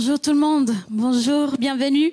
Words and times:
Bonjour 0.00 0.18
tout 0.18 0.30
le 0.30 0.38
monde, 0.38 0.74
bonjour, 0.88 1.58
bienvenue. 1.58 2.10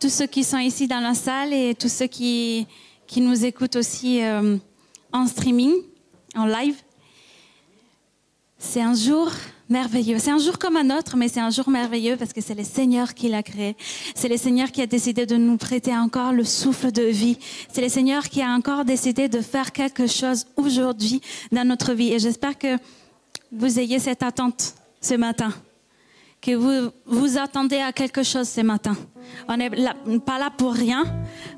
Tous 0.00 0.08
ceux 0.08 0.26
qui 0.26 0.42
sont 0.42 0.56
ici 0.56 0.88
dans 0.88 1.00
la 1.00 1.12
salle 1.12 1.52
et 1.52 1.74
tous 1.74 1.90
ceux 1.90 2.06
qui, 2.06 2.66
qui 3.06 3.20
nous 3.20 3.44
écoutent 3.44 3.76
aussi 3.76 4.22
euh, 4.22 4.56
en 5.12 5.26
streaming, 5.26 5.74
en 6.34 6.46
live. 6.46 6.76
C'est 8.56 8.80
un 8.80 8.94
jour 8.94 9.30
merveilleux. 9.68 10.18
C'est 10.18 10.30
un 10.30 10.38
jour 10.38 10.58
comme 10.58 10.78
un 10.78 10.96
autre, 10.96 11.18
mais 11.18 11.28
c'est 11.28 11.40
un 11.40 11.50
jour 11.50 11.68
merveilleux 11.68 12.16
parce 12.16 12.32
que 12.32 12.40
c'est 12.40 12.54
le 12.54 12.64
Seigneur 12.64 13.12
qui 13.12 13.28
l'a 13.28 13.42
créé. 13.42 13.76
C'est 14.14 14.30
le 14.30 14.38
Seigneur 14.38 14.72
qui 14.72 14.80
a 14.80 14.86
décidé 14.86 15.26
de 15.26 15.36
nous 15.36 15.58
prêter 15.58 15.94
encore 15.94 16.32
le 16.32 16.44
souffle 16.44 16.90
de 16.90 17.02
vie. 17.02 17.36
C'est 17.70 17.82
le 17.82 17.90
Seigneur 17.90 18.30
qui 18.30 18.40
a 18.40 18.48
encore 18.48 18.86
décidé 18.86 19.28
de 19.28 19.42
faire 19.42 19.72
quelque 19.72 20.06
chose 20.06 20.46
aujourd'hui 20.56 21.20
dans 21.52 21.68
notre 21.68 21.92
vie. 21.92 22.14
Et 22.14 22.18
j'espère 22.18 22.56
que 22.56 22.78
vous 23.52 23.78
ayez 23.78 23.98
cette 23.98 24.22
attente 24.22 24.72
ce 25.02 25.12
matin 25.12 25.52
que 26.40 26.54
vous 26.54 26.90
vous 27.06 27.38
attendez 27.38 27.78
à 27.78 27.92
quelque 27.92 28.22
chose 28.22 28.48
ce 28.48 28.60
matin. 28.60 28.96
On 29.48 29.56
n'est 29.56 29.70
pas 30.24 30.38
là 30.38 30.50
pour 30.56 30.72
rien, 30.72 31.04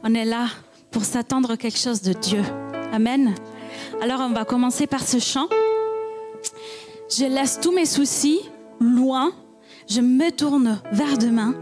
on 0.02 0.14
est 0.14 0.24
là 0.24 0.46
pour 0.90 1.04
s'attendre 1.04 1.52
à 1.52 1.56
quelque 1.56 1.78
chose 1.78 2.02
de 2.02 2.12
Dieu. 2.12 2.42
Amen. 2.92 3.34
Alors 4.02 4.20
on 4.20 4.30
va 4.30 4.44
commencer 4.44 4.86
par 4.86 5.06
ce 5.06 5.18
chant. 5.18 5.48
Je 7.08 7.24
laisse 7.24 7.60
tous 7.60 7.72
mes 7.72 7.86
soucis 7.86 8.40
loin, 8.80 9.32
je 9.88 10.00
me 10.00 10.30
tourne 10.30 10.80
vers 10.92 11.18
demain 11.18 11.54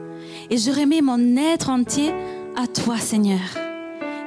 et 0.50 0.56
je 0.56 0.70
remets 0.70 1.00
mon 1.00 1.36
être 1.36 1.70
entier 1.70 2.12
à 2.56 2.66
toi 2.66 2.98
Seigneur. 2.98 3.40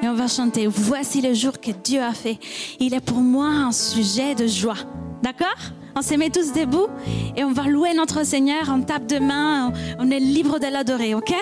Et 0.03 0.07
on 0.07 0.15
va 0.15 0.27
chanter, 0.27 0.65
voici 0.65 1.21
le 1.21 1.33
jour 1.33 1.59
que 1.59 1.71
Dieu 1.71 2.01
a 2.01 2.13
fait. 2.13 2.39
Il 2.79 2.95
est 2.95 3.05
pour 3.05 3.19
moi 3.19 3.45
un 3.45 3.71
sujet 3.71 4.33
de 4.33 4.47
joie. 4.47 4.77
D'accord? 5.21 5.49
On 5.95 6.01
se 6.01 6.15
met 6.15 6.29
tous 6.29 6.53
debout 6.53 6.87
et 7.35 7.43
on 7.43 7.51
va 7.51 7.63
louer 7.63 7.93
notre 7.93 8.25
Seigneur. 8.25 8.63
On 8.69 8.81
tape 8.81 9.07
de 9.07 9.19
main, 9.19 9.73
on 9.99 10.09
est 10.11 10.19
libre 10.19 10.59
de 10.59 10.67
l'adorer, 10.67 11.15
ok? 11.15 11.33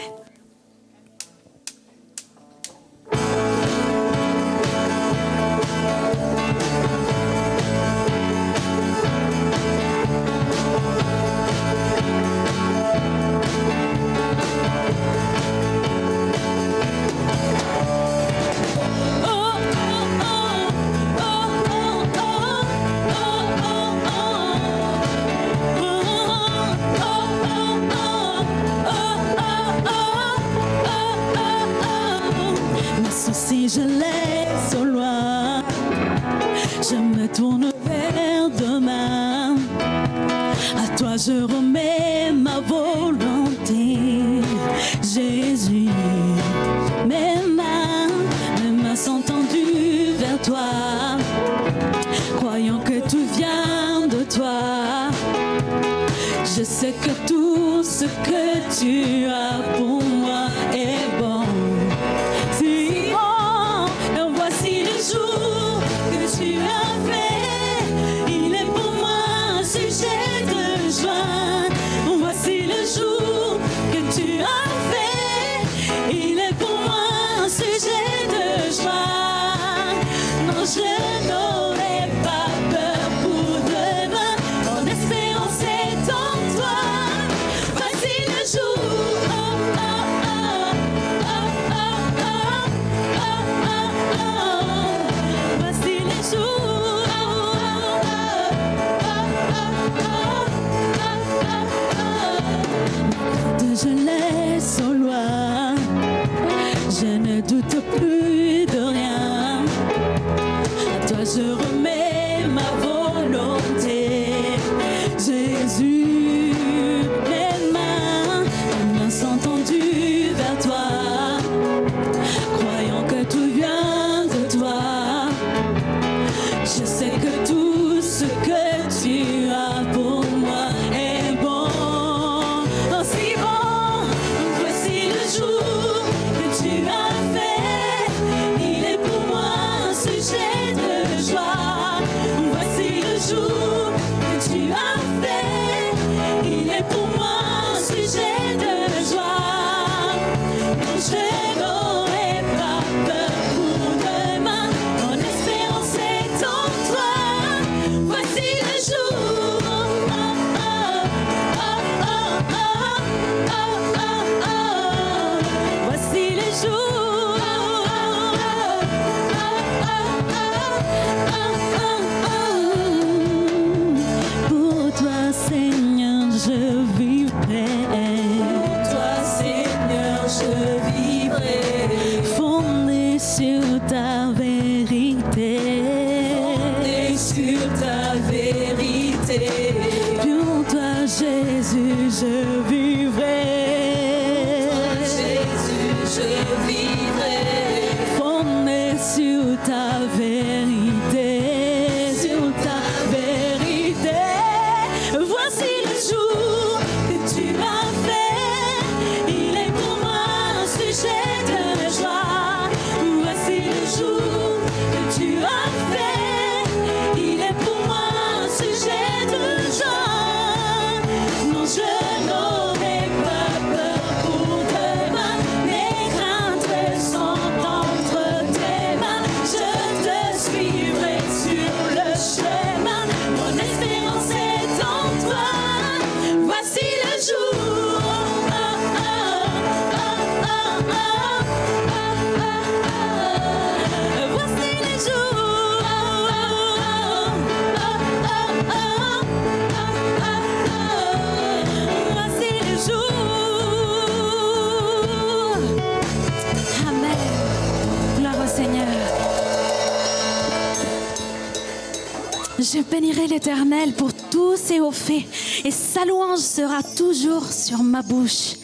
bénirai 262.99 263.27
l'Éternel 263.27 263.93
pour 263.93 264.11
tous 264.13 264.57
ses 264.57 264.81
hauts 264.81 264.91
faits, 264.91 265.23
et 265.63 265.71
sa 265.71 266.03
louange 266.03 266.39
sera 266.39 266.83
toujours 266.83 267.45
sur 267.45 267.81
ma 267.81 268.01
bouche. 268.01 268.55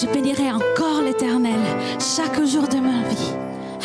Je 0.00 0.06
bénirai 0.06 0.52
encore 0.52 1.02
l'Éternel 1.02 1.58
chaque 1.98 2.44
jour 2.44 2.68
de 2.68 2.76
ma 2.76 3.02
vie. 3.08 3.32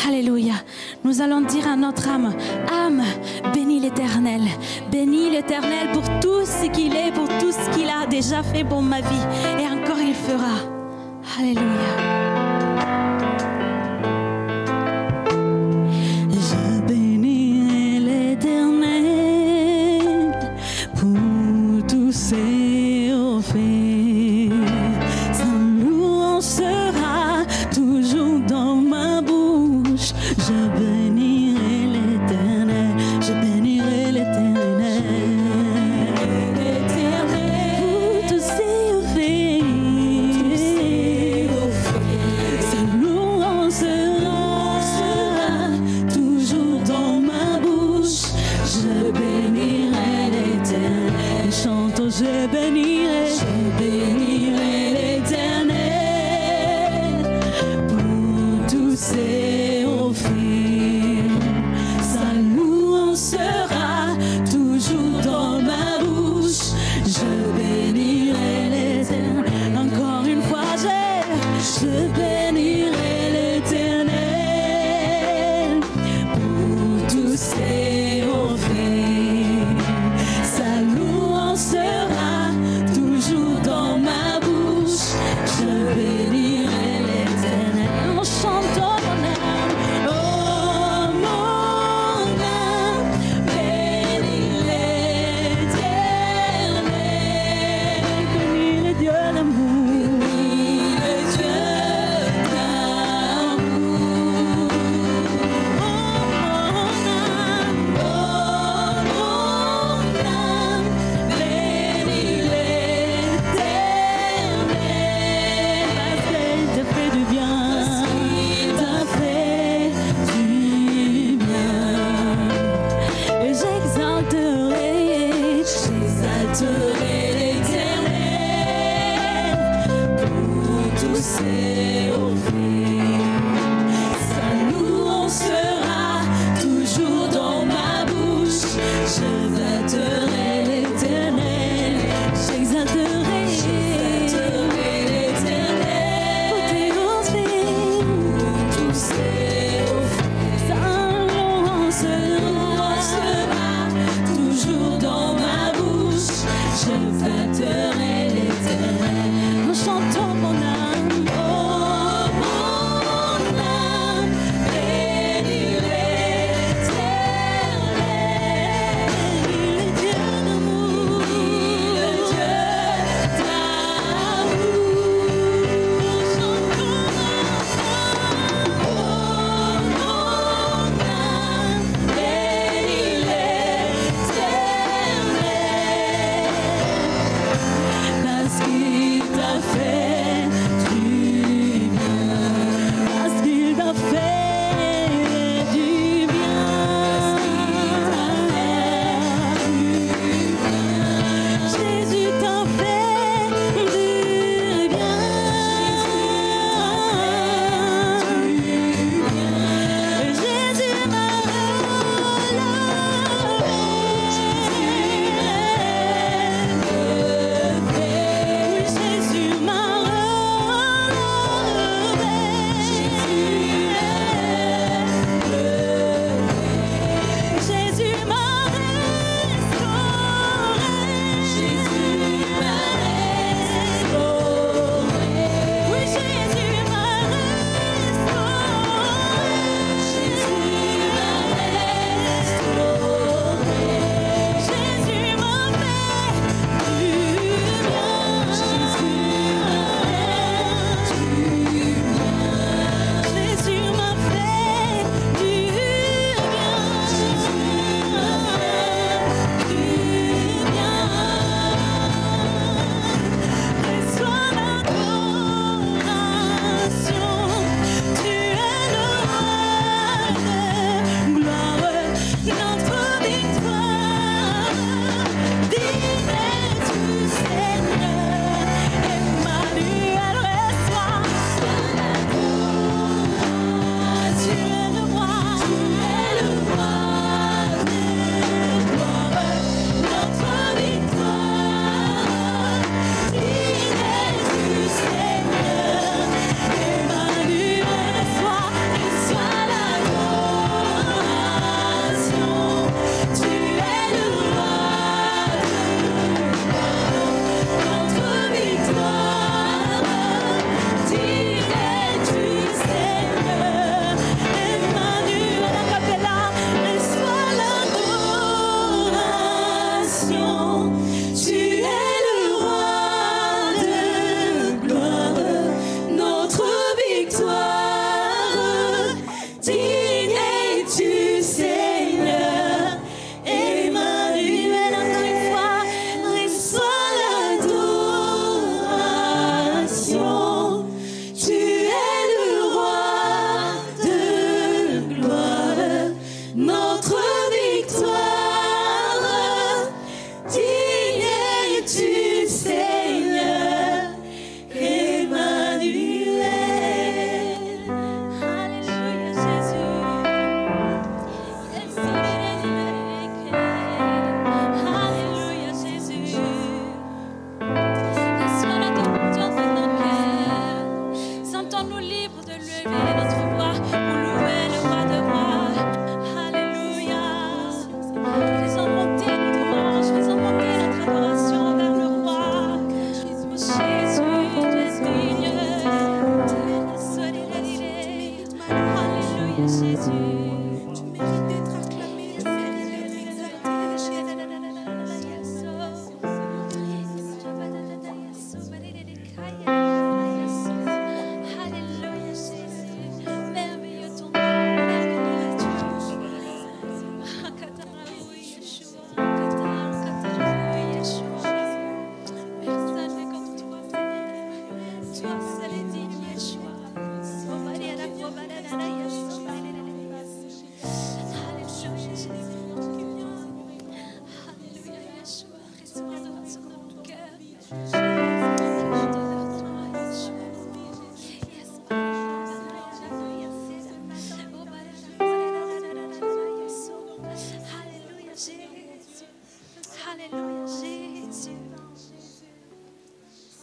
Alléluia. 0.06 0.54
Nous 1.02 1.20
allons 1.20 1.40
dire 1.40 1.66
à 1.66 1.74
notre 1.74 2.08
âme, 2.08 2.32
âme, 2.72 3.02
bénis 3.52 3.80
l'Éternel. 3.80 4.42
Bénis 4.92 5.30
l'Éternel 5.30 5.90
pour 5.92 6.04
tout 6.20 6.46
ce 6.46 6.70
qu'il 6.70 6.94
est, 6.94 7.10
pour 7.12 7.26
tout 7.40 7.50
ce 7.50 7.76
qu'il 7.76 7.88
a 7.88 8.06
déjà 8.06 8.44
fait 8.44 8.62
pour 8.62 8.82
ma 8.82 9.00
vie. 9.00 9.26
Et 9.58 9.66
encore 9.66 10.00
il 10.00 10.14
fera. 10.14 10.60
Alléluia. 11.40 12.37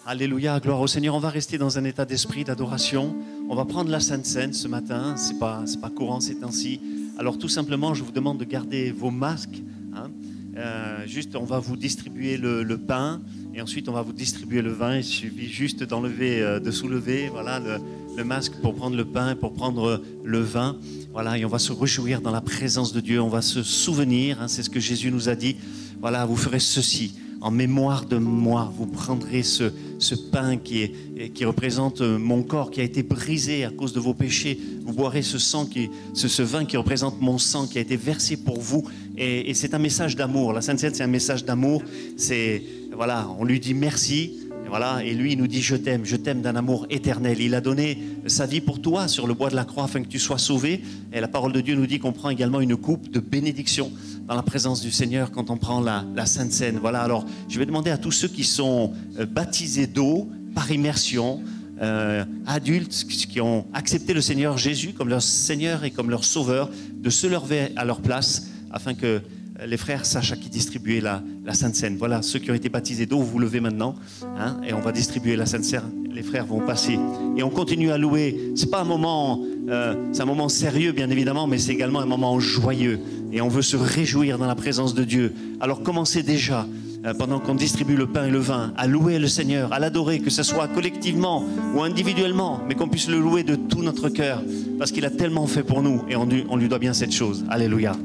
Alléluia, 0.07 0.59
gloire 0.59 0.81
au 0.81 0.85
Seigneur. 0.85 1.15
On 1.15 1.19
va 1.19 1.31
rester 1.31 1.57
dans 1.57 1.79
un 1.79 1.83
état 1.83 2.05
d'esprit 2.05 2.43
d'adoration. 2.43 3.15
On 3.49 3.55
va 3.55 3.65
prendre 3.65 3.89
la 3.89 3.99
Sainte 3.99 4.27
Seine 4.27 4.53
ce 4.53 4.67
matin. 4.67 5.15
C'est 5.17 5.39
pas, 5.39 5.63
pas 5.81 5.89
courant 5.89 6.19
ces 6.19 6.35
temps-ci. 6.35 6.79
Alors 7.17 7.39
tout 7.39 7.49
simplement, 7.49 7.95
je 7.95 8.03
vous 8.03 8.11
demande 8.11 8.37
de 8.37 8.43
garder 8.45 8.91
vos 8.91 9.09
masques. 9.09 9.63
hein. 9.95 10.11
Euh, 10.57 11.07
juste, 11.07 11.35
on 11.35 11.43
va 11.43 11.57
vous 11.57 11.75
distribuer 11.75 12.37
le, 12.37 12.77
pain 12.77 13.19
et 13.55 13.63
ensuite 13.63 13.89
on 13.89 13.93
va 13.93 14.03
vous 14.03 14.13
distribuer 14.13 14.61
le 14.61 14.71
vin. 14.71 14.97
Il 14.97 15.03
suffit 15.03 15.47
juste 15.47 15.81
d'enlever, 15.81 16.39
euh, 16.39 16.59
de 16.59 16.69
soulever, 16.69 17.29
voilà, 17.29 17.59
le, 17.59 17.77
le 18.15 18.23
masque 18.23 18.53
pour 18.61 18.75
prendre 18.75 18.95
le 18.95 19.05
pain, 19.05 19.35
pour 19.35 19.53
prendre 19.53 20.03
le 20.23 20.39
vin. 20.39 20.77
Voilà, 21.13 21.35
et 21.39 21.45
on 21.45 21.49
va 21.49 21.57
se 21.57 21.73
réjouir 21.73 22.21
dans 22.21 22.31
la 22.31 22.41
présence 22.41 22.93
de 22.93 23.01
Dieu. 23.01 23.19
On 23.21 23.27
va 23.27 23.41
se 23.41 23.63
souvenir. 23.63 24.39
hein, 24.39 24.47
c'est 24.47 24.61
ce 24.61 24.69
que 24.69 24.79
Jésus 24.79 25.09
nous 25.11 25.29
a 25.29 25.35
dit. 25.35 25.55
Voilà, 25.99 26.27
vous 26.27 26.35
ferez 26.37 26.59
ceci 26.59 27.15
en 27.41 27.51
mémoire 27.51 28.05
de 28.05 28.17
moi. 28.17 28.71
Vous 28.77 28.87
prendrez 28.87 29.43
ce, 29.43 29.71
ce 29.99 30.15
pain 30.15 30.57
qui, 30.57 30.81
est, 30.83 31.29
qui 31.33 31.45
représente 31.45 32.01
euh, 32.01 32.17
mon 32.17 32.43
corps 32.43 32.71
qui 32.71 32.81
a 32.81 32.83
été 32.83 33.03
brisé 33.03 33.65
à 33.65 33.69
cause 33.69 33.93
de 33.93 33.99
vos 33.99 34.13
péchés. 34.13 34.59
Vous 34.85 34.93
boirez 34.93 35.21
ce 35.21 35.37
sang 35.37 35.65
qui, 35.65 35.89
ce, 36.13 36.27
ce 36.27 36.41
vin 36.41 36.65
qui 36.65 36.77
représente 36.77 37.21
mon 37.21 37.37
sang 37.37 37.67
qui 37.67 37.77
a 37.77 37.81
été 37.81 37.97
versé 37.97 38.37
pour 38.37 38.59
vous. 38.59 38.83
Et, 39.17 39.53
c'est 39.53 39.73
un 39.73 39.79
message 39.79 40.15
d'amour. 40.15 40.53
La 40.53 40.61
Sainte 40.61 40.79
Seine, 40.79 40.93
c'est 40.93 41.03
un 41.03 41.07
message 41.07 41.45
d'amour. 41.45 41.83
C'est 42.17 42.61
voilà, 42.95 43.27
on 43.39 43.43
lui 43.43 43.59
dit 43.59 43.73
merci. 43.73 44.44
Voilà, 44.67 45.03
et 45.03 45.13
lui, 45.13 45.33
il 45.33 45.37
nous 45.37 45.47
dit 45.47 45.61
Je 45.61 45.75
t'aime, 45.75 46.05
je 46.05 46.15
t'aime 46.15 46.41
d'un 46.41 46.55
amour 46.55 46.87
éternel. 46.89 47.39
Il 47.39 47.53
a 47.55 47.61
donné 47.61 47.97
sa 48.27 48.45
vie 48.45 48.61
pour 48.61 48.81
toi 48.81 49.07
sur 49.07 49.27
le 49.27 49.33
bois 49.33 49.49
de 49.49 49.55
la 49.55 49.65
croix 49.65 49.85
afin 49.85 50.01
que 50.01 50.07
tu 50.07 50.19
sois 50.19 50.37
sauvé. 50.37 50.81
Et 51.13 51.21
la 51.21 51.27
parole 51.27 51.53
de 51.53 51.61
Dieu 51.61 51.75
nous 51.75 51.87
dit 51.87 51.99
qu'on 51.99 52.11
prend 52.11 52.29
également 52.29 52.61
une 52.61 52.75
coupe 52.75 53.09
de 53.09 53.19
bénédiction 53.19 53.91
dans 54.27 54.35
la 54.35 54.41
présence 54.43 54.81
du 54.81 54.91
Seigneur 54.91 55.31
quand 55.31 55.49
on 55.49 55.57
prend 55.57 55.81
la, 55.81 56.03
la 56.15 56.25
Sainte 56.25 56.51
Seine. 56.51 56.79
Voilà, 56.79 57.01
alors 57.01 57.25
je 57.47 57.59
vais 57.59 57.65
demander 57.65 57.91
à 57.91 57.97
tous 57.97 58.11
ceux 58.11 58.27
qui 58.27 58.43
sont 58.43 58.93
euh, 59.19 59.25
baptisés 59.25 59.87
d'eau 59.87 60.29
par 60.55 60.71
immersion, 60.71 61.41
euh, 61.81 62.25
adultes 62.47 63.05
qui 63.07 63.41
ont 63.41 63.67
accepté 63.73 64.13
le 64.13 64.21
Seigneur 64.21 64.57
Jésus 64.57 64.93
comme 64.93 65.09
leur 65.09 65.21
Seigneur 65.21 65.83
et 65.83 65.91
comme 65.91 66.09
leur 66.09 66.23
Sauveur, 66.23 66.69
de 66.93 67.09
se 67.09 67.27
lever 67.27 67.71
à 67.75 67.85
leur 67.85 68.01
place 68.01 68.47
afin 68.71 68.93
que 68.93 69.21
les 69.65 69.77
frères 69.77 70.05
sachent 70.05 70.31
à 70.31 70.35
qui 70.35 70.49
distribuer 70.49 71.01
la, 71.01 71.21
la 71.45 71.53
Sainte 71.53 71.75
Seine. 71.75 71.95
Voilà, 71.97 72.21
ceux 72.21 72.39
qui 72.39 72.51
ont 72.51 72.55
été 72.55 72.69
baptisés 72.69 73.05
d'eau, 73.05 73.19
vous 73.19 73.25
vous 73.25 73.39
levez 73.39 73.59
maintenant, 73.59 73.95
hein, 74.37 74.57
et 74.67 74.73
on 74.73 74.81
va 74.81 74.91
distribuer 74.91 75.35
la 75.35 75.45
Sainte 75.45 75.63
Seine. 75.63 75.83
Les 76.11 76.23
frères 76.23 76.45
vont 76.45 76.61
passer 76.61 76.97
et 77.35 77.43
on 77.43 77.49
continue 77.49 77.91
à 77.91 77.97
louer. 77.97 78.53
C'est 78.55 78.71
pas 78.71 78.81
un 78.81 78.85
moment, 78.85 79.41
euh, 79.69 79.95
c'est 80.13 80.21
un 80.21 80.25
moment 80.25 80.47
sérieux 80.47 80.93
bien 80.93 81.09
évidemment, 81.09 81.45
mais 81.45 81.57
c'est 81.57 81.73
également 81.73 81.99
un 81.99 82.05
moment 82.05 82.39
joyeux. 82.39 82.99
Et 83.33 83.41
on 83.41 83.49
veut 83.49 83.61
se 83.61 83.75
réjouir 83.75 84.37
dans 84.37 84.47
la 84.47 84.55
présence 84.55 84.93
de 84.93 85.03
Dieu. 85.03 85.33
Alors 85.59 85.83
commencez 85.83 86.23
déjà 86.23 86.65
euh, 87.05 87.13
pendant 87.13 87.39
qu'on 87.39 87.55
distribue 87.55 87.97
le 87.97 88.07
pain 88.07 88.27
et 88.27 88.31
le 88.31 88.39
vin, 88.39 88.73
à 88.77 88.87
louer 88.87 89.19
le 89.19 89.27
Seigneur, 89.27 89.73
à 89.73 89.79
l'adorer, 89.79 90.19
que 90.19 90.29
ce 90.29 90.41
soit 90.41 90.69
collectivement 90.69 91.43
ou 91.75 91.81
individuellement, 91.81 92.61
mais 92.65 92.75
qu'on 92.75 92.87
puisse 92.87 93.09
le 93.09 93.19
louer 93.19 93.43
de 93.43 93.55
tout 93.55 93.83
notre 93.83 94.07
cœur, 94.07 94.41
parce 94.79 94.93
qu'il 94.93 95.03
a 95.03 95.09
tellement 95.09 95.47
fait 95.47 95.63
pour 95.63 95.81
nous 95.81 96.01
et 96.09 96.15
on 96.15 96.29
on 96.49 96.55
lui 96.55 96.69
doit 96.69 96.79
bien 96.79 96.93
cette 96.93 97.11
chose. 97.11 97.43
Alléluia. 97.49 97.97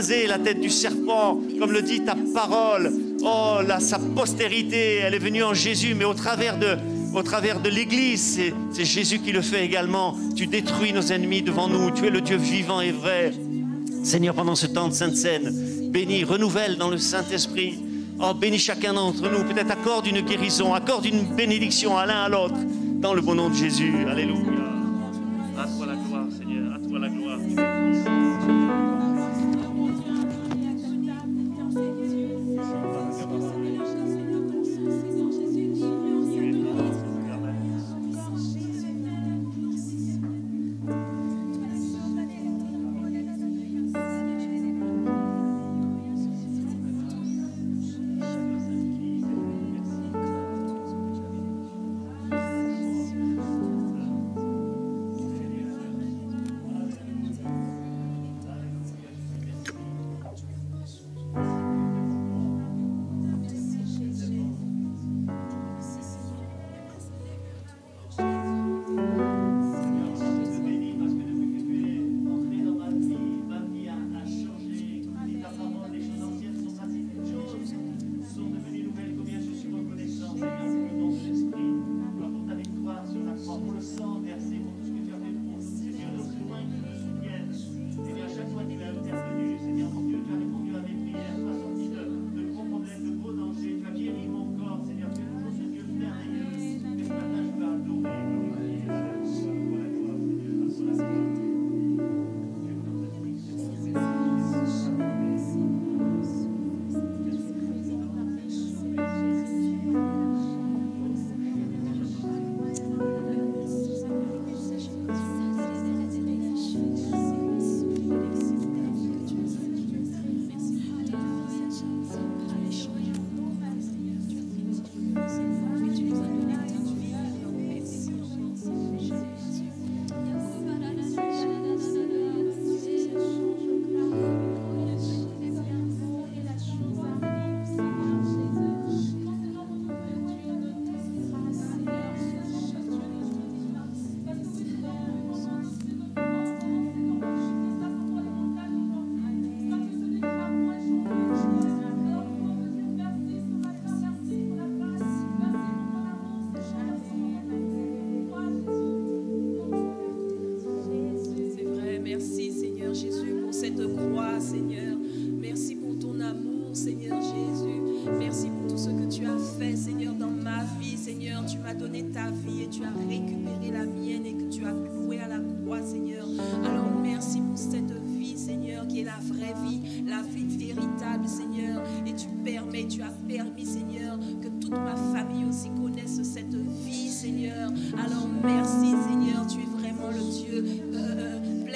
La 0.00 0.38
tête 0.38 0.62
du 0.62 0.70
serpent, 0.70 1.38
comme 1.58 1.72
le 1.72 1.82
dit 1.82 2.00
ta 2.00 2.16
parole. 2.32 2.90
Oh, 3.22 3.58
là, 3.66 3.80
sa 3.80 3.98
postérité, 3.98 5.00
elle 5.02 5.12
est 5.12 5.18
venue 5.18 5.42
en 5.42 5.52
Jésus, 5.52 5.94
mais 5.94 6.06
au 6.06 6.14
travers 6.14 6.58
de, 6.58 6.78
au 7.14 7.22
travers 7.22 7.60
de 7.60 7.68
l'Église, 7.68 8.36
c'est, 8.36 8.54
c'est 8.72 8.86
Jésus 8.86 9.18
qui 9.18 9.30
le 9.30 9.42
fait 9.42 9.62
également. 9.62 10.16
Tu 10.34 10.46
détruis 10.46 10.94
nos 10.94 11.02
ennemis 11.02 11.42
devant 11.42 11.68
nous. 11.68 11.90
Tu 11.90 12.06
es 12.06 12.10
le 12.10 12.22
Dieu 12.22 12.38
vivant 12.38 12.80
et 12.80 12.92
vrai. 12.92 13.34
Seigneur, 14.02 14.34
pendant 14.34 14.54
ce 14.54 14.66
temps 14.66 14.88
de 14.88 14.94
Sainte 14.94 15.16
Seine, 15.16 15.90
bénis, 15.90 16.24
renouvelle 16.24 16.78
dans 16.78 16.88
le 16.88 16.96
Saint-Esprit. 16.96 17.78
Oh, 18.18 18.32
bénis 18.32 18.58
chacun 18.58 18.94
d'entre 18.94 19.30
nous. 19.30 19.44
Peut-être 19.44 19.70
accorde 19.70 20.06
une 20.06 20.22
guérison, 20.22 20.72
accorde 20.72 21.04
une 21.04 21.36
bénédiction 21.36 21.98
à 21.98 22.06
l'un 22.06 22.22
à 22.22 22.28
l'autre. 22.30 22.56
Dans 23.00 23.12
le 23.12 23.20
bon 23.20 23.34
nom 23.34 23.50
de 23.50 23.54
Jésus. 23.54 23.92
Alléluia. 24.08 24.59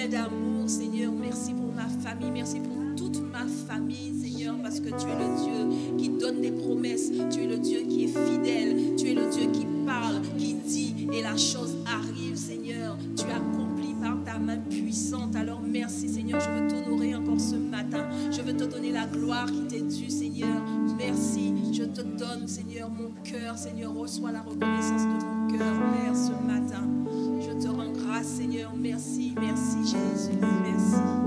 d'amour, 0.08 0.68
Seigneur. 0.68 1.12
Merci 1.12 1.52
pour 1.52 1.72
ma 1.72 1.88
famille. 1.88 2.30
Merci 2.30 2.60
pour 2.60 2.74
toute 2.96 3.20
ma 3.32 3.46
famille, 3.46 4.12
Seigneur, 4.20 4.56
parce 4.62 4.80
que 4.80 4.88
tu 4.88 5.06
es 5.06 5.18
le 5.18 5.42
Dieu 5.42 5.96
qui 5.98 6.08
donne 6.10 6.40
des 6.40 6.52
promesses. 6.52 7.10
Tu 7.30 7.42
es 7.42 7.46
le 7.46 7.58
Dieu 7.58 7.80
qui 7.88 8.04
est 8.04 8.08
fidèle. 8.08 8.96
Tu 8.96 9.08
es 9.10 9.14
le 9.14 9.30
Dieu 9.30 9.50
qui 9.52 9.66
parle, 9.86 10.20
qui 10.38 10.54
dit, 10.54 11.08
et 11.12 11.22
la 11.22 11.36
chose 11.36 11.76
arrive, 11.86 12.36
Seigneur. 12.36 12.96
Tu 13.16 13.24
accomplis 13.24 13.94
par 14.00 14.22
ta 14.24 14.38
main 14.38 14.58
puissante. 14.58 15.36
Alors 15.36 15.60
merci, 15.60 16.08
Seigneur. 16.08 16.40
Je 16.40 16.50
veux 16.50 16.68
t'honorer 16.68 17.14
encore 17.14 17.40
ce 17.40 17.56
matin. 17.56 18.08
Je 18.30 18.42
veux 18.42 18.56
te 18.56 18.64
donner 18.64 18.92
la 18.92 19.06
gloire 19.06 19.46
qui 19.46 19.66
t'est 19.66 19.82
due, 19.82 20.10
Seigneur. 20.10 20.62
Merci. 20.98 21.54
Je 21.72 21.84
te 21.84 22.02
donne, 22.02 22.46
Seigneur, 22.46 22.90
mon 22.90 23.10
cœur. 23.22 23.56
Seigneur, 23.58 23.94
reçois 23.94 24.32
la 24.32 24.42
reconnaissance 24.42 25.02
de 25.02 25.24
mon 25.24 25.58
cœur, 25.58 25.74
Père, 25.74 26.16
ce 26.16 26.30
matin. 26.46 26.88
Seigneur. 28.24 28.72
Merci, 28.74 29.34
merci 29.38 29.76
Jésus. 29.84 30.38
Merci. 30.40 31.24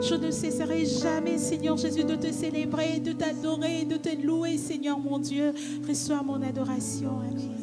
Je 0.00 0.14
ne 0.14 0.30
cesserai 0.30 0.84
jamais, 0.84 1.38
Seigneur 1.38 1.76
Jésus, 1.76 2.04
de 2.04 2.14
te 2.14 2.32
célébrer, 2.32 3.00
de 3.00 3.12
t'adorer, 3.12 3.84
de 3.84 3.96
te 3.96 4.10
louer, 4.24 4.58
Seigneur 4.58 4.98
mon 4.98 5.18
Dieu. 5.18 5.52
Reçois 5.86 6.22
mon 6.22 6.40
adoration. 6.42 7.20
Amen. 7.20 7.60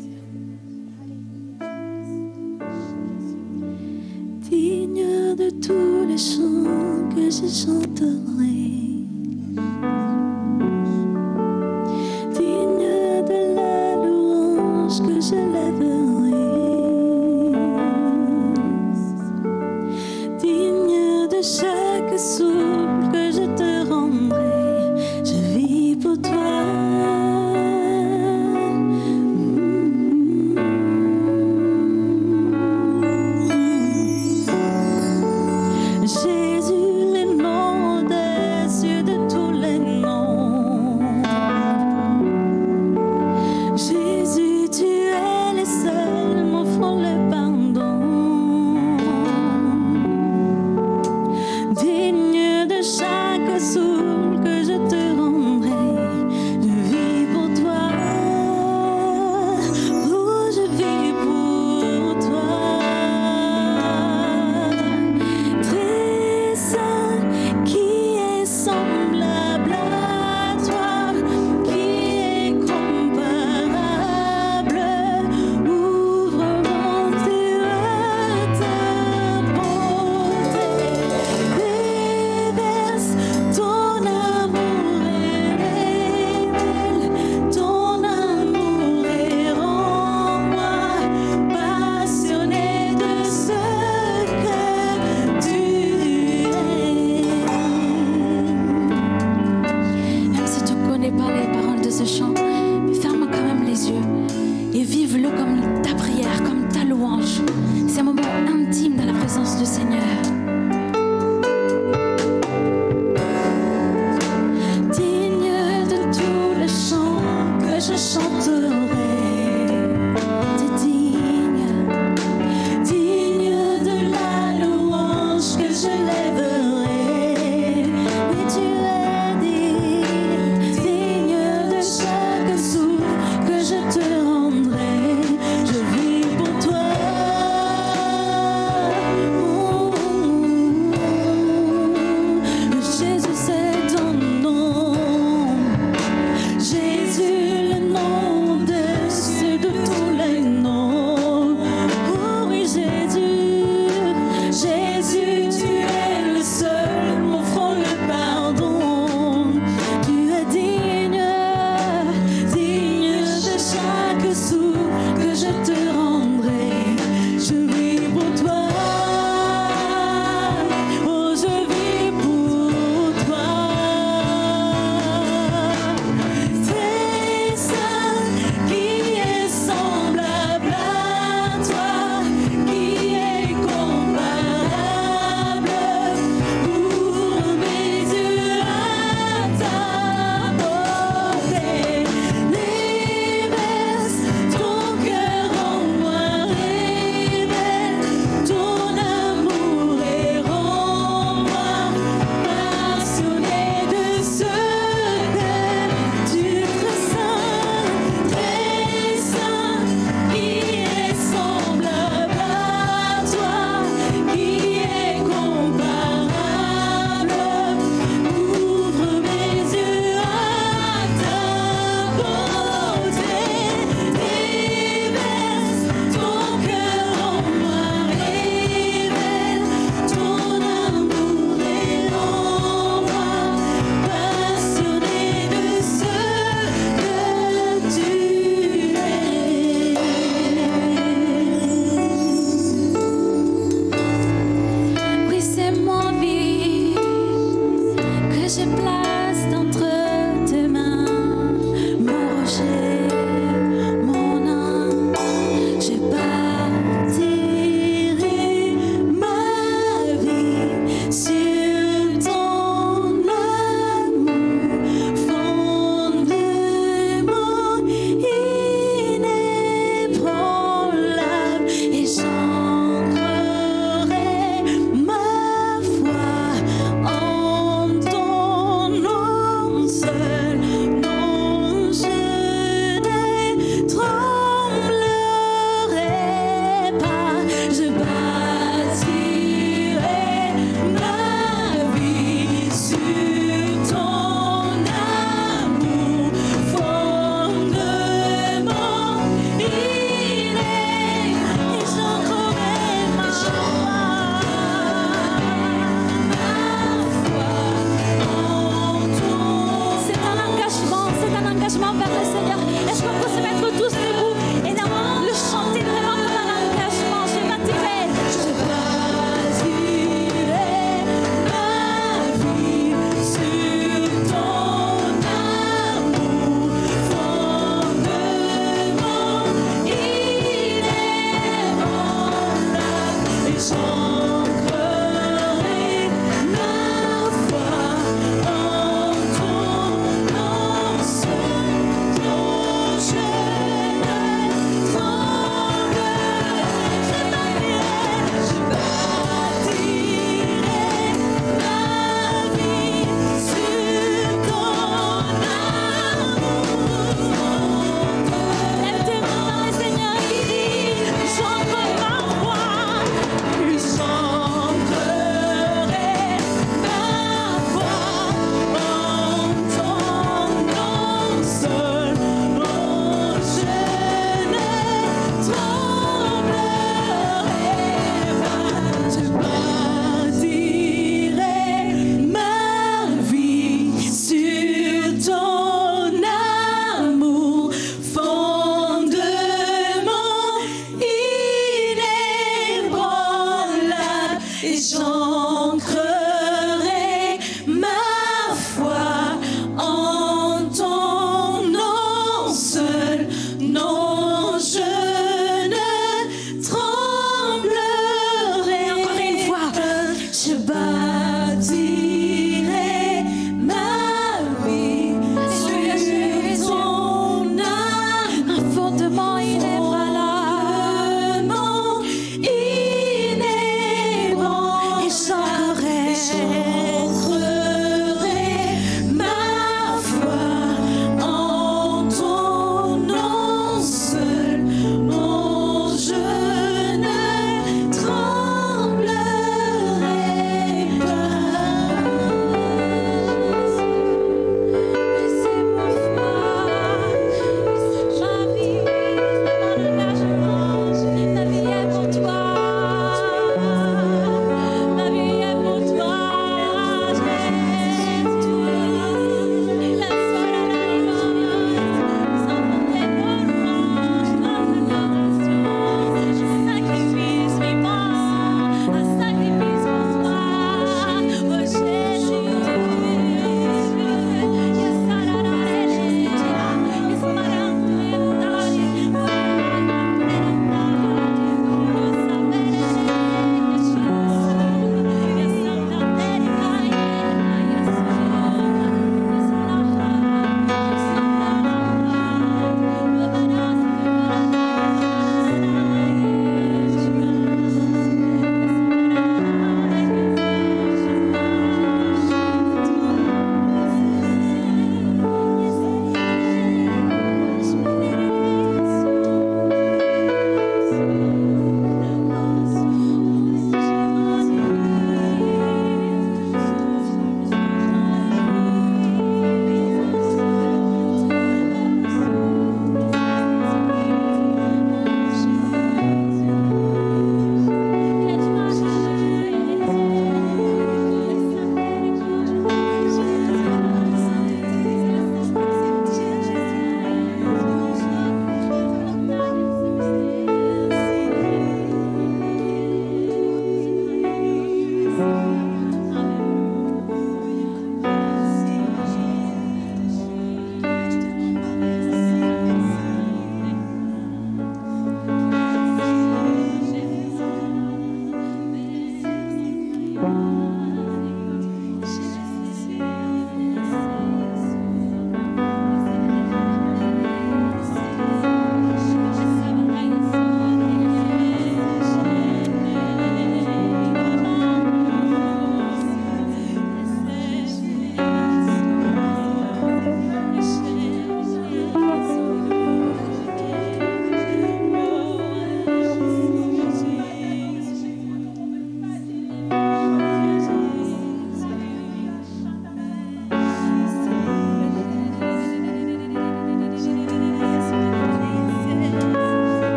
Digne 4.49 5.35
de 5.35 5.49
tous 5.49 6.07
les 6.07 6.17
chants 6.17 7.09
que 7.13 7.29
je 7.29 7.47
chanterai. 7.47 8.46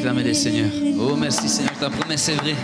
Jamais. 0.00 0.22
Est-ce 0.28 0.48
qu'on 0.48 0.52
peut 0.52 0.64
acclamer 0.64 0.68
le 0.68 0.70
Seigneur 0.70 0.70
Oh, 1.00 1.16
merci 1.16 1.48
Seigneur, 1.48 1.72
ta 1.78 1.90
promesse 1.90 2.28
est 2.28 2.34
vraie. 2.34 2.56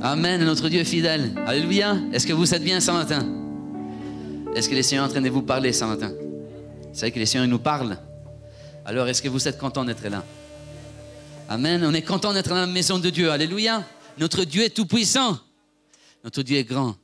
Amen, 0.00 0.44
notre 0.44 0.68
Dieu 0.68 0.80
est 0.80 0.84
fidèle. 0.84 1.34
Alléluia. 1.46 1.96
Est-ce 2.12 2.26
que 2.26 2.32
vous 2.32 2.54
êtes 2.54 2.62
bien 2.62 2.80
ce 2.80 2.90
matin? 2.90 3.26
Est-ce 4.54 4.68
que 4.68 4.74
le 4.74 4.82
Seigneur 4.82 5.04
est 5.04 5.08
en 5.08 5.10
train 5.10 5.20
de 5.20 5.28
vous 5.28 5.42
parler 5.42 5.72
ce 5.72 5.84
matin? 5.84 6.10
Vous 6.10 6.98
savez 6.98 7.12
que 7.12 7.18
le 7.18 7.26
Seigneur 7.26 7.44
il 7.44 7.50
nous 7.50 7.58
parle. 7.58 7.98
Alors, 8.84 9.06
est-ce 9.08 9.20
que 9.20 9.28
vous 9.28 9.46
êtes 9.46 9.58
content 9.58 9.84
d'être 9.84 10.08
là? 10.08 10.24
Amen. 11.48 11.84
On 11.84 11.92
est 11.92 12.02
content 12.02 12.32
d'être 12.32 12.48
dans 12.48 12.56
la 12.56 12.66
maison 12.66 12.98
de 12.98 13.10
Dieu. 13.10 13.30
Alléluia. 13.30 13.84
Notre 14.18 14.44
Dieu 14.44 14.62
est 14.62 14.74
tout-puissant. 14.74 15.38
Notre 16.24 16.42
Dieu 16.42 16.56
est 16.56 16.64
grand. 16.64 16.96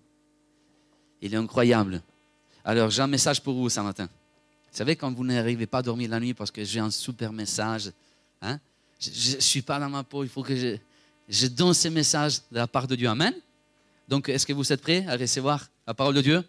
Il 1.21 1.35
est 1.35 1.37
incroyable. 1.37 2.01
Alors, 2.65 2.91
j'ai 2.91 3.03
un 3.03 3.07
message 3.07 3.43
pour 3.43 3.55
vous 3.55 3.69
ce 3.69 3.81
matin. 3.81 4.09
Vous 4.75 4.79
savez, 4.79 4.97
quand 4.97 5.13
vous 5.13 5.23
n'arrivez 5.23 5.69
pas 5.69 5.79
à 5.79 5.83
dormir 5.83 6.11
la 6.11 6.19
nuit 6.19 6.35
parce 6.35 6.51
que 6.51 6.65
j'ai 6.65 6.81
un 6.81 6.91
super 6.91 7.33
message, 7.33 7.93
hein? 8.43 8.59
je 8.99 9.37
ne 9.37 9.41
suis 9.41 9.63
pas 9.63 9.79
dans 9.79 9.89
ma 9.89 10.03
peau, 10.03 10.25
il 10.25 10.29
faut 10.29 10.43
que 10.43 10.81
je, 11.29 11.47
donne 11.47 11.73
ce 11.75 11.87
message 11.87 12.41
de 12.51 12.57
la 12.57 12.67
part 12.67 12.89
de 12.89 12.97
Dieu. 12.97 13.09
Amen. 13.09 13.33
Donc, 14.09 14.29
est-ce 14.29 14.45
que 14.45 14.53
vous 14.53 14.73
êtes 14.73 14.83
prêts 14.83 15.07
à 15.07 15.17
recevoir 15.17 15.65
la 15.87 15.95
parole 15.95 16.17
de 16.17 16.23
Dieu? 16.23 16.43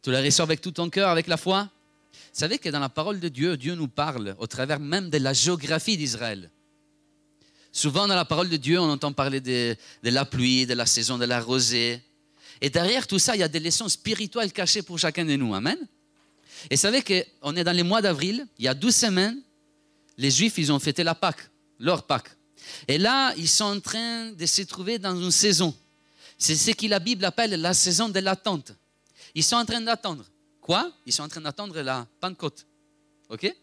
Tu 0.00 0.12
la 0.12 0.22
reçois 0.22 0.44
avec 0.44 0.62
tout 0.62 0.70
ton 0.70 0.88
cœur, 0.88 1.10
avec 1.10 1.26
la 1.26 1.36
foi? 1.36 1.68
Vous 2.14 2.40
savez 2.40 2.56
que 2.56 2.70
dans 2.70 2.80
la 2.80 2.88
parole 2.88 3.20
de 3.20 3.28
Dieu, 3.28 3.58
Dieu 3.58 3.74
nous 3.74 3.88
parle 3.88 4.34
au 4.38 4.46
travers 4.46 4.80
même 4.80 5.10
de 5.10 5.18
la 5.18 5.34
géographie 5.34 5.98
d'Israël. 5.98 6.50
Souvent, 7.70 8.08
dans 8.08 8.16
la 8.16 8.24
parole 8.24 8.48
de 8.48 8.56
Dieu, 8.56 8.80
on 8.80 8.90
entend 8.90 9.12
parler 9.12 9.42
de, 9.42 9.76
de 10.02 10.10
la 10.10 10.24
pluie, 10.24 10.64
de 10.64 10.72
la 10.72 10.86
saison 10.86 11.18
de 11.18 11.26
la 11.26 11.42
rosée. 11.42 12.00
Et 12.62 12.70
derrière 12.70 13.06
tout 13.06 13.18
ça, 13.18 13.36
il 13.36 13.40
y 13.40 13.42
a 13.42 13.48
des 13.48 13.60
leçons 13.60 13.90
spirituelles 13.90 14.54
cachées 14.54 14.80
pour 14.80 14.98
chacun 14.98 15.26
de 15.26 15.36
nous. 15.36 15.54
Amen. 15.54 15.76
Et 16.70 16.76
savez 16.76 17.02
qu'on 17.02 17.56
est 17.56 17.64
dans 17.64 17.76
les 17.76 17.82
mois 17.82 18.02
d'avril, 18.02 18.46
il 18.58 18.64
y 18.64 18.68
a 18.68 18.74
12 18.74 18.94
semaines, 18.94 19.40
les 20.16 20.30
Juifs, 20.30 20.58
ils 20.58 20.72
ont 20.72 20.78
fêté 20.78 21.02
la 21.02 21.14
Pâque, 21.14 21.50
leur 21.78 22.06
Pâque. 22.06 22.30
Et 22.88 22.98
là, 22.98 23.34
ils 23.36 23.48
sont 23.48 23.64
en 23.64 23.80
train 23.80 24.32
de 24.32 24.46
se 24.46 24.62
trouver 24.62 24.98
dans 24.98 25.18
une 25.20 25.30
saison. 25.30 25.74
C'est 26.38 26.56
ce 26.56 26.70
que 26.72 26.86
la 26.86 26.98
Bible 26.98 27.24
appelle 27.24 27.60
la 27.60 27.74
saison 27.74 28.08
de 28.08 28.20
l'attente. 28.20 28.72
Ils 29.34 29.44
sont 29.44 29.56
en 29.56 29.64
train 29.64 29.80
d'attendre. 29.80 30.24
Quoi? 30.60 30.90
Ils 31.04 31.12
sont 31.12 31.22
en 31.22 31.28
train 31.28 31.40
d'attendre 31.40 31.80
la 31.80 32.06
Pentecôte. 32.20 32.66
OK? 33.28 33.54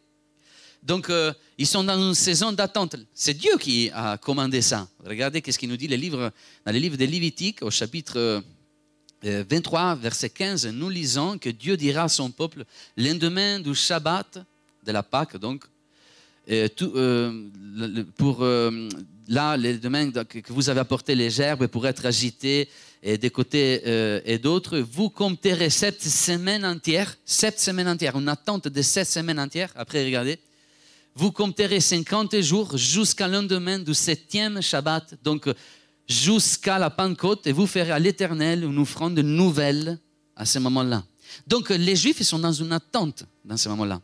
Donc, 0.84 1.10
euh, 1.10 1.32
ils 1.58 1.68
sont 1.68 1.84
dans 1.84 1.98
une 1.98 2.16
saison 2.16 2.52
d'attente. 2.52 2.96
C'est 3.14 3.36
Dieu 3.36 3.58
qui 3.60 3.90
a 3.94 4.18
commandé 4.18 4.62
ça. 4.62 4.88
Regardez 5.06 5.42
qu'est-ce 5.42 5.60
qu'il 5.60 5.70
nous 5.70 5.78
dit 5.78 5.88
dans 5.88 5.92
les 6.72 6.80
livres 6.80 6.98
de 6.98 7.06
Lévitique, 7.06 7.62
au 7.62 7.70
chapitre 7.70 8.44
23, 9.24 9.96
verset 9.96 10.30
15, 10.30 10.68
nous 10.68 10.90
lisons 10.90 11.38
que 11.38 11.50
Dieu 11.50 11.78
dira 11.78 12.04
à 12.04 12.10
son 12.10 12.32
peuple, 12.32 12.66
lendemain 12.98 13.60
du 13.60 13.76
Shabbat, 13.76 14.40
de 14.84 14.92
la 14.92 15.04
Pâque, 15.04 15.38
donc, 15.38 15.64
euh, 16.50 16.68
euh, 16.82 18.04
pour 18.18 18.42
euh, 18.42 18.90
là, 19.28 19.56
les 19.58 19.80
que 19.80 20.52
vous 20.52 20.70
avez 20.70 20.80
apporté 20.80 21.14
les 21.14 21.30
gerbes 21.30 21.68
pour 21.68 21.86
être 21.86 22.06
agitées 22.06 22.68
et 23.04 23.18
des 23.18 23.30
côtés 23.30 23.82
euh, 23.86 24.22
et 24.26 24.38
d'autres, 24.40 24.80
vous 24.80 25.10
compterez 25.10 25.70
sept 25.70 26.02
semaines 26.02 26.66
entières, 26.66 27.16
sept 27.26 27.60
semaines 27.60 27.88
entières, 27.88 28.18
une 28.18 28.28
attente 28.28 28.68
de 28.68 28.82
sept 28.82 29.08
semaines 29.08 29.40
entières. 29.40 29.72
Après, 29.76 30.04
regardez, 30.04 30.40
vous 31.16 31.32
compterez 31.32 31.80
50 31.80 32.42
jours 32.42 32.78
jusqu'à 32.78 33.28
lendemain 33.28 33.80
du 33.80 33.94
septième 33.94 34.62
Shabbat, 34.62 35.16
donc 35.24 35.48
euh, 35.48 35.54
jusqu'à 36.08 36.80
la 36.80 36.90
Pentecôte, 36.90 37.48
et 37.48 37.52
vous 37.52 37.68
ferez 37.68 37.92
à 37.92 38.00
l'Éternel 38.00 38.64
une 38.64 38.80
offrande 38.80 39.18
nouvelle 39.20 40.00
à 40.36 40.46
ce 40.46 40.60
moment-là. 40.60 41.04
Donc 41.48 41.70
les 41.70 41.96
Juifs 41.96 42.22
sont 42.24 42.40
dans 42.40 42.52
une 42.52 42.74
attente 42.74 43.26
dans 43.46 43.58
ce 43.58 43.70
moment-là. 43.70 44.02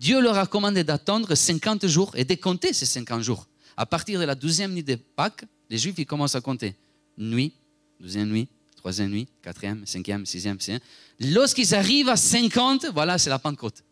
Dieu 0.00 0.20
leur 0.20 0.38
a 0.38 0.46
commandé 0.46 0.82
d'attendre 0.82 1.34
50 1.34 1.86
jours 1.86 2.12
et 2.14 2.24
de 2.24 2.34
compter 2.34 2.72
ces 2.72 2.86
50 2.86 3.22
jours. 3.22 3.46
À 3.76 3.86
partir 3.86 4.18
de 4.20 4.24
la 4.24 4.34
douzième 4.34 4.72
nuit 4.72 4.82
de 4.82 4.96
Pâques, 4.96 5.44
les 5.70 5.78
Juifs 5.78 6.04
commencent 6.06 6.34
à 6.34 6.40
compter. 6.40 6.74
Nuit, 7.16 7.52
douzième 8.00 8.28
nuit, 8.28 8.48
troisième 8.76 9.10
nuit, 9.10 9.28
quatrième, 9.42 9.86
cinquième, 9.86 10.26
sixième, 10.26 10.58
sixième. 10.58 10.80
Lorsqu'ils 11.20 11.74
arrivent 11.74 12.08
à 12.08 12.16
50, 12.16 12.86
voilà, 12.92 13.18
c'est 13.18 13.30
la 13.30 13.38
Pentecôte. 13.38 13.82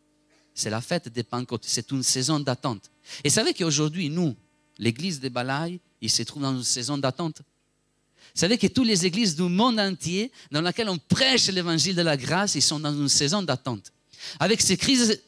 C'est 0.55 0.71
la 0.71 0.81
fête 0.81 1.09
des 1.09 1.23
Pentecôtes. 1.23 1.65
C'est 1.67 1.91
une 1.93 2.03
saison 2.03 2.41
d'attente. 2.41 2.91
Et 3.25 3.31
savez 3.31 3.55
qu'aujourd'hui, 3.55 4.11
nous, 4.11 4.37
l'église 4.79 5.21
des 5.21 5.31
Balaï, 5.31 5.81
il 6.03 6.11
se 6.11 6.23
trouve 6.25 6.43
dans 6.43 6.55
une 6.55 6.65
saison 6.65 6.99
d'attente. 6.99 7.39
Vous 7.39 8.41
savez 8.41 8.59
que 8.59 8.67
toutes 8.67 8.87
les 8.87 9.07
églises 9.07 9.37
du 9.37 9.43
monde 9.43 9.79
entier 9.79 10.33
dans 10.51 10.61
lesquelles 10.61 10.89
on 10.89 10.99
prêche 10.99 11.47
l'évangile 11.49 11.95
de 11.95 12.03
la 12.03 12.17
grâce, 12.17 12.57
ils 12.57 12.63
sont 12.63 12.81
dans 12.81 12.93
une 12.93 13.09
saison 13.09 13.43
d'attente. 13.43 13.93
Avec 14.41 14.61
ces 14.61 14.77
crises, 14.77 15.21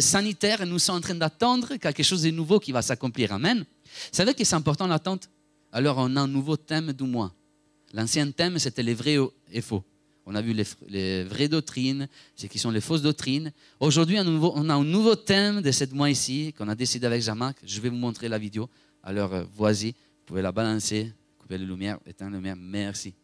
sanitaires, 0.00 0.64
nous 0.66 0.78
sommes 0.78 0.96
en 0.96 1.00
train 1.00 1.14
d'attendre 1.14 1.76
quelque 1.76 2.02
chose 2.02 2.22
de 2.22 2.30
nouveau 2.30 2.58
qui 2.58 2.72
va 2.72 2.80
s'accomplir. 2.80 3.32
Amen. 3.32 3.58
Vous 3.58 4.16
savez 4.16 4.34
que 4.34 4.44
c'est 4.44 4.54
important 4.54 4.86
l'attente 4.86 5.28
Alors 5.72 5.98
on 5.98 6.16
a 6.16 6.20
un 6.20 6.28
nouveau 6.28 6.56
thème 6.56 6.92
du 6.92 7.04
mois. 7.04 7.32
L'ancien 7.92 8.30
thème, 8.30 8.58
c'était 8.58 8.82
les 8.82 8.94
vrais 8.94 9.18
et 9.52 9.60
faux. 9.60 9.84
On 10.26 10.34
a 10.36 10.42
vu 10.42 10.54
les, 10.88 11.24
vraies 11.24 11.48
doctrines, 11.48 12.08
ce 12.36 12.46
qui 12.46 12.58
sont 12.58 12.70
les 12.70 12.80
fausses 12.80 13.02
doctrines. 13.02 13.52
Aujourd'hui, 13.80 14.16
on 14.20 14.68
a 14.68 14.74
un 14.74 14.84
nouveau 14.84 15.16
thème 15.16 15.60
de 15.60 15.72
cette 15.72 15.92
mois 15.92 16.08
ici 16.08 16.54
qu'on 16.56 16.68
a 16.68 16.74
décidé 16.76 17.06
avec 17.06 17.20
Jean-Marc. 17.20 17.58
Je 17.64 17.80
vais 17.80 17.88
vous 17.88 17.96
montrer 17.96 18.28
la 18.28 18.38
vidéo. 18.38 18.70
Alors, 19.02 19.34
euh, 19.34 19.44
voici, 19.54 19.92
vous 19.92 20.24
pouvez 20.26 20.42
la 20.42 20.52
balancer, 20.52 21.12
couper 21.38 21.58
les 21.58 21.66
lumières, 21.66 21.98
éteindre 22.06 22.32
les 22.32 22.38
lumières. 22.38 22.56
Merci. 22.56 23.14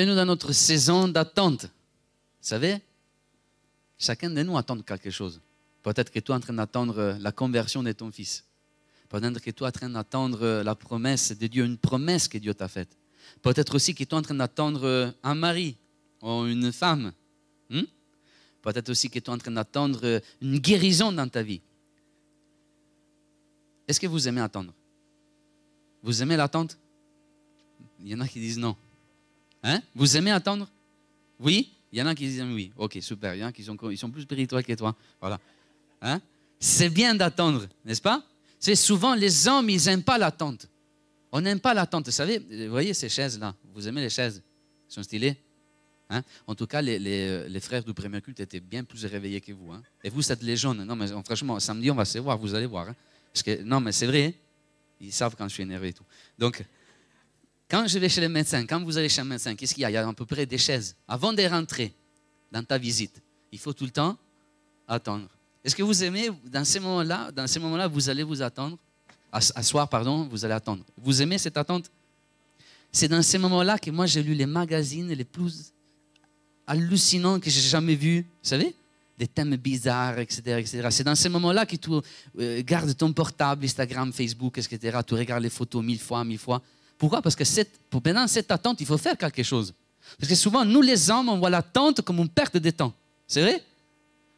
Bienvenue 0.00 0.16
dans 0.16 0.24
notre 0.24 0.52
saison 0.52 1.08
d'attente. 1.08 1.64
Vous 1.64 1.68
savez, 2.48 2.78
chacun 3.98 4.30
de 4.30 4.42
nous 4.42 4.56
attend 4.56 4.80
quelque 4.80 5.10
chose. 5.10 5.42
Peut-être 5.82 6.10
que 6.10 6.18
es 6.18 6.30
en 6.30 6.40
train 6.40 6.54
d'attendre 6.54 7.18
la 7.20 7.32
conversion 7.32 7.82
de 7.82 7.92
ton 7.92 8.10
fils. 8.10 8.46
Peut-être 9.10 9.42
que 9.42 9.50
es 9.50 9.62
en 9.62 9.70
train 9.70 9.90
d'attendre 9.90 10.62
la 10.62 10.74
promesse 10.74 11.36
de 11.36 11.46
Dieu, 11.48 11.66
une 11.66 11.76
promesse 11.76 12.28
que 12.28 12.38
Dieu 12.38 12.54
t'a 12.54 12.66
faite. 12.66 12.96
Peut-être 13.42 13.74
aussi 13.74 13.94
que 13.94 14.02
es 14.02 14.14
en 14.14 14.22
train 14.22 14.36
d'attendre 14.36 15.14
un 15.22 15.34
mari 15.34 15.76
ou 16.22 16.46
une 16.46 16.72
femme. 16.72 17.12
Hmm? 17.68 17.82
Peut-être 18.62 18.88
aussi 18.88 19.10
que 19.10 19.18
tu 19.18 19.26
es 19.26 19.28
en 19.28 19.36
train 19.36 19.50
d'attendre 19.50 20.22
une 20.40 20.58
guérison 20.60 21.12
dans 21.12 21.28
ta 21.28 21.42
vie. 21.42 21.60
Est-ce 23.86 24.00
que 24.00 24.06
vous 24.06 24.26
aimez 24.26 24.40
attendre? 24.40 24.72
Vous 26.02 26.22
aimez 26.22 26.38
l'attente? 26.38 26.78
Il 27.98 28.08
y 28.08 28.14
en 28.14 28.20
a 28.20 28.26
qui 28.26 28.40
disent 28.40 28.58
non. 28.58 28.74
Hein? 29.62 29.80
Vous 29.94 30.16
aimez 30.16 30.30
attendre 30.30 30.68
Oui? 31.38 31.72
Il 31.92 31.98
y 31.98 32.02
en 32.02 32.06
a 32.06 32.14
qui 32.14 32.26
disent 32.26 32.42
oui. 32.42 32.72
Ok, 32.76 32.98
super. 33.00 33.34
Il 33.34 33.40
y 33.40 33.44
en 33.44 33.48
a 33.48 33.52
qui 33.52 33.64
sont, 33.64 33.76
ils 33.90 33.98
sont 33.98 34.10
plus 34.10 34.22
spirituels 34.22 34.64
que 34.64 34.72
toi. 34.74 34.94
Voilà. 35.20 35.40
Hein? 36.00 36.20
C'est 36.58 36.88
bien 36.90 37.14
d'attendre, 37.14 37.66
n'est-ce 37.84 38.00
pas? 38.02 38.22
C'est 38.58 38.76
souvent 38.76 39.14
les 39.14 39.48
hommes, 39.48 39.68
ils 39.70 39.84
n'aiment 39.86 40.02
pas 40.02 40.18
l'attente. 40.18 40.66
On 41.32 41.40
n'aime 41.40 41.60
pas 41.60 41.74
l'attente. 41.74 42.06
Vous 42.06 42.12
savez, 42.12 42.38
vous 42.38 42.70
voyez 42.70 42.92
ces 42.94 43.08
chaises-là? 43.08 43.54
Vous 43.74 43.88
aimez 43.88 44.02
les 44.02 44.10
chaises? 44.10 44.42
Elles 44.88 44.94
sont 44.94 45.02
stylées 45.02 45.36
Hein? 46.12 46.22
En 46.48 46.56
tout 46.56 46.66
cas, 46.66 46.82
les, 46.82 46.98
les- 46.98 47.48
les 47.48 47.60
frères 47.60 47.84
du 47.84 47.94
premier 47.94 48.20
culte 48.20 48.40
étaient 48.40 48.58
bien 48.58 48.82
plus 48.82 49.04
réveillés 49.04 49.40
que 49.40 49.52
vous. 49.52 49.70
hein. 49.70 49.80
Et 50.02 50.10
vous, 50.10 50.22
cette 50.22 50.42
légende, 50.42 50.78
non, 50.78 50.96
mais 50.96 51.06
franchement, 51.24 51.60
samedi, 51.60 51.88
on 51.88 51.94
va 51.94 52.04
se 52.04 52.18
voir, 52.18 52.36
vous 52.36 52.52
allez 52.52 52.66
voir. 52.66 52.88
hein. 52.88 52.96
Parce 53.32 53.44
que, 53.44 53.62
non, 53.62 53.78
mais 53.80 53.92
c'est 53.92 54.06
vrai, 54.06 54.24
hein. 54.26 54.32
ils 55.00 55.12
savent 55.12 55.36
quand 55.38 55.46
je 55.46 55.54
suis 55.54 55.62
énervé 55.62 55.88
et 55.88 55.92
tout. 55.92 56.02
Donc, 56.36 56.64
quand 57.70 57.86
je 57.86 57.98
vais 57.98 58.08
chez 58.08 58.20
le 58.20 58.28
médecin, 58.28 58.66
quand 58.66 58.82
vous 58.82 58.98
allez 58.98 59.08
chez 59.08 59.20
un 59.20 59.24
médecin, 59.24 59.54
qu'est-ce 59.54 59.74
qu'il 59.74 59.82
y 59.82 59.84
a? 59.84 59.90
Il 59.90 59.94
y 59.94 59.96
a 59.96 60.06
à 60.06 60.12
peu 60.12 60.26
près 60.26 60.44
des 60.46 60.58
chaises. 60.58 60.96
Avant 61.06 61.32
de 61.32 61.42
rentrer 61.44 61.92
dans 62.50 62.64
ta 62.64 62.76
visite, 62.78 63.22
il 63.52 63.58
faut 63.58 63.72
tout 63.72 63.84
le 63.84 63.90
temps 63.90 64.16
attendre. 64.88 65.28
Est-ce 65.64 65.76
que 65.76 65.82
vous 65.82 66.02
aimez, 66.02 66.30
dans 66.46 66.64
ces 66.64 66.80
moments-là, 66.80 67.30
dans 67.32 67.46
ces 67.46 67.60
moments-là, 67.60 67.86
vous 67.86 68.08
allez 68.08 68.22
vous 68.22 68.42
attendre? 68.42 68.76
Ass- 69.32 69.52
Asseoir, 69.54 69.88
pardon, 69.88 70.26
vous 70.28 70.44
allez 70.44 70.54
attendre. 70.54 70.82
Vous 70.96 71.22
aimez 71.22 71.38
cette 71.38 71.56
attente? 71.56 71.90
C'est 72.90 73.06
dans 73.08 73.22
ces 73.22 73.38
moments-là 73.38 73.78
que 73.78 73.90
moi, 73.90 74.06
j'ai 74.06 74.22
lu 74.22 74.34
les 74.34 74.46
magazines 74.46 75.08
les 75.12 75.24
plus 75.24 75.72
hallucinants 76.66 77.38
que 77.38 77.50
j'ai 77.50 77.60
jamais 77.60 77.94
vus. 77.94 78.22
Vous 78.42 78.48
savez? 78.48 78.74
Des 79.18 79.28
thèmes 79.28 79.54
bizarres, 79.56 80.18
etc. 80.18 80.40
etc. 80.58 80.88
C'est 80.90 81.04
dans 81.04 81.14
ces 81.14 81.28
moments-là 81.28 81.66
que 81.66 81.76
tu 81.76 81.90
euh, 81.92 82.62
gardes 82.64 82.96
ton 82.96 83.12
portable, 83.12 83.64
Instagram, 83.64 84.12
Facebook, 84.12 84.58
etc. 84.58 84.98
Tu 85.06 85.14
regardes 85.14 85.42
les 85.42 85.50
photos 85.50 85.84
mille 85.84 86.00
fois, 86.00 86.24
mille 86.24 86.38
fois. 86.38 86.60
Pourquoi? 87.00 87.22
Parce 87.22 87.34
que 87.34 87.44
cette, 87.44 87.80
pour 87.88 88.02
pendant 88.02 88.26
cette 88.26 88.50
attente, 88.50 88.78
il 88.82 88.86
faut 88.86 88.98
faire 88.98 89.16
quelque 89.16 89.42
chose. 89.42 89.72
Parce 90.18 90.28
que 90.28 90.34
souvent, 90.34 90.66
nous 90.66 90.82
les 90.82 91.10
hommes, 91.10 91.30
on 91.30 91.38
voit 91.38 91.48
l'attente 91.48 92.02
comme 92.02 92.18
une 92.18 92.28
perte 92.28 92.58
de 92.58 92.70
temps. 92.70 92.92
C'est 93.26 93.40
vrai? 93.40 93.64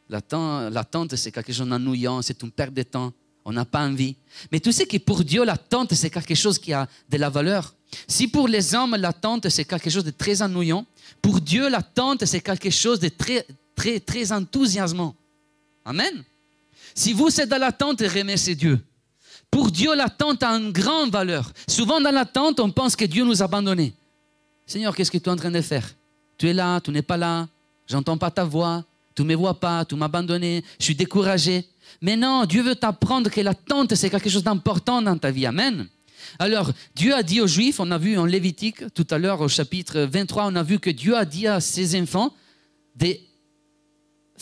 L'attente, 0.09 0.73
l'attente, 0.73 1.17
c'est 1.17 1.33
quelque 1.33 1.53
chose 1.53 1.69
d'ennuyant, 1.69 2.23
c'est 2.23 2.41
une 2.41 2.53
perte 2.53 2.73
de 2.73 2.85
temps. 2.85 3.13
On 3.45 3.53
n'a 3.53 3.65
pas 3.65 3.85
envie. 3.85 4.15
Mais 4.53 4.61
tu 4.61 4.71
sais 4.71 4.87
que 4.87 4.97
pour 4.99 5.25
Dieu, 5.25 5.45
l'attente, 5.45 5.93
c'est 5.95 6.09
quelque 6.09 6.37
chose 6.37 6.57
qui 6.57 6.73
a 6.73 6.89
de 7.11 7.17
la 7.17 7.31
valeur. 7.31 7.75
Si 8.07 8.29
pour 8.29 8.47
les 8.47 8.77
hommes, 8.77 8.95
l'attente, 8.95 9.49
c'est 9.49 9.65
quelque 9.65 9.91
chose 9.91 10.05
de 10.05 10.13
très 10.13 10.41
ennuyant, 10.41 10.87
pour 11.21 11.41
Dieu, 11.41 11.69
l'attente, 11.69 12.25
c'est 12.27 12.43
quelque 12.43 12.71
chose 12.71 13.01
de 13.01 13.09
très, 13.09 13.45
très, 13.75 13.99
très 13.99 14.31
enthousiasmant. 14.31 15.17
Amen? 15.85 16.23
Si 16.95 17.13
vous 17.13 17.41
êtes 17.41 17.49
dans 17.49 17.59
l'attente, 17.59 18.03
remerciez 18.03 18.55
Dieu. 18.55 18.79
Pour 19.53 19.71
Dieu, 19.71 19.95
l'attente 19.95 20.43
a 20.43 20.51
une 20.53 20.73
grande 20.73 21.13
valeur. 21.13 21.53
Souvent, 21.69 22.01
dans 22.01 22.11
l'attente, 22.11 22.59
on 22.59 22.71
pense 22.71 22.97
que 22.97 23.05
Dieu 23.05 23.23
nous 23.23 23.43
a 23.43 23.45
abandonnés. 23.45 23.93
Seigneur, 24.65 24.97
qu'est-ce 24.97 25.11
que 25.11 25.19
tu 25.19 25.25
es 25.25 25.29
en 25.29 25.37
train 25.37 25.51
de 25.51 25.61
faire? 25.61 25.95
Tu 26.39 26.49
es 26.49 26.55
là, 26.55 26.81
tu 26.81 26.91
n'es 26.91 27.03
pas 27.03 27.19
là, 27.19 27.47
j'entends 27.87 28.17
pas 28.17 28.31
ta 28.31 28.45
voix, 28.45 28.83
tu 29.15 29.23
ne 29.23 29.29
me 29.29 29.35
vois 29.35 29.61
pas, 29.61 29.85
tu 29.85 29.95
m'as 29.95 30.11
je 30.11 30.63
suis 30.79 30.95
découragé. 30.95 31.67
Mais 32.01 32.17
non, 32.17 32.47
Dieu 32.47 32.63
veut 32.63 32.75
t'apprendre 32.75 33.31
que 33.31 33.43
l'attente, 33.43 33.95
c'est 33.95 34.09
quelque 34.09 34.31
chose 34.31 34.43
d'important 34.43 35.03
dans 35.03 35.19
ta 35.19 35.31
vie. 35.31 35.45
Amen. 35.45 35.87
Alors, 36.39 36.73
Dieu 36.95 37.15
a 37.15 37.23
dit 37.23 37.43
aux 37.43 37.47
Juifs, 37.47 37.79
on 37.79 37.91
a 37.91 37.99
vu 37.99 38.17
en 38.17 38.25
Lévitique 38.25 38.83
tout 38.95 39.07
à 39.11 39.19
l'heure 39.19 39.43
au 39.43 39.49
chapitre 39.49 40.01
23, 40.01 40.47
on 40.47 40.57
a 40.57 40.63
vu 40.63 40.79
que 40.79 40.89
Dieu 40.89 41.15
a 41.15 41.27
dit 41.27 41.47
à 41.47 41.61
ses 41.61 42.01
enfants 42.01 42.33
de 42.97 43.19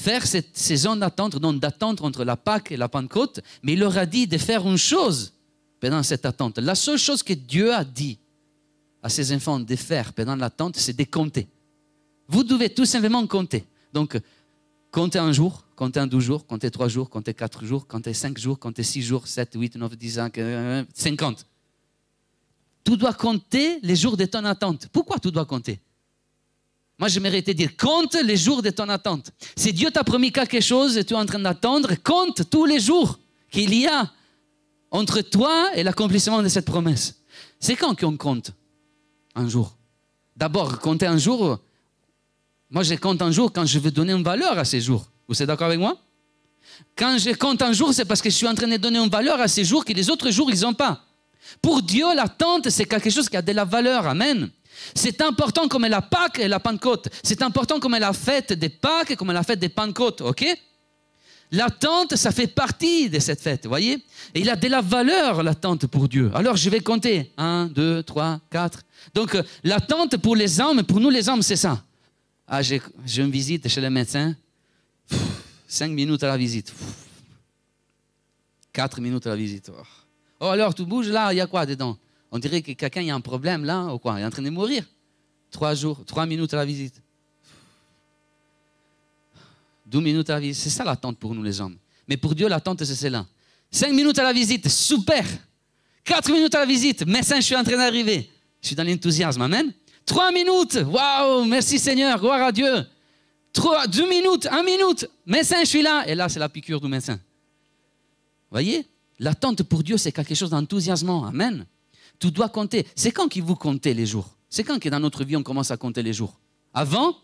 faire 0.01 0.26
cette 0.26 0.57
saison 0.57 0.96
d'attente, 0.96 1.36
donc 1.36 1.61
d'attendre 1.61 2.05
entre 2.05 2.24
la 2.24 2.36
Pâque 2.36 2.72
et 2.72 2.76
la 2.76 2.88
Pentecôte, 2.88 3.40
mais 3.62 3.74
il 3.74 3.78
leur 3.78 3.96
a 3.98 4.07
dit 4.07 4.26
de 4.26 4.38
faire 4.38 4.66
une 4.66 4.78
chose 4.78 5.32
pendant 5.78 6.03
cette 6.03 6.24
attente. 6.24 6.59
La 6.59 6.74
seule 6.74 6.98
chose 6.98 7.22
que 7.22 7.34
Dieu 7.34 7.72
a 7.72 7.84
dit 7.84 8.18
à 9.03 9.09
ses 9.09 9.32
enfants 9.34 9.61
de 9.61 9.76
faire 9.76 10.12
pendant 10.12 10.36
l'attente, 10.36 10.76
c'est 10.76 10.96
de 10.96 11.05
compter. 11.05 11.46
Vous 12.28 12.44
devez 12.44 12.70
tout 12.70 12.84
simplement 12.84 13.26
compter. 13.26 13.64
Donc, 13.92 14.18
comptez 14.90 15.18
un 15.18 15.32
jour, 15.32 15.64
comptez 15.76 16.01
un 16.01 16.07
douze 16.07 16.24
jours, 16.24 16.46
comptez 16.46 16.70
trois 16.70 16.88
jours, 16.88 17.11
comptez 17.11 17.34
quatre 17.34 17.64
jours, 17.64 17.86
comptez 17.86 18.14
cinq 18.14 18.38
jours, 18.38 18.59
comptez 18.59 18.82
six 18.82 19.03
jours, 19.03 19.26
sept, 19.26 19.53
huit, 19.55 19.76
neuf, 19.76 19.96
dix, 19.96 20.18
cinquante. 20.94 21.46
Tu 22.84 22.96
dois 22.96 23.12
compter 23.12 23.78
les 23.82 23.96
jours 23.96 24.16
de 24.16 24.24
ton 24.24 24.44
attente. 24.44 24.88
Pourquoi 24.92 25.18
tu 25.18 25.30
dois 25.30 25.44
compter? 25.44 25.80
Moi, 27.01 27.09
j'aimerais 27.09 27.40
te 27.40 27.51
dire, 27.53 27.74
compte 27.78 28.14
les 28.14 28.36
jours 28.36 28.61
de 28.61 28.68
ton 28.68 28.86
attente. 28.90 29.30
Si 29.57 29.72
Dieu 29.72 29.90
t'a 29.90 30.05
promis 30.05 30.30
quelque 30.30 30.61
chose 30.61 30.98
et 30.98 31.05
tu 31.05 31.14
es 31.14 31.16
en 31.16 31.24
train 31.24 31.38
d'attendre, 31.38 31.94
compte 32.05 32.51
tous 32.51 32.66
les 32.66 32.78
jours 32.78 33.18
qu'il 33.51 33.74
y 33.74 33.86
a 33.86 34.12
entre 34.90 35.22
toi 35.22 35.70
et 35.74 35.82
l'accomplissement 35.82 36.42
de 36.42 36.48
cette 36.48 36.66
promesse. 36.66 37.22
C'est 37.59 37.74
quand 37.74 37.98
qu'on 37.98 38.18
compte 38.18 38.53
un 39.34 39.48
jour? 39.48 39.74
D'abord, 40.36 40.78
compter 40.78 41.07
un 41.07 41.16
jour, 41.16 41.59
moi 42.68 42.82
je 42.82 42.94
compte 42.96 43.22
un 43.22 43.30
jour 43.30 43.51
quand 43.51 43.64
je 43.64 43.78
veux 43.78 43.90
donner 43.90 44.12
une 44.12 44.22
valeur 44.22 44.59
à 44.59 44.66
ces 44.66 44.82
jours. 44.82 45.07
Vous 45.26 45.40
êtes 45.40 45.48
d'accord 45.48 45.68
avec 45.68 45.78
moi? 45.78 45.96
Quand 46.96 47.16
je 47.16 47.30
compte 47.30 47.62
un 47.62 47.72
jour, 47.72 47.94
c'est 47.94 48.05
parce 48.05 48.20
que 48.20 48.28
je 48.28 48.34
suis 48.34 48.46
en 48.46 48.55
train 48.55 48.68
de 48.68 48.76
donner 48.76 48.98
une 48.98 49.09
valeur 49.09 49.40
à 49.40 49.48
ces 49.48 49.64
jours 49.64 49.86
que 49.86 49.94
les 49.94 50.11
autres 50.11 50.30
jours, 50.30 50.51
ils 50.51 50.61
n'ont 50.61 50.74
pas. 50.74 51.03
Pour 51.62 51.80
Dieu, 51.80 52.05
l'attente, 52.14 52.68
c'est 52.68 52.84
quelque 52.84 53.09
chose 53.09 53.28
qui 53.28 53.38
a 53.38 53.42
de 53.42 53.53
la 53.53 53.64
valeur. 53.64 54.07
Amen. 54.07 54.51
C'est 54.95 55.20
important 55.20 55.68
comme 55.68 55.87
la 55.87 56.03
Pâque 56.03 56.39
et 56.39 56.49
la 56.49 56.61
Pentecôte. 56.61 57.09
C'est 57.22 57.43
important 57.43 57.81
comme 57.81 57.97
la 57.97 58.12
fête 58.12 58.53
des 58.53 58.68
Pâques 58.68 59.12
et 59.12 59.16
comme 59.16 59.33
la 59.33 59.43
fête 59.43 59.59
des 59.59 59.68
Pentecôtes. 59.68 60.20
OK? 60.20 60.45
L'attente, 61.53 62.14
ça 62.14 62.31
fait 62.31 62.47
partie 62.47 63.11
de 63.11 63.18
cette 63.18 63.41
fête, 63.41 63.66
voyez? 63.66 63.95
Et 64.35 64.41
il 64.41 64.49
a 64.49 64.55
de 64.55 64.68
la 64.68 64.81
valeur, 64.81 65.43
l'attente 65.43 65.87
pour 65.89 66.09
Dieu. 66.09 66.31
Alors, 66.33 66.57
je 66.57 66.70
vais 66.70 66.78
compter. 66.78 67.33
Un, 67.37 67.66
deux, 67.66 68.05
trois, 68.05 68.41
quatre. 68.51 68.83
Donc, 69.14 69.35
euh, 69.35 69.43
l'attente 69.64 70.16
pour 70.18 70.37
les 70.37 70.61
hommes, 70.61 70.85
pour 70.85 71.01
nous 71.01 71.11
les 71.11 71.28
hommes, 71.28 71.43
c'est 71.43 71.57
ça. 71.57 71.83
Ah, 72.47 72.62
j'ai 72.62 72.81
une 73.16 73.31
visite 73.31 73.68
chez 73.68 73.81
le 73.81 73.91
médecin. 73.91 74.37
Cinq 75.66 75.91
minutes 75.91 76.22
à 76.22 76.28
la 76.28 76.37
visite. 76.37 76.72
Quatre 78.72 79.01
minutes 79.01 79.26
à 79.26 79.31
la 79.31 79.37
visite. 79.37 79.72
Oh, 80.39 80.47
alors, 80.47 80.72
tu 80.72 80.85
bouges 80.85 81.09
là, 81.09 81.33
il 81.33 81.37
y 81.37 81.41
a 81.41 81.49
quoi 81.49 81.66
dedans? 81.66 81.99
On 82.31 82.39
dirait 82.39 82.62
que 82.62 82.72
quelqu'un 82.72 83.09
a 83.09 83.14
un 83.14 83.20
problème 83.20 83.64
là, 83.64 83.93
ou 83.93 83.99
quoi? 83.99 84.18
Il 84.18 84.22
est 84.22 84.26
en 84.26 84.31
train 84.31 84.43
de 84.43 84.51
mourir. 84.51 84.85
Trois 85.51 85.74
jours, 85.74 86.05
trois 86.05 86.26
minutes 86.26 86.55
à 86.55 86.59
la 86.59 86.64
visite. 86.64 87.03
Deux 89.85 90.01
minutes 90.01 90.31
à 90.31 90.35
la 90.35 90.41
visite. 90.41 90.62
C'est 90.62 90.70
ça 90.70 90.85
l'attente 90.85 91.18
pour 91.18 91.35
nous 91.35 91.43
les 91.43 91.61
hommes. 91.61 91.76
Mais 92.07 92.16
pour 92.16 92.35
Dieu, 92.35 92.49
l'attente, 92.49 92.85
c'est 92.85 92.95
cela. 92.95 93.26
Cinq 93.70 93.93
minutes 93.93 94.18
à 94.18 94.22
la 94.22 94.33
visite, 94.33 94.68
super. 94.68 95.24
Quatre 96.05 96.31
minutes 96.31 96.55
à 96.55 96.61
la 96.61 96.66
visite, 96.66 97.07
médecin, 97.07 97.37
je 97.37 97.43
suis 97.43 97.57
en 97.57 97.62
train 97.62 97.76
d'arriver. 97.76 98.28
Je 98.61 98.68
suis 98.68 98.76
dans 98.76 98.85
l'enthousiasme, 98.85 99.43
amen. 99.43 99.72
Trois 100.07 100.33
minutes, 100.33 100.78
waouh, 100.87 101.45
merci 101.45 101.78
Seigneur, 101.78 102.18
gloire 102.18 102.43
à 102.43 102.53
Dieu. 102.53 102.85
Trois, 103.53 103.87
deux 103.87 104.09
minutes, 104.09 104.49
un 104.51 104.62
minute, 104.62 105.09
médecin, 105.26 105.61
je 105.61 105.68
suis 105.68 105.83
là. 105.83 106.05
Et 106.09 106.14
là, 106.14 106.28
c'est 106.28 106.41
la 106.41 106.49
piqûre 106.49 106.81
du 106.81 106.89
médecin. 106.89 107.20
Voyez, 108.51 108.87
l'attente 109.18 109.62
pour 109.62 109.83
Dieu, 109.83 109.97
c'est 109.99 110.12
quelque 110.12 110.35
chose 110.35 110.51
d'enthousiasmant, 110.51 111.26
amen. 111.26 111.66
Tu 112.21 112.31
dois 112.31 112.49
compter. 112.49 112.87
C'est 112.95 113.11
quand 113.11 113.29
qu'il 113.29 113.43
vous 113.43 113.57
comptez 113.57 113.95
les 113.95 114.07
jours? 114.07 114.29
C'est 114.49 114.62
quand 114.62 114.79
que 114.79 114.89
dans 114.89 115.01
notre 115.01 115.25
vie, 115.25 115.37
on 115.37 115.43
commence 115.43 115.71
à 115.71 115.77
compter 115.77 116.03
les 116.03 116.12
jours? 116.12 116.39
Avant 116.73 117.16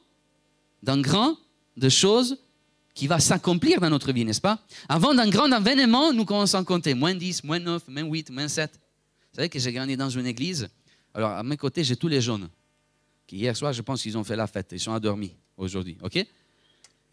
d'un 0.82 1.00
grand 1.00 1.36
de 1.76 1.88
choses 1.88 2.38
qui 2.94 3.06
va 3.06 3.20
s'accomplir 3.20 3.78
dans 3.78 3.90
notre 3.90 4.10
vie, 4.10 4.24
n'est-ce 4.24 4.40
pas? 4.40 4.58
Avant 4.88 5.14
d'un 5.14 5.28
grand 5.28 5.52
événement, 5.52 6.12
nous 6.12 6.24
commençons 6.24 6.58
à 6.58 6.64
compter. 6.64 6.94
Moins 6.94 7.14
10, 7.14 7.44
moins 7.44 7.58
9, 7.58 7.88
moins 7.88 8.02
8, 8.04 8.30
moins 8.30 8.48
7. 8.48 8.72
Vous 8.72 9.36
savez 9.36 9.48
que 9.50 9.58
j'ai 9.58 9.72
grandi 9.72 9.96
dans 9.98 10.08
une 10.08 10.26
église. 10.26 10.66
Alors, 11.12 11.32
à 11.32 11.42
mes 11.42 11.58
côtés, 11.58 11.84
j'ai 11.84 11.96
tous 11.96 12.08
les 12.08 12.22
jeunes. 12.22 12.48
Qui 13.26 13.36
hier 13.36 13.54
soir, 13.54 13.72
je 13.74 13.82
pense 13.82 14.00
qu'ils 14.00 14.16
ont 14.16 14.24
fait 14.24 14.36
la 14.36 14.46
fête. 14.46 14.68
Ils 14.72 14.80
sont 14.80 14.92
endormis 14.92 15.34
aujourd'hui. 15.58 15.98
OK? 16.02 16.14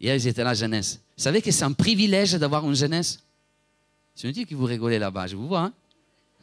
Hier, 0.00 0.14
ils 0.14 0.26
étaient 0.26 0.44
la 0.44 0.54
jeunesse. 0.54 1.00
Vous 1.16 1.22
savez 1.22 1.42
que 1.42 1.50
c'est 1.50 1.64
un 1.64 1.72
privilège 1.72 2.32
d'avoir 2.32 2.66
une 2.66 2.74
jeunesse? 2.74 3.22
C'est 4.14 4.26
inutile 4.28 4.46
que 4.46 4.54
vous 4.54 4.64
rigolez 4.64 4.98
là-bas. 4.98 5.26
Je 5.26 5.36
vous 5.36 5.48
vois. 5.48 5.64
Hein? 5.64 5.72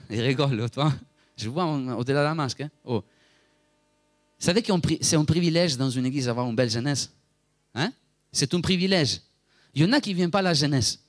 Ils 0.09 0.21
rigolent, 0.21 0.69
toi. 0.69 0.93
Je 1.41 1.49
vois 1.49 1.65
au-delà 1.65 2.19
de 2.19 2.25
la 2.25 2.35
masque. 2.35 2.61
Hein 2.61 2.69
oh. 2.85 3.03
Vous 4.39 4.45
savez 4.45 4.61
que 4.61 4.71
c'est 5.01 5.15
un 5.15 5.25
privilège 5.25 5.77
dans 5.77 5.89
une 5.89 6.05
église 6.05 6.25
d'avoir 6.25 6.47
une 6.49 6.55
belle 6.55 6.69
jeunesse 6.69 7.11
Hein? 7.73 7.91
C'est 8.31 8.53
un 8.53 8.61
privilège. 8.61 9.21
Il 9.73 9.81
y 9.81 9.85
en 9.85 9.93
a 9.93 10.01
qui 10.01 10.11
ne 10.11 10.15
viennent 10.15 10.31
pas 10.31 10.39
à 10.39 10.43
la 10.43 10.53
jeunesse. 10.53 10.99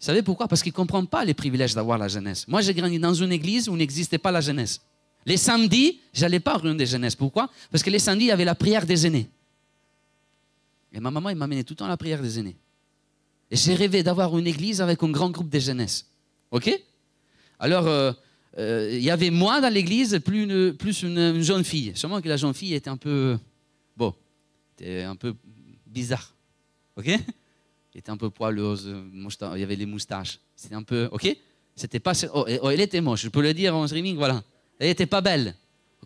Vous 0.00 0.06
savez 0.06 0.22
pourquoi? 0.22 0.46
Parce 0.46 0.62
qu'ils 0.62 0.72
ne 0.72 0.76
comprennent 0.76 1.08
pas 1.08 1.24
les 1.24 1.34
privilèges 1.34 1.74
d'avoir 1.74 1.98
la 1.98 2.08
jeunesse. 2.08 2.46
Moi, 2.46 2.60
j'ai 2.60 2.72
grandi 2.72 2.98
dans 2.98 3.14
une 3.14 3.32
église 3.32 3.68
où 3.68 3.76
n'existait 3.76 4.18
pas 4.18 4.30
la 4.30 4.40
jeunesse. 4.40 4.80
Les 5.26 5.36
samedis, 5.36 6.00
je 6.12 6.22
n'allais 6.22 6.40
pas 6.40 6.54
à 6.54 6.58
réunion 6.58 6.76
des 6.76 6.86
jeunesses. 6.86 7.16
Pourquoi? 7.16 7.50
Parce 7.70 7.82
que 7.82 7.90
les 7.90 7.98
samedis, 7.98 8.26
il 8.26 8.28
y 8.28 8.32
avait 8.32 8.44
la 8.44 8.54
prière 8.54 8.86
des 8.86 9.06
aînés. 9.06 9.28
Et 10.92 11.00
ma 11.00 11.10
maman, 11.10 11.30
elle 11.30 11.36
m'amenait 11.36 11.64
tout 11.64 11.74
le 11.74 11.78
temps 11.78 11.84
à 11.84 11.88
la 11.88 11.96
prière 11.96 12.22
des 12.22 12.38
aînés. 12.38 12.56
Et 13.50 13.56
j'ai 13.56 13.74
rêvé 13.74 14.02
d'avoir 14.02 14.36
une 14.38 14.46
église 14.46 14.80
avec 14.80 15.02
un 15.02 15.10
grand 15.10 15.30
groupe 15.30 15.48
de 15.48 15.58
jeunesse. 15.58 16.06
OK? 16.50 16.70
Alors, 17.58 17.86
euh, 17.88 18.12
euh, 18.58 18.90
il 18.92 19.02
y 19.02 19.10
avait 19.10 19.30
moi 19.30 19.60
dans 19.60 19.72
l'église, 19.72 20.18
plus, 20.24 20.42
une, 20.42 20.72
plus 20.74 21.02
une, 21.02 21.18
une 21.18 21.42
jeune 21.42 21.64
fille. 21.64 21.92
Seulement 21.94 22.20
que 22.20 22.28
la 22.28 22.36
jeune 22.36 22.54
fille 22.54 22.74
était 22.74 22.90
un 22.90 22.96
peu. 22.96 23.38
Bon, 23.96 24.14
était 24.76 25.02
un 25.02 25.16
peu 25.16 25.34
bizarre. 25.86 26.34
OK? 26.96 27.06
Elle 27.08 27.20
était 27.94 28.10
un 28.10 28.16
peu 28.16 28.30
poileuse, 28.30 28.94
il 29.12 29.60
y 29.60 29.62
avait 29.62 29.76
les 29.76 29.86
moustaches. 29.86 30.38
C'était 30.54 30.74
un 30.74 30.82
peu. 30.82 31.08
OK? 31.12 31.36
C'était 31.74 32.00
pas. 32.00 32.12
Oh, 32.34 32.46
oh, 32.62 32.70
elle 32.70 32.80
était 32.80 33.00
moche, 33.00 33.22
je 33.22 33.28
peux 33.28 33.42
le 33.42 33.54
dire 33.54 33.74
en 33.74 33.86
streaming, 33.86 34.16
voilà. 34.16 34.42
Elle 34.78 34.88
n'était 34.88 35.06
pas 35.06 35.20
belle. 35.20 35.54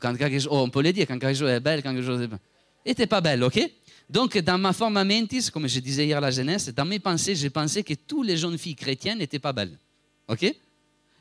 Quand 0.01 0.15
oh, 0.51 0.59
on 0.59 0.71
peut 0.71 0.83
le 0.83 0.93
dire, 0.93 1.07
quand 1.07 1.19
quelque 1.19 1.39
chose 1.39 1.51
est 1.51 1.61
belle, 1.61 1.83
quand 1.83 1.95
quelque 1.95 2.07
chose 2.07 2.23
est. 2.23 2.31
Elle 2.85 2.91
n'était 2.91 3.07
pas 3.07 3.21
belle, 3.21 3.43
OK? 3.45 3.61
Donc, 4.11 4.37
dans 4.39 4.59
ma 4.59 4.73
forme 4.73 5.03
mentis, 5.03 5.51
comme 5.51 5.67
je 5.67 5.81
disais 5.81 6.05
hier 6.05 6.19
à 6.19 6.21
la 6.21 6.31
jeunesse, 6.31 6.69
dans 6.69 6.85
mes 6.85 6.99
pensées, 6.99 7.35
j'ai 7.35 7.51
pensé 7.51 7.83
que 7.83 7.95
toutes 7.95 8.27
les 8.27 8.37
jeunes 8.37 8.59
filles 8.59 8.75
chrétiennes 8.75 9.19
n'étaient 9.19 9.39
pas 9.39 9.53
belles. 9.53 9.79
OK? 10.29 10.55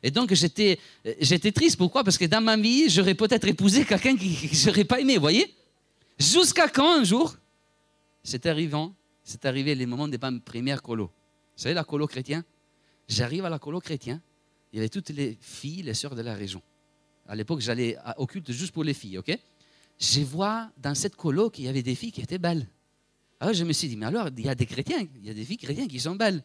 Et 0.02 0.10
donc, 0.10 0.34
j'étais, 0.34 0.78
euh, 1.06 1.14
j'étais 1.20 1.52
triste. 1.52 1.76
Pourquoi? 1.76 2.02
Parce 2.02 2.18
que 2.18 2.24
dans 2.24 2.40
ma 2.40 2.56
vie, 2.56 2.88
j'aurais 2.88 3.14
peut-être 3.14 3.46
épousé 3.46 3.84
quelqu'un 3.84 4.16
que 4.16 4.24
j'aurais 4.52 4.84
pas 4.84 5.00
aimé, 5.00 5.14
vous 5.14 5.20
voyez? 5.20 5.54
Jusqu'à 6.18 6.68
quand, 6.68 7.00
un 7.00 7.04
jour, 7.04 7.36
c'est 8.24 8.46
arrivant, 8.46 8.94
c'est 9.22 9.44
arrivé 9.44 9.74
les 9.74 9.86
moments 9.86 10.08
de 10.08 10.18
ma 10.20 10.32
première 10.40 10.82
colo. 10.82 11.06
Vous 11.06 11.62
savez, 11.62 11.74
la 11.74 11.84
colo 11.84 12.06
chrétien? 12.06 12.44
J'arrive 13.08 13.44
à 13.44 13.50
la 13.50 13.58
colo 13.58 13.80
chrétien, 13.80 14.20
il 14.72 14.76
y 14.76 14.78
avait 14.80 14.88
toutes 14.88 15.10
les 15.10 15.38
filles, 15.40 15.82
les 15.82 15.94
sœurs 15.94 16.14
de 16.14 16.22
la 16.22 16.34
région. 16.34 16.62
À 17.28 17.36
l'époque, 17.36 17.60
j'allais 17.60 17.96
au 18.16 18.26
culte 18.26 18.50
juste 18.50 18.72
pour 18.72 18.84
les 18.84 18.94
filles, 18.94 19.18
ok? 19.18 19.38
Je 20.00 20.20
vois 20.22 20.70
dans 20.78 20.94
cette 20.94 21.14
colo 21.14 21.50
qu'il 21.50 21.64
y 21.64 21.68
avait 21.68 21.82
des 21.82 21.94
filles 21.94 22.10
qui 22.10 22.22
étaient 22.22 22.38
belles. 22.38 22.66
Alors, 23.38 23.54
je 23.54 23.64
me 23.64 23.72
suis 23.72 23.88
dit, 23.88 23.96
mais 23.96 24.06
alors, 24.06 24.28
il 24.36 24.44
y 24.44 24.48
a 24.48 24.54
des 24.54 24.66
chrétiens, 24.66 25.06
il 25.16 25.26
y 25.26 25.30
a 25.30 25.34
des 25.34 25.44
filles 25.44 25.58
chrétiennes 25.58 25.88
qui 25.88 26.00
sont 26.00 26.16
belles. 26.16 26.42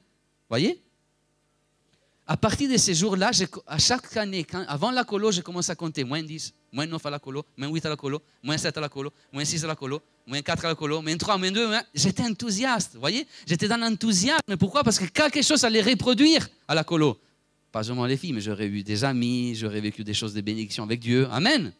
voyez? 0.49 0.81
À 2.27 2.35
partir 2.37 2.69
de 2.69 2.75
ces 2.77 2.93
jours-là, 2.93 3.31
à 3.67 3.77
chaque 3.77 4.17
année, 4.17 4.43
quand- 4.43 4.65
avant 4.67 4.91
la 4.91 5.03
colo, 5.05 5.31
je 5.31 5.41
commence 5.41 5.69
à 5.69 5.75
compter 5.75 6.03
moins 6.03 6.21
10, 6.21 6.53
moins 6.73 6.85
9 6.85 7.05
à 7.05 7.09
la 7.09 7.19
colo, 7.19 7.45
moins 7.55 7.69
8 7.69 7.85
à 7.85 7.89
la 7.89 7.95
colo, 7.95 8.21
moins 8.43 8.57
7 8.57 8.77
à 8.77 8.81
la 8.81 8.89
colo, 8.89 9.11
moins 9.31 9.45
6 9.45 9.63
à 9.63 9.67
la 9.67 9.75
colo, 9.75 10.01
moins 10.25 10.41
4 10.41 10.65
à 10.65 10.67
la 10.69 10.75
colo, 10.75 11.01
moins 11.01 11.15
3, 11.17 11.37
moins 11.37 11.51
2. 11.51 11.67
moins- 11.67 11.83
J'étais 11.93 12.23
enthousiaste, 12.23 12.95
vous 12.95 12.99
voyez? 12.99 13.25
J'étais 13.47 13.67
dans 13.69 13.77
l'enthousiasme. 13.77 14.57
Pourquoi? 14.59 14.83
Parce 14.83 14.99
que 14.99 15.05
quelque 15.05 15.41
chose 15.41 15.63
allait 15.63 15.81
reproduire 15.81 16.47
à 16.67 16.75
la 16.75 16.83
colo. 16.83 17.17
Pas 17.71 17.83
seulement 17.83 18.05
les 18.05 18.17
filles, 18.17 18.33
mais 18.33 18.41
j'aurais 18.41 18.67
eu 18.67 18.83
des 18.83 19.03
amis, 19.03 19.55
j'aurais 19.55 19.81
vécu 19.81 20.03
des 20.03 20.13
choses 20.13 20.33
de 20.33 20.41
bénédiction 20.41 20.83
avec 20.83 20.99
Dieu. 20.99 21.27
Amen. 21.31 21.71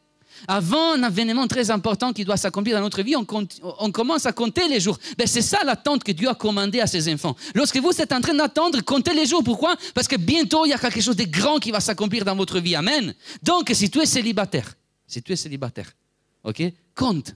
Avant 0.47 0.93
un 0.93 1.07
événement 1.07 1.47
très 1.47 1.71
important 1.71 2.13
qui 2.13 2.25
doit 2.25 2.37
s'accomplir 2.37 2.77
dans 2.77 2.83
notre 2.83 3.01
vie, 3.01 3.15
on, 3.15 3.91
commence 3.91 4.25
à 4.25 4.33
compter 4.33 4.67
les 4.67 4.79
jours. 4.79 4.97
Ben, 5.17 5.25
c'est 5.27 5.41
ça 5.41 5.59
l'attente 5.65 6.03
que 6.03 6.11
Dieu 6.11 6.29
a 6.29 6.35
commandé 6.35 6.79
à 6.79 6.87
ses 6.87 7.11
enfants. 7.13 7.35
Lorsque 7.55 7.77
vous 7.77 8.01
êtes 8.01 8.11
en 8.11 8.21
train 8.21 8.33
d'attendre, 8.33 8.81
comptez 8.81 9.13
les 9.13 9.25
jours. 9.25 9.43
Pourquoi? 9.43 9.75
Parce 9.93 10.07
que 10.07 10.15
bientôt, 10.15 10.65
il 10.65 10.69
y 10.69 10.73
a 10.73 10.77
quelque 10.77 11.01
chose 11.01 11.15
de 11.15 11.23
grand 11.23 11.59
qui 11.59 11.71
va 11.71 11.79
s'accomplir 11.79 12.25
dans 12.25 12.35
votre 12.35 12.59
vie. 12.59 12.75
Amen. 12.75 13.13
Donc, 13.41 13.71
si 13.73 13.89
tu 13.89 13.99
es 13.99 14.05
célibataire, 14.05 14.73
si 15.07 15.21
tu 15.21 15.31
es 15.31 15.35
célibataire, 15.35 15.91
ok, 16.43 16.63
compte. 16.93 17.33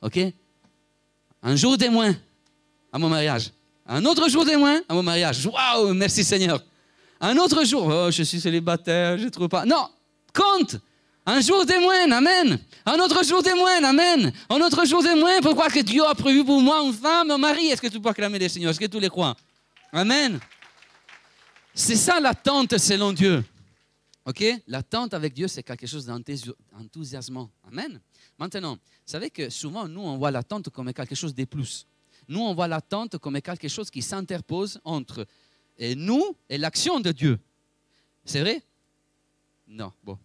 Ok? 0.00 0.18
Un 1.42 1.56
jour 1.56 1.76
de 1.76 1.88
moins 1.88 2.14
à 2.92 2.98
mon 2.98 3.08
mariage. 3.08 3.50
Un 3.86 4.04
autre 4.04 4.28
jour 4.28 4.44
de 4.44 4.54
moins 4.56 4.80
à 4.88 4.94
mon 4.94 5.02
mariage. 5.02 5.46
Waouh, 5.46 5.94
merci 5.94 6.24
Seigneur. 6.24 6.62
Un 7.20 7.36
autre 7.38 7.64
jour, 7.64 7.86
oh, 7.86 8.10
je 8.10 8.22
suis 8.22 8.40
célibataire, 8.40 9.18
je 9.18 9.24
ne 9.24 9.28
trouve 9.28 9.48
pas. 9.48 9.64
Non, 9.64 9.88
compte. 10.32 10.76
Un 11.30 11.42
jour 11.42 11.66
de 11.66 11.74
moins, 11.74 12.10
amen. 12.10 12.58
Un 12.86 12.98
autre 13.00 13.22
jour 13.22 13.42
de 13.42 13.50
moins, 13.50 13.84
amen. 13.84 14.32
Un 14.48 14.60
autre 14.62 14.86
jour 14.86 15.02
de 15.02 15.10
moins, 15.10 15.42
pourquoi 15.42 15.68
que 15.68 15.80
Dieu 15.80 16.02
a 16.02 16.14
prévu 16.14 16.42
pour 16.42 16.58
moi 16.62 16.80
une 16.82 16.94
femme, 16.94 17.30
un 17.30 17.36
mari 17.36 17.66
Est-ce 17.66 17.82
que 17.82 17.88
tu 17.88 18.00
peux 18.00 18.08
acclamer 18.08 18.38
le 18.38 18.48
Seigneur 18.48 18.70
Est-ce 18.70 18.80
que 18.80 18.86
tu 18.86 18.98
les 18.98 19.10
crois 19.10 19.36
Amen. 19.92 20.40
C'est 21.74 21.96
ça 21.96 22.18
l'attente 22.18 22.78
selon 22.78 23.12
Dieu. 23.12 23.44
OK? 24.24 24.42
L'attente 24.68 25.12
avec 25.12 25.34
Dieu, 25.34 25.48
c'est 25.48 25.62
quelque 25.62 25.86
chose 25.86 26.06
d'enthousiasmant. 26.06 27.50
Amen. 27.70 28.00
Maintenant, 28.38 28.76
vous 28.76 28.78
savez 29.04 29.28
que 29.28 29.50
souvent, 29.50 29.86
nous, 29.86 30.00
on 30.00 30.16
voit 30.16 30.30
l'attente 30.30 30.70
comme 30.70 30.90
quelque 30.94 31.14
chose 31.14 31.34
de 31.34 31.44
plus. 31.44 31.86
Nous, 32.26 32.40
on 32.40 32.54
voit 32.54 32.68
l'attente 32.68 33.18
comme 33.18 33.38
quelque 33.42 33.68
chose 33.68 33.90
qui 33.90 34.00
s'interpose 34.00 34.80
entre 34.82 35.26
euh, 35.82 35.94
nous 35.94 36.34
et 36.48 36.56
l'action 36.56 37.00
de 37.00 37.12
Dieu. 37.12 37.38
C'est 38.24 38.40
vrai? 38.40 38.62
Non, 39.66 39.92
bon. 40.02 40.18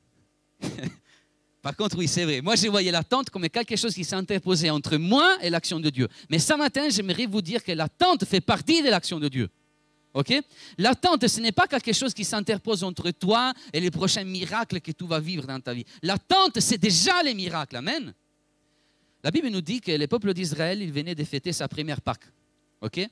Par 1.61 1.77
contre, 1.77 1.97
oui, 1.97 2.09
c'est 2.09 2.25
vrai. 2.25 2.41
Moi, 2.41 2.55
je 2.55 2.67
voyais 2.67 2.91
l'attente 2.91 3.29
comme 3.29 3.47
quelque 3.47 3.77
chose 3.77 3.93
qui 3.93 4.03
s'interposait 4.03 4.69
entre 4.69 4.97
moi 4.97 5.37
et 5.41 5.49
l'action 5.49 5.79
de 5.79 5.89
Dieu. 5.89 6.09
Mais 6.29 6.37
ce 6.37 6.53
matin, 6.55 6.89
j'aimerais 6.89 7.25
vous 7.25 7.41
dire 7.41 7.63
que 7.63 7.71
l'attente 7.71 8.25
fait 8.25 8.41
partie 8.41 8.83
de 8.83 8.89
l'action 8.89 9.17
de 9.17 9.29
Dieu. 9.29 9.49
OK? 10.13 10.33
L'attente, 10.77 11.25
ce 11.27 11.39
n'est 11.39 11.53
pas 11.53 11.65
quelque 11.67 11.93
chose 11.93 12.13
qui 12.13 12.25
s'interpose 12.25 12.83
entre 12.83 13.11
toi 13.11 13.53
et 13.71 13.79
les 13.79 13.89
prochains 13.91 14.25
miracles 14.25 14.81
que 14.81 14.91
tu 14.91 15.07
vas 15.07 15.21
vivre 15.21 15.47
dans 15.47 15.59
ta 15.59 15.73
vie. 15.73 15.85
L'attente, 16.01 16.59
c'est 16.59 16.77
déjà 16.77 17.23
les 17.23 17.33
miracles. 17.33 17.77
Amen. 17.77 18.13
La 19.23 19.31
Bible 19.31 19.47
nous 19.47 19.61
dit 19.61 19.79
que 19.79 19.93
le 19.93 20.05
peuple 20.05 20.33
d'Israël, 20.33 20.81
il 20.81 20.91
venait 20.91 21.15
de 21.15 21.23
fêter 21.23 21.53
sa 21.53 21.69
première 21.69 22.01
Pâque. 22.01 22.25
OK? 22.81 23.07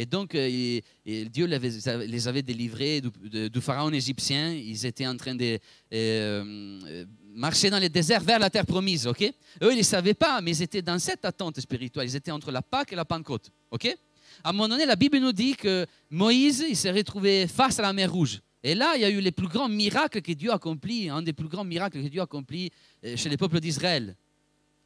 Et 0.00 0.06
donc, 0.06 0.34
euh, 0.34 0.80
Dieu 1.04 1.44
les 1.44 1.86
avait, 1.86 2.06
les 2.06 2.42
délivrés 2.42 3.02
du, 3.02 3.60
pharaon 3.60 3.92
égyptien. 3.92 4.50
Ils 4.50 4.86
étaient 4.86 5.06
en 5.06 5.14
train 5.14 5.34
de 5.34 5.44
euh, 5.44 5.58
euh, 5.92 7.04
marcher 7.34 7.68
dans 7.68 7.78
le 7.78 7.90
désert 7.90 8.22
vers 8.22 8.38
la 8.38 8.48
terre 8.48 8.64
promise. 8.64 9.06
ok? 9.06 9.20
Eux, 9.62 9.72
ils 9.72 9.76
ne 9.76 9.82
savaient 9.82 10.14
pas, 10.14 10.40
mais 10.40 10.52
ils 10.52 10.62
étaient 10.62 10.80
dans 10.80 10.98
cette 10.98 11.26
attente 11.26 11.60
spirituelle. 11.60 12.08
Ils 12.08 12.16
étaient 12.16 12.30
entre 12.30 12.50
la 12.50 12.62
Pâque 12.62 12.94
et 12.94 12.96
la 12.96 13.04
Pentecôte. 13.04 13.50
ok? 13.70 13.94
À 14.42 14.48
un 14.48 14.52
moment 14.52 14.68
donné, 14.68 14.86
la 14.86 14.96
Bible 14.96 15.18
nous 15.18 15.32
dit 15.32 15.54
que 15.54 15.84
Moïse 16.08 16.64
il 16.66 16.76
s'est 16.76 16.92
retrouvé 16.92 17.46
face 17.46 17.78
à 17.78 17.82
la 17.82 17.92
mer 17.92 18.10
Rouge. 18.10 18.40
Et 18.62 18.74
là, 18.74 18.94
il 18.96 19.02
y 19.02 19.04
a 19.04 19.10
eu 19.10 19.20
les 19.20 19.32
plus 19.32 19.48
grands 19.48 19.68
miracles 19.68 20.22
que 20.22 20.32
Dieu 20.32 20.50
a 20.50 20.54
accomplis, 20.54 21.10
un 21.10 21.20
des 21.20 21.34
plus 21.34 21.48
grands 21.48 21.64
miracles 21.64 22.02
que 22.02 22.08
Dieu 22.08 22.22
a 22.22 22.24
accomplis 22.24 22.70
chez 23.16 23.28
les 23.28 23.36
peuples 23.36 23.60
d'Israël. 23.60 24.16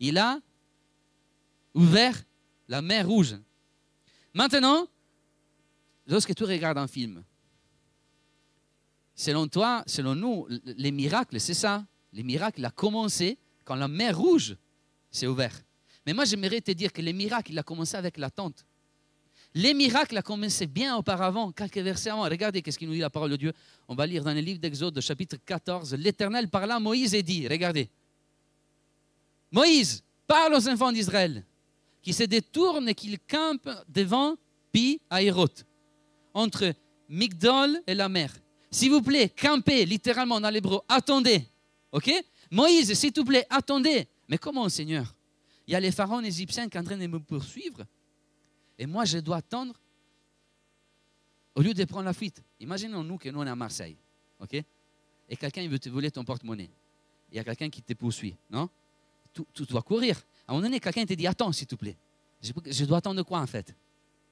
Il 0.00 0.18
a 0.18 0.40
ouvert 1.72 2.20
la 2.66 2.82
mer 2.82 3.06
Rouge. 3.06 3.36
Maintenant, 4.34 4.88
lorsque 6.07 6.34
tu 6.34 6.44
regardes 6.44 6.78
un 6.78 6.86
film, 6.86 7.22
selon 9.14 9.46
toi, 9.46 9.82
selon 9.86 10.14
nous, 10.14 10.46
les 10.64 10.90
miracles, 10.90 11.40
c'est 11.40 11.55
ça. 11.55 11.84
Les 12.12 12.22
miracles, 12.22 12.64
ont 12.64 12.70
commencé 12.74 13.38
quand 13.64 13.74
la 13.74 13.88
mer 13.88 14.16
Rouge 14.16 14.57
s'est 15.11 15.26
ouverte. 15.26 15.64
Mais 16.07 16.12
moi, 16.12 16.24
j'aimerais 16.24 16.61
te 16.61 16.70
dire 16.70 16.92
que 16.92 17.02
les 17.02 17.12
miracles, 17.12 17.52
il 17.52 17.59
a 17.59 17.62
commencé 17.62 17.96
avec 17.96 18.18
l'attente. 18.18 18.64
Les 19.55 19.72
miracles 19.72 20.18
ont 20.18 20.22
commencé 20.22 20.66
bien 20.66 20.96
auparavant, 20.96 21.52
quelques 21.52 21.78
versets 21.78 22.11
avant. 22.11 22.22
Regardez 22.22 22.61
qu'est-ce 22.61 22.78
qu'il 22.78 22.88
nous 22.88 22.94
dit 22.94 23.00
la 23.00 23.11
parole 23.11 23.30
de 23.30 23.36
Dieu. 23.36 23.52
On 23.88 23.94
va 23.94 24.07
lire 24.07 24.24
dans 24.24 24.34
le 24.34 24.40
livre 24.40 24.59
d'Exode, 24.59 25.00
chapitre 25.00 25.36
14. 25.44 25.94
L'Éternel 25.94 26.48
parla 26.48 26.76
à 26.76 26.80
Moïse 26.80 27.14
et 27.14 27.22
dit, 27.22 27.46
regardez, 27.48 27.88
Moïse 29.50 30.02
parle 30.26 30.55
aux 30.55 30.68
enfants 30.68 30.90
d'Israël 30.90 31.44
qui 32.02 32.12
se 32.12 32.24
détournent 32.24 32.88
et 32.88 32.94
qu'ils 32.94 33.18
campent 33.20 33.70
devant 33.88 34.36
Pi 34.72 35.00
Aéroth, 35.09 35.64
entre 36.35 36.74
Migdol 37.09 37.80
et 37.87 37.95
la 37.95 38.09
mer. 38.09 38.35
S'il 38.70 38.91
vous 38.91 39.03
plaît, 39.03 39.28
campez 39.28 39.87
littéralement 39.87 40.41
dans 40.41 40.51
l'hébreu, 40.51 40.80
attendez. 40.89 41.47
OK? 41.93 42.11
Moïse, 42.51 42.93
s'il 42.95 43.12
te 43.12 43.20
plaît, 43.20 43.47
attendez. 43.49 44.09
Mais 44.28 44.37
comment, 44.37 44.68
Seigneur? 44.68 45.14
Il 45.66 45.72
y 45.72 45.76
a 45.76 45.80
les 45.80 45.93
pharaons 45.93 46.20
égyptiens 46.20 46.68
qui 46.68 46.76
sont 46.76 46.82
en 46.82 46.87
train 46.87 46.97
de 46.97 47.07
me 47.07 47.20
poursuivre. 47.20 47.85
Et 48.78 48.87
moi, 48.87 49.05
je 49.05 49.18
dois 49.18 49.37
attendre 49.37 49.74
au 51.55 51.62
lieu 51.62 51.72
de 51.72 51.85
prendre 51.85 52.05
la 52.05 52.12
fuite. 52.12 52.43
Imaginons-nous 52.61 53.18
que 53.18 53.28
nous, 53.28 53.41
on 53.41 53.47
est 53.47 53.51
à 53.51 53.57
Marseille. 53.57 53.97
OK? 54.41 54.55
Et 54.55 55.37
quelqu'un 55.37 55.66
veut 55.68 55.78
te 55.78 55.89
voler 55.89 56.11
ton 56.11 56.24
porte-monnaie. 56.24 56.70
Il 57.30 57.37
y 57.37 57.39
a 57.39 57.45
quelqu'un 57.45 57.70
qui 57.70 57.82
te 57.82 57.95
poursuit. 57.95 58.37
Non? 58.51 58.68
Tu, 59.32 59.64
dois 59.64 59.82
courir. 59.82 60.16
À 60.47 60.53
un 60.53 60.55
moment 60.55 60.66
donné, 60.66 60.80
quelqu'un 60.80 61.07
te 61.07 61.14
dit 61.14 61.26
Attends, 61.26 61.53
s'il 61.53 61.66
te 61.66 61.74
plaît. 61.74 61.97
Je 62.43 62.85
dois 62.85 62.99
attendre 62.99 63.22
quoi, 63.22 63.41
en 63.41 63.47
fait? 63.47 63.74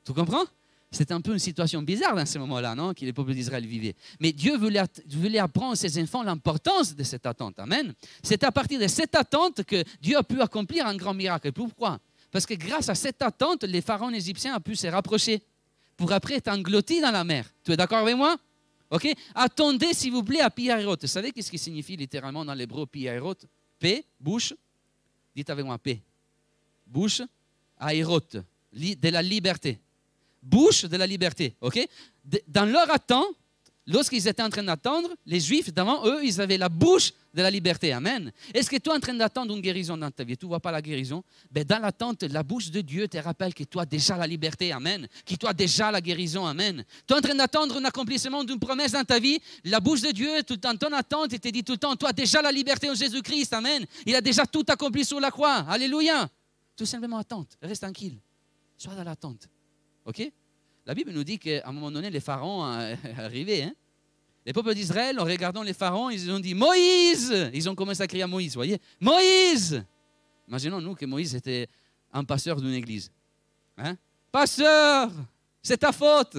Tu 0.05 0.13
comprends? 0.13 0.45
C'est 0.93 1.11
un 1.11 1.20
peu 1.22 1.32
une 1.32 1.38
situation 1.38 1.80
bizarre 1.80 2.14
dans 2.14 2.26
ce 2.26 2.38
moment-là, 2.38 2.74
non 2.74 2.93
Que 2.93 3.05
les 3.05 3.14
peuples 3.14 3.32
d'Israël 3.32 3.66
vivaient. 3.66 3.97
Mais 4.20 4.32
Dieu 4.32 4.59
voulait, 4.59 5.38
apprendre 5.38 5.72
à 5.72 5.76
ses 5.76 6.01
enfants 6.03 6.22
l'importance 6.22 6.95
de 6.95 7.03
cette 7.03 7.24
attente. 7.24 7.59
Amen. 7.59 7.95
C'est 8.22 8.45
à 8.45 8.53
partir 8.53 8.78
de 8.78 8.86
cette 8.86 9.14
attente 9.14 9.64
que 9.64 9.82
Dieu 10.01 10.18
a 10.18 10.22
pu 10.22 10.40
accomplir 10.43 10.86
un 10.86 10.95
grand 10.95 11.14
miracle. 11.14 11.51
Pourquoi? 11.51 11.99
Parce 12.30 12.45
que 12.45 12.55
grâce 12.55 12.90
à 12.90 12.95
cette 12.95 13.22
attente, 13.22 13.64
les 13.64 13.80
pharaons 13.80 14.11
égyptiens 14.11 14.57
ont 14.57 14.61
pu 14.61 14.76
se 14.76 14.86
rapprocher 14.86 15.43
pour 15.97 16.12
après 16.12 16.34
être 16.34 16.49
engloutis 16.49 17.01
dans 17.01 17.11
la 17.11 17.24
mer. 17.24 17.51
Tu 17.64 17.72
es 17.72 17.76
d'accord 17.76 17.99
avec 17.99 18.16
moi? 18.16 18.36
Ok? 18.90 19.09
Attendez, 19.34 19.95
s'il 19.95 20.12
vous 20.12 20.22
plaît, 20.22 20.40
à 20.40 20.51
Piairot. 20.51 20.97
Vous 21.01 21.07
savez 21.07 21.32
qu'est-ce 21.32 21.51
qui 21.51 21.59
signifie 21.59 21.97
littéralement 21.97 22.45
dans 22.45 22.55
l'hébreu 22.55 22.84
Piairot 22.84 23.36
P, 23.78 24.05
bouche. 24.20 24.53
Dites 25.34 25.49
avec 25.49 25.64
moi 25.64 25.78
P. 25.78 26.03
Bouche, 26.86 27.22
aérot, 27.78 28.20
de 28.20 29.09
la 29.09 29.22
liberté 29.22 29.78
bouche 30.43 30.84
de 30.84 30.97
la 30.97 31.07
liberté. 31.07 31.55
ok? 31.61 31.86
Dans 32.49 32.64
leur 32.64 32.90
attente, 32.90 33.26
lorsqu'ils 33.86 34.26
étaient 34.28 34.43
en 34.43 34.51
train 34.51 34.62
d'attendre, 34.62 35.09
les 35.26 35.40
Juifs, 35.40 35.72
devant 35.72 36.07
eux, 36.07 36.24
ils 36.24 36.40
avaient 36.40 36.59
la 36.59 36.68
bouche 36.68 37.12
de 37.34 37.43
la 37.43 37.51
liberté. 37.51 37.93
Amen. 37.93 38.30
Est-ce 38.53 38.68
que 38.68 38.76
es 38.76 38.88
en 38.88 39.01
train 39.01 39.14
d'attendre 39.14 39.55
une 39.55 39.61
guérison 39.61 39.97
dans 39.97 40.11
ta 40.11 40.22
vie 40.22 40.36
Tu 40.36 40.45
ne 40.45 40.49
vois 40.49 40.61
pas 40.61 40.70
la 40.70 40.82
guérison? 40.82 41.24
Ben, 41.51 41.64
Dans 41.64 41.78
l'attente, 41.80 42.22
la 42.24 42.43
bouche 42.43 42.70
de 42.70 42.80
Dieu 42.80 43.09
te 43.09 43.16
rappelle 43.18 43.55
que 43.55 43.64
as 43.78 43.86
déjà 43.86 44.16
la 44.16 44.26
liberté. 44.26 44.70
Amen. 44.72 45.09
Que 45.24 45.47
as 45.47 45.53
déjà 45.55 45.90
la 45.90 46.01
guérison. 46.01 46.47
Amen. 46.47 46.84
Tu 47.07 47.14
es 47.14 47.16
en 47.16 47.20
train 47.20 47.34
d'attendre 47.34 47.76
un 47.76 47.84
accomplissement 47.84 48.45
d'une 48.45 48.59
promesse 48.61 48.93
dans 48.93 49.05
ta 49.05 49.18
vie. 49.18 49.40
La 49.64 49.80
bouche 49.80 50.03
de 50.03 50.11
Dieu, 50.11 50.43
tout 50.47 50.59
temps, 50.59 50.76
ton 50.76 50.93
attente, 50.93 51.32
il 51.32 51.40
te 51.40 51.49
dit 51.49 51.64
tout 51.64 51.72
le 51.72 51.78
temps, 51.78 51.95
as 51.95 52.12
déjà 52.12 52.43
la 52.43 52.53
liberté 52.53 52.90
en 52.90 52.95
Jésus-Christ. 52.95 53.53
Amen. 53.55 53.84
Il 54.07 54.14
a 54.14 54.20
déjà 54.20 54.45
tout 54.47 54.64
accompli 54.68 55.05
sur 55.05 55.18
la 55.18 55.30
croix. 55.30 55.64
Alléluia. 55.68 56.28
Tout 56.76 56.86
simplement 56.86 57.18
attente. 57.18 57.57
Reste 57.61 57.82
tranquille. 57.82 58.18
Sois 58.76 58.95
dans 58.95 59.05
l'attente. 59.05 59.49
OK? 60.05 60.23
La 60.85 60.95
Bible 60.95 61.13
nous 61.13 61.25
dit 61.25 61.39
qu'à 61.39 61.67
un 61.67 61.73
moment 61.73 61.91
donné, 61.91 62.11
les 62.11 62.21
pharaons 62.21 62.65
euh, 62.65 62.95
arrivaient. 63.19 63.63
Hein? 63.63 63.75
Les 64.45 64.53
peuples 64.53 64.75
d'Israël, 64.75 65.21
en 65.21 65.25
regardant 65.25 65.63
les 65.63 65.73
pharaons, 65.73 66.11
ils 66.11 66.31
ont 66.31 66.41
dit 66.41 66.55
Moïse! 66.55 67.51
Ils 67.55 67.69
ont 67.71 67.75
commencé 67.75 68.03
à 68.03 68.07
crier 68.07 68.25
à 68.25 68.27
Moïse, 68.27 68.55
voyez. 68.55 68.79
Moïse! 69.01 69.85
Imaginons-nous 70.49 70.97
que 70.97 71.07
Moïse 71.07 71.35
était 71.35 71.69
un 72.13 72.25
pasteur 72.25 72.61
d'une 72.61 72.75
église. 72.75 73.11
Hein. 73.79 73.97
Pasteur 74.33 75.11
C'est 75.63 75.79
ta 75.79 75.93
faute! 75.93 76.39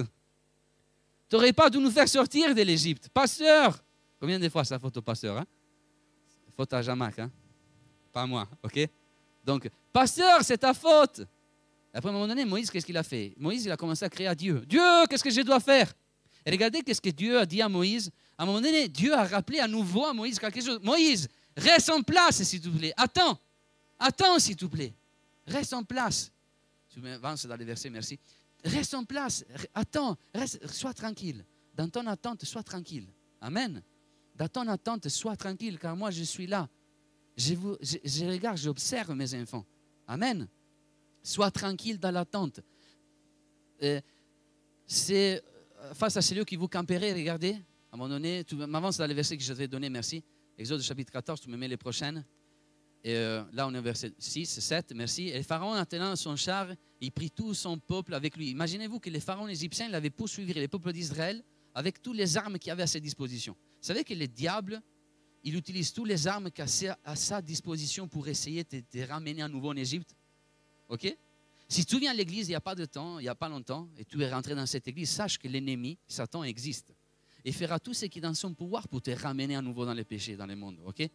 Tu 1.28 1.36
n'aurais 1.36 1.54
pas 1.54 1.70
dû 1.70 1.78
nous 1.78 1.90
faire 1.90 2.08
sortir 2.08 2.54
de 2.54 2.62
l'Égypte. 2.62 3.08
Pasteur 3.08 3.82
Combien 4.20 4.38
de 4.38 4.48
fois 4.48 4.62
la 4.70 4.78
faute 4.78 4.96
au 4.98 5.02
pasteur 5.02 5.38
hein? 5.38 5.46
Faute 6.54 6.72
à 6.72 6.82
Jamac, 6.82 7.18
hein? 7.18 7.30
Pas 8.12 8.26
moi, 8.26 8.46
ok? 8.62 8.88
Donc, 9.42 9.68
pasteur, 9.92 10.42
c'est 10.42 10.58
ta 10.58 10.72
faute 10.72 11.22
Après, 11.94 12.08
à 12.08 12.10
un 12.10 12.14
moment 12.14 12.26
donné, 12.26 12.44
Moïse, 12.44 12.70
qu'est-ce 12.70 12.84
qu'il 12.84 12.96
a 12.96 13.04
fait? 13.04 13.34
Moïse, 13.38 13.64
il 13.64 13.70
a 13.70 13.76
commencé 13.76 14.04
à 14.04 14.08
crier 14.08 14.28
à 14.28 14.34
Dieu. 14.34 14.64
Dieu, 14.66 14.82
qu'est-ce 15.08 15.22
que 15.22 15.30
je 15.30 15.40
dois 15.42 15.60
faire? 15.60 15.92
Regardez 16.44 16.82
qu'est-ce 16.82 17.00
que 17.00 17.10
Dieu 17.10 17.38
a 17.38 17.46
dit 17.46 17.62
à 17.62 17.68
Moïse. 17.68 18.10
À 18.36 18.42
un 18.42 18.46
moment 18.46 18.60
donné, 18.60 18.88
Dieu 18.88 19.14
a 19.14 19.24
rappelé 19.24 19.60
à 19.60 19.68
nouveau 19.68 20.04
à 20.04 20.12
Moïse 20.12 20.38
quelque 20.40 20.60
chose. 20.60 20.80
Moïse, 20.82 21.28
reste 21.56 21.88
en 21.90 22.02
place, 22.02 22.42
s'il 22.42 22.60
te 22.60 22.68
plaît. 22.68 22.92
Attends. 22.96 23.38
Attends, 23.98 24.40
s'il 24.40 24.56
te 24.56 24.64
plaît. 24.66 24.92
Reste 25.46 25.72
en 25.72 25.84
place. 25.84 26.32
Tu 26.92 27.00
m'avances 27.00 27.46
dans 27.46 27.56
les 27.56 27.64
versets, 27.64 27.90
merci. 27.90 28.18
Reste 28.64 28.94
en 28.94 29.04
place. 29.04 29.44
Attends. 29.72 30.16
Reste, 30.34 30.66
sois 30.66 30.94
tranquille. 30.94 31.44
Dans 31.74 31.88
ton 31.88 32.06
attente, 32.08 32.44
sois 32.44 32.64
tranquille. 32.64 33.06
Amen. 33.40 33.80
Dans 34.34 34.48
ton 34.48 34.66
attente, 34.66 35.08
sois 35.08 35.36
tranquille, 35.36 35.78
car 35.78 35.96
moi, 35.96 36.10
je 36.10 36.24
suis 36.24 36.48
là. 36.48 36.68
Je, 37.36 37.54
je, 37.80 37.98
je 38.04 38.24
regarde, 38.26 38.58
j'observe 38.58 39.14
mes 39.14 39.32
enfants. 39.40 39.64
Amen. 40.08 40.48
Sois 41.24 41.50
tranquille 41.50 41.98
dans 41.98 42.12
l'attente. 42.12 42.60
Euh, 43.82 44.00
c'est 44.86 45.42
face 45.94 46.16
à 46.16 46.22
celui 46.22 46.44
qui 46.44 46.56
vous 46.56 46.68
camperait, 46.68 47.12
regardez, 47.12 47.54
à 47.90 47.94
un 47.94 47.96
moment 47.96 48.10
donné, 48.10 48.44
tu 48.44 48.54
m'avances 48.56 48.98
dans 48.98 49.06
les 49.06 49.14
versets 49.14 49.36
que 49.36 49.42
je 49.42 49.52
t'ai 49.52 49.66
donné, 49.66 49.88
merci. 49.88 50.22
Exode 50.56 50.82
chapitre 50.82 51.10
14, 51.12 51.40
tu 51.40 51.48
me 51.48 51.56
mets 51.56 51.66
les 51.68 51.76
prochaines. 51.76 52.24
Euh, 53.06 53.42
là, 53.52 53.66
on 53.66 53.74
est 53.74 53.78
au 53.78 53.82
verset 53.82 54.12
6, 54.18 54.60
7, 54.60 54.92
merci. 54.94 55.28
Et 55.28 55.36
le 55.38 55.42
pharaon, 55.42 55.72
attenant 55.72 56.14
son 56.14 56.36
char, 56.36 56.68
il 57.00 57.10
prit 57.10 57.30
tout 57.30 57.54
son 57.54 57.78
peuple 57.78 58.14
avec 58.14 58.36
lui. 58.36 58.50
Imaginez-vous 58.50 59.00
que 59.00 59.10
les 59.10 59.20
pharaons 59.20 59.48
égyptiens 59.48 59.88
l'avaient 59.88 60.10
poursuivi, 60.10 60.52
les 60.54 60.68
peuples 60.68 60.92
d'Israël, 60.92 61.42
avec 61.74 62.00
toutes 62.02 62.16
les 62.16 62.36
armes 62.36 62.58
qu'il 62.58 62.70
avait 62.70 62.84
à 62.84 62.86
ses 62.86 63.00
dispositions. 63.00 63.54
Vous 63.54 63.86
savez 63.86 64.04
que 64.04 64.14
les 64.14 64.28
diables, 64.28 64.80
il 65.42 65.56
utilise 65.56 65.92
toutes 65.92 66.08
les 66.08 66.26
armes 66.26 66.50
qu'il 66.50 66.64
a 66.64 66.98
à 67.04 67.16
sa 67.16 67.42
disposition 67.42 68.08
pour 68.08 68.28
essayer 68.28 68.64
de 68.64 69.08
ramener 69.08 69.42
à 69.42 69.48
nouveau 69.48 69.70
en 69.70 69.76
Égypte? 69.76 70.14
OK? 70.88 71.16
Si 71.68 71.84
tu 71.84 71.98
viens 71.98 72.10
à 72.10 72.14
l'église 72.14 72.48
il 72.48 72.52
n'y 72.52 72.56
a 72.56 72.60
pas 72.60 72.74
de 72.74 72.84
temps, 72.84 73.18
il 73.18 73.22
n'y 73.22 73.28
a 73.28 73.34
pas 73.34 73.48
longtemps, 73.48 73.88
et 73.98 74.04
tu 74.04 74.22
es 74.22 74.30
rentré 74.30 74.54
dans 74.54 74.66
cette 74.66 74.86
église, 74.86 75.10
sache 75.10 75.38
que 75.38 75.48
l'ennemi, 75.48 75.98
Satan, 76.06 76.44
existe. 76.44 76.94
Et 77.44 77.52
fera 77.52 77.78
tout 77.78 77.94
ce 77.94 78.06
qui 78.06 78.18
est 78.18 78.22
dans 78.22 78.34
son 78.34 78.54
pouvoir 78.54 78.88
pour 78.88 79.02
te 79.02 79.10
ramener 79.10 79.56
à 79.56 79.62
nouveau 79.62 79.84
dans 79.84 79.94
le 79.94 80.04
péché, 80.04 80.36
dans 80.36 80.46
le 80.46 80.56
monde. 80.56 80.78
OK? 80.84 81.08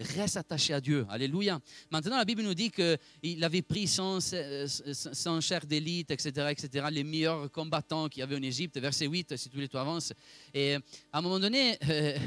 Reste 0.00 0.38
attaché 0.38 0.72
à 0.72 0.80
Dieu. 0.80 1.06
Alléluia. 1.10 1.60
Maintenant, 1.90 2.16
la 2.16 2.24
Bible 2.24 2.42
nous 2.42 2.54
dit 2.54 2.70
qu'il 2.70 3.44
avait 3.44 3.60
pris 3.60 3.86
son, 3.86 4.18
son 4.20 5.40
chair 5.42 5.66
d'élite, 5.66 6.10
etc., 6.10 6.48
etc., 6.50 6.86
les 6.90 7.04
meilleurs 7.04 7.50
combattants 7.52 8.08
qu'il 8.08 8.20
y 8.20 8.22
avait 8.22 8.36
en 8.36 8.42
Égypte. 8.42 8.78
Verset 8.78 9.06
8, 9.06 9.36
si 9.36 9.50
tous 9.50 9.58
les 9.58 9.68
toi 9.68 9.82
avances. 9.82 10.14
Et 10.54 10.74
à 10.74 11.18
un 11.18 11.20
moment 11.20 11.38
donné, 11.38 11.76
euh, 11.86 12.18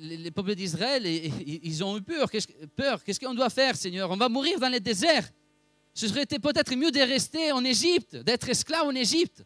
les 0.00 0.30
peuples 0.30 0.54
d'Israël, 0.54 1.04
ils 1.06 1.84
ont 1.84 1.96
eu 1.96 2.02
peur. 2.02 2.30
Qu'est-ce 2.30 3.20
qu'on 3.20 3.34
doit 3.34 3.50
faire, 3.50 3.76
Seigneur? 3.76 4.10
On 4.10 4.16
va 4.16 4.28
mourir 4.28 4.58
dans 4.58 4.68
le 4.68 4.80
désert. 4.80 5.28
Ce 5.94 6.06
serait 6.06 6.26
peut-être 6.26 6.74
mieux 6.76 6.90
de 6.90 7.00
rester 7.00 7.50
en 7.52 7.64
Égypte, 7.64 8.16
d'être 8.16 8.48
esclave 8.48 8.86
en 8.86 8.94
Égypte. 8.94 9.44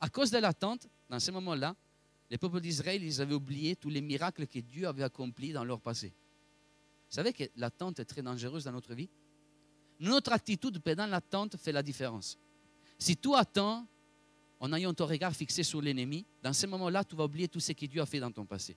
À 0.00 0.08
cause 0.08 0.30
de 0.30 0.38
l'attente, 0.38 0.86
dans 1.08 1.18
ce 1.20 1.30
moment-là, 1.30 1.74
les 2.30 2.38
peuples 2.38 2.60
d'Israël, 2.60 3.02
ils 3.02 3.20
avaient 3.20 3.34
oublié 3.34 3.76
tous 3.76 3.88
les 3.88 4.00
miracles 4.00 4.46
que 4.46 4.58
Dieu 4.60 4.86
avait 4.86 5.02
accomplis 5.02 5.52
dans 5.52 5.64
leur 5.64 5.80
passé. 5.80 6.08
Vous 6.08 7.14
savez 7.16 7.32
que 7.32 7.44
l'attente 7.56 7.98
est 7.98 8.04
très 8.04 8.22
dangereuse 8.22 8.64
dans 8.64 8.72
notre 8.72 8.94
vie? 8.94 9.08
Notre 9.98 10.32
attitude 10.32 10.78
pendant 10.78 11.06
l'attente 11.06 11.56
fait 11.56 11.72
la 11.72 11.82
différence. 11.82 12.38
Si 12.98 13.16
tu 13.16 13.34
attends 13.34 13.86
en 14.60 14.72
ayant 14.74 14.94
ton 14.94 15.06
regard 15.06 15.34
fixé 15.34 15.62
sur 15.62 15.80
l'ennemi, 15.80 16.24
dans 16.42 16.52
ce 16.52 16.66
moment-là, 16.66 17.02
tu 17.02 17.16
vas 17.16 17.24
oublier 17.24 17.48
tout 17.48 17.60
ce 17.60 17.72
que 17.72 17.86
Dieu 17.86 18.00
a 18.00 18.06
fait 18.06 18.20
dans 18.20 18.30
ton 18.30 18.44
passé. 18.44 18.76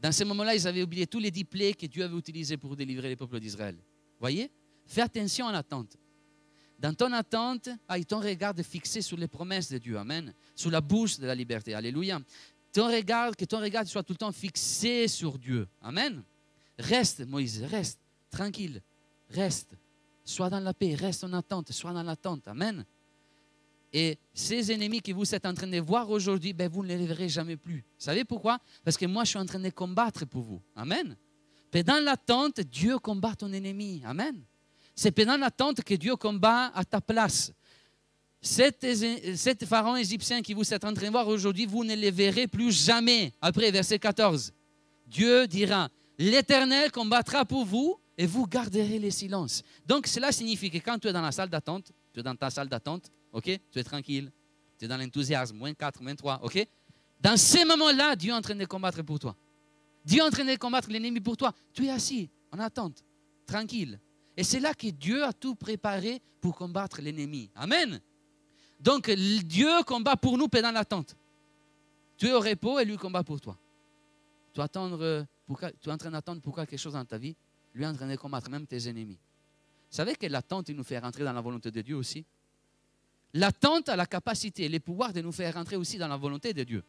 Dans 0.00 0.12
ce 0.12 0.24
moment-là, 0.24 0.54
ils 0.54 0.66
avaient 0.66 0.82
oublié 0.82 1.06
tous 1.06 1.18
les 1.18 1.30
dix 1.30 1.44
plaies 1.44 1.74
que 1.74 1.86
Dieu 1.86 2.04
avait 2.04 2.16
utilisés 2.16 2.56
pour 2.56 2.76
délivrer 2.76 3.08
les 3.08 3.16
peuples 3.16 3.40
d'Israël. 3.40 3.76
Voyez? 4.20 4.50
Fais 4.86 5.02
attention 5.02 5.48
à 5.48 5.52
l'attente. 5.52 5.96
Dans 6.78 6.94
ton 6.94 7.12
attente, 7.12 7.70
aille 7.88 8.04
ton 8.04 8.20
regard 8.20 8.54
fixé 8.62 9.00
sur 9.00 9.16
les 9.16 9.28
promesses 9.28 9.70
de 9.70 9.78
Dieu. 9.78 9.96
Amen. 9.98 10.34
Sur 10.54 10.70
la 10.70 10.80
bouche 10.80 11.18
de 11.18 11.26
la 11.26 11.34
liberté. 11.34 11.74
Alléluia. 11.74 12.20
Ton 12.72 12.88
regard, 12.88 13.34
que 13.34 13.46
ton 13.46 13.60
regard 13.60 13.86
soit 13.86 14.02
tout 14.02 14.12
le 14.12 14.18
temps 14.18 14.32
fixé 14.32 15.08
sur 15.08 15.38
Dieu. 15.38 15.66
Amen. 15.80 16.22
Reste, 16.78 17.26
Moïse, 17.26 17.62
reste. 17.62 17.98
Tranquille. 18.30 18.82
Reste. 19.30 19.74
Sois 20.22 20.50
dans 20.50 20.60
la 20.60 20.74
paix. 20.74 20.94
Reste 20.94 21.24
en 21.24 21.32
attente. 21.32 21.72
Sois 21.72 21.94
dans 21.94 22.02
l'attente. 22.02 22.46
Amen. 22.48 22.84
Et 23.92 24.18
ces 24.34 24.72
ennemis 24.72 25.00
que 25.00 25.12
vous 25.12 25.34
êtes 25.34 25.46
en 25.46 25.54
train 25.54 25.66
de 25.66 25.78
voir 25.80 26.10
aujourd'hui, 26.10 26.52
ben 26.52 26.68
vous 26.68 26.82
ne 26.82 26.88
les 26.88 27.06
verrez 27.06 27.28
jamais 27.28 27.56
plus. 27.56 27.84
Vous 27.98 28.04
savez 28.04 28.24
pourquoi? 28.24 28.58
Parce 28.84 28.96
que 28.96 29.06
moi, 29.06 29.24
je 29.24 29.30
suis 29.30 29.38
en 29.38 29.46
train 29.46 29.60
de 29.60 29.70
combattre 29.70 30.26
pour 30.26 30.42
vous. 30.42 30.60
Amen. 30.74 31.16
Dans 31.84 32.02
l'attente, 32.02 32.60
Dieu 32.60 32.98
combat 32.98 33.34
ton 33.34 33.52
ennemi. 33.52 34.02
Amen. 34.04 34.42
C'est 34.94 35.10
pendant 35.10 35.36
l'attente 35.36 35.82
que 35.82 35.94
Dieu 35.94 36.16
combat 36.16 36.72
à 36.74 36.84
ta 36.84 37.00
place. 37.00 37.52
Cet, 38.40 39.64
pharaon 39.66 39.96
égyptien 39.96 40.40
qui 40.40 40.54
vous 40.54 40.72
êtes 40.72 40.84
en 40.84 40.94
train 40.94 41.06
de 41.06 41.10
voir 41.10 41.26
aujourd'hui, 41.28 41.66
vous 41.66 41.84
ne 41.84 41.94
les 41.94 42.10
verrez 42.10 42.46
plus 42.46 42.72
jamais. 42.72 43.32
Après, 43.40 43.70
verset 43.70 43.98
14, 43.98 44.52
Dieu 45.06 45.46
dira, 45.46 45.88
l'Éternel 46.18 46.90
combattra 46.92 47.44
pour 47.44 47.64
vous 47.64 47.98
et 48.16 48.26
vous 48.26 48.46
garderez 48.46 48.98
le 48.98 49.10
silence. 49.10 49.62
Donc 49.84 50.06
cela 50.06 50.32
signifie 50.32 50.70
que 50.70 50.78
quand 50.78 50.98
tu 50.98 51.08
es 51.08 51.12
dans 51.12 51.22
la 51.22 51.32
salle 51.32 51.50
d'attente, 51.50 51.92
tu 52.12 52.20
es 52.20 52.22
dans 52.22 52.36
ta 52.36 52.50
salle 52.50 52.68
d'attente, 52.68 53.10
ok, 53.36 53.60
tu 53.70 53.78
es 53.78 53.84
tranquille, 53.84 54.32
tu 54.78 54.86
es 54.86 54.88
dans 54.88 54.96
l'enthousiasme, 54.96 55.56
moins 55.56 55.74
4, 55.74 56.02
moins 56.02 56.14
3, 56.14 56.40
ok? 56.42 56.66
Dans 57.20 57.36
ces 57.36 57.64
moments-là, 57.64 58.16
Dieu 58.16 58.30
est 58.30 58.34
en 58.34 58.40
train 58.40 58.54
de 58.54 58.64
combattre 58.64 59.02
pour 59.02 59.18
toi. 59.18 59.36
Dieu 60.04 60.18
est 60.18 60.26
en 60.26 60.30
train 60.30 60.44
de 60.44 60.56
combattre 60.56 60.88
l'ennemi 60.90 61.20
pour 61.20 61.36
toi. 61.36 61.52
Tu 61.72 61.86
es 61.86 61.90
assis 61.90 62.30
en 62.50 62.58
attente, 62.58 63.04
tranquille. 63.46 64.00
Et 64.36 64.44
c'est 64.44 64.60
là 64.60 64.72
que 64.72 64.88
Dieu 64.88 65.22
a 65.22 65.32
tout 65.32 65.54
préparé 65.54 66.22
pour 66.40 66.56
combattre 66.56 67.00
l'ennemi. 67.02 67.50
Amen. 67.54 68.00
Donc 68.80 69.10
Dieu 69.10 69.82
combat 69.86 70.16
pour 70.16 70.38
nous 70.38 70.48
pendant 70.48 70.70
l'attente. 70.70 71.14
Tu 72.16 72.28
es 72.28 72.32
au 72.32 72.40
repos 72.40 72.78
et 72.78 72.84
lui 72.84 72.96
combat 72.96 73.22
pour 73.22 73.40
toi. 73.40 73.58
Tu, 74.54 74.60
pour, 75.46 75.60
tu 75.60 75.88
es 75.88 75.92
en 75.92 75.98
train 75.98 76.10
d'attendre 76.10 76.40
pour 76.40 76.56
quelque 76.56 76.76
chose 76.78 76.94
dans 76.94 77.04
ta 77.04 77.18
vie, 77.18 77.36
lui 77.74 77.84
est 77.84 77.86
en 77.86 77.94
train 77.94 78.08
de 78.08 78.16
combattre 78.16 78.48
même 78.48 78.66
tes 78.66 78.88
ennemis. 78.88 79.18
Vous 79.90 79.96
savez 79.96 80.16
que 80.16 80.26
l'attente, 80.26 80.70
il 80.70 80.76
nous 80.76 80.84
fait 80.84 80.98
rentrer 80.98 81.24
dans 81.24 81.32
la 81.32 81.40
volonté 81.42 81.70
de 81.70 81.82
Dieu 81.82 81.96
aussi? 81.96 82.24
L'attente 83.34 83.88
a 83.88 83.96
la 83.96 84.06
capacité 84.06 84.64
et 84.64 84.68
le 84.68 84.80
pouvoir 84.80 85.12
de 85.12 85.20
nous 85.20 85.32
faire 85.32 85.54
rentrer 85.54 85.76
aussi 85.76 85.98
dans 85.98 86.08
la 86.08 86.16
volonté 86.16 86.54
de 86.54 86.64
Dieu. 86.64 86.82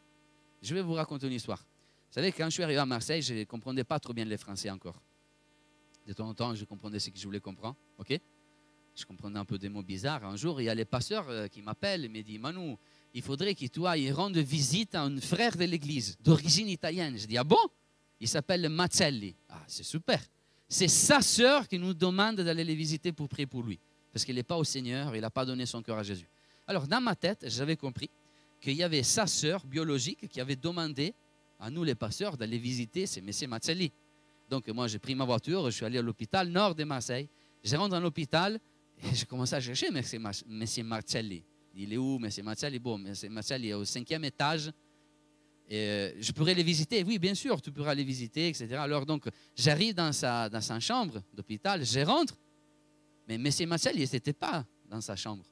Je 0.61 0.73
vais 0.73 0.81
vous 0.81 0.93
raconter 0.93 1.27
une 1.27 1.33
histoire. 1.33 1.59
Vous 1.59 2.13
savez, 2.13 2.31
quand 2.31 2.45
je 2.45 2.51
suis 2.51 2.63
arrivé 2.63 2.79
à 2.79 2.85
Marseille, 2.85 3.21
je 3.21 3.33
ne 3.33 3.43
comprenais 3.43 3.83
pas 3.83 3.99
trop 3.99 4.13
bien 4.13 4.25
les 4.25 4.37
Français 4.37 4.69
encore. 4.69 5.01
De 6.05 6.13
temps 6.13 6.29
en 6.29 6.33
temps, 6.33 6.55
je 6.55 6.63
comprenais 6.63 6.99
ce 6.99 7.09
que 7.09 7.17
je 7.19 7.25
voulais 7.25 7.41
comprendre. 7.41 7.75
OK? 7.97 8.17
Je 8.95 9.05
comprenais 9.05 9.37
un 9.37 9.45
peu 9.45 9.57
des 9.57 9.69
mots 9.69 9.83
bizarres. 9.83 10.25
Un 10.25 10.37
jour, 10.37 10.59
il 10.61 10.63
y 10.65 10.69
a 10.69 10.73
les 10.73 10.85
pasteurs 10.85 11.29
euh, 11.29 11.47
qui 11.47 11.61
m'appellent 11.61 12.05
et 12.05 12.09
me 12.09 12.21
disent 12.23 12.39
Manu, 12.39 12.75
il 13.13 13.21
faudrait 13.21 13.53
que 13.53 13.67
toi 13.67 13.91
ailles 13.91 14.11
rendre 14.11 14.39
visite 14.39 14.95
à 14.95 15.03
un 15.03 15.19
frère 15.19 15.55
de 15.55 15.65
l'église 15.65 16.17
d'origine 16.19 16.69
italienne. 16.69 17.17
Je 17.17 17.27
dis 17.27 17.37
Ah 17.37 17.43
bon? 17.43 17.59
Il 18.19 18.27
s'appelle 18.27 18.67
Mazzelli. 18.69 19.35
Ah, 19.49 19.63
c'est 19.67 19.83
super. 19.83 20.19
C'est 20.67 20.87
sa 20.87 21.21
sœur 21.21 21.67
qui 21.67 21.77
nous 21.77 21.93
demande 21.93 22.37
d'aller 22.37 22.63
les 22.63 22.75
visiter 22.75 23.11
pour 23.11 23.29
prier 23.29 23.45
pour 23.45 23.63
lui. 23.63 23.79
Parce 24.17 24.25
qu'il 24.25 24.33
n'est 24.33 24.41
pas 24.41 24.57
au 24.57 24.63
Seigneur, 24.63 25.15
il 25.15 25.21
n'a 25.21 25.29
pas 25.29 25.45
donné 25.45 25.67
son 25.67 25.83
cœur 25.83 25.99
à 25.99 26.01
Jésus. 26.01 26.27
Alors, 26.65 26.87
dans 26.87 26.99
ma 26.99 27.13
tête, 27.13 27.45
j'avais 27.47 27.75
compris 27.75 28.09
qu'il 28.59 28.73
y 28.73 28.81
avait 28.81 29.03
sa 29.03 29.27
sœur 29.27 29.63
biologique 29.63 30.27
qui 30.27 30.41
avait 30.41 30.55
demandé 30.55 31.13
à 31.59 31.69
nous, 31.69 31.83
les 31.83 31.93
pasteurs, 31.93 32.35
d'aller 32.35 32.57
visiter 32.57 33.05
ces 33.05 33.21
messieurs 33.21 33.47
Mazzelli. 33.47 33.91
Donc, 34.49 34.67
moi, 34.69 34.87
j'ai 34.87 34.97
pris 34.97 35.13
ma 35.13 35.23
voiture, 35.23 35.65
je 35.65 35.69
suis 35.69 35.85
allé 35.85 35.99
à 35.99 36.01
l'hôpital 36.01 36.49
nord 36.49 36.73
de 36.73 36.83
Marseille. 36.83 37.29
Je 37.63 37.75
rentre 37.75 37.89
dans 37.89 37.99
l'hôpital 37.99 38.59
et 39.03 39.13
je 39.13 39.23
commence 39.25 39.53
à 39.53 39.61
chercher 39.61 39.89
M. 39.89 40.83
Marcelli. 40.83 41.43
Il 41.75 41.93
est 41.93 41.97
où, 41.97 42.15
M. 42.15 42.25
Est 42.25 42.79
bon. 42.79 42.97
M. 42.97 43.13
Mathiel 43.29 43.65
est 43.65 43.73
au 43.75 43.85
cinquième 43.85 44.23
étage. 44.23 44.71
Euh, 45.71 46.13
je 46.19 46.31
pourrais 46.31 46.55
les 46.55 46.63
visiter. 46.63 47.03
Oui, 47.03 47.19
bien 47.19 47.35
sûr, 47.35 47.61
tu 47.61 47.71
pourras 47.71 47.93
les 47.93 48.03
visiter, 48.03 48.47
etc. 48.47 48.77
Alors, 48.77 49.05
donc, 49.05 49.27
j'arrive 49.55 49.93
dans 49.93 50.11
sa, 50.11 50.49
dans 50.49 50.61
sa 50.61 50.79
chambre 50.79 51.21
d'hôpital, 51.35 51.85
je 51.85 51.99
rentre. 51.99 52.33
Mais 53.27 53.35
M. 53.35 53.51
Mathiel, 53.67 53.95
il 53.99 54.09
n'était 54.11 54.33
pas 54.33 54.65
dans 54.89 55.01
sa 55.01 55.15
chambre. 55.15 55.43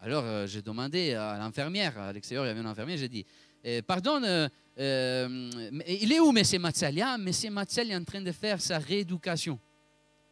Alors, 0.00 0.22
euh, 0.24 0.46
j'ai 0.46 0.60
demandé 0.60 1.14
à 1.14 1.38
l'infirmière, 1.38 1.98
à 1.98 2.12
l'extérieur, 2.12 2.44
il 2.44 2.48
y 2.48 2.50
avait 2.50 2.60
une 2.60 2.66
infirmière, 2.66 2.98
j'ai 2.98 3.08
dit, 3.08 3.24
euh, 3.66 3.80
pardon, 3.80 4.22
euh, 4.22 4.48
euh, 4.78 5.50
il 5.88 6.12
est 6.12 6.20
où, 6.20 6.36
M. 6.36 6.42
Mathiel 6.60 7.00
Ah, 7.02 7.16
M. 7.18 7.30
Mathiel 7.52 7.90
est 7.90 7.96
en 7.96 8.04
train 8.04 8.20
de 8.20 8.32
faire 8.32 8.60
sa 8.60 8.78
rééducation. 8.78 9.58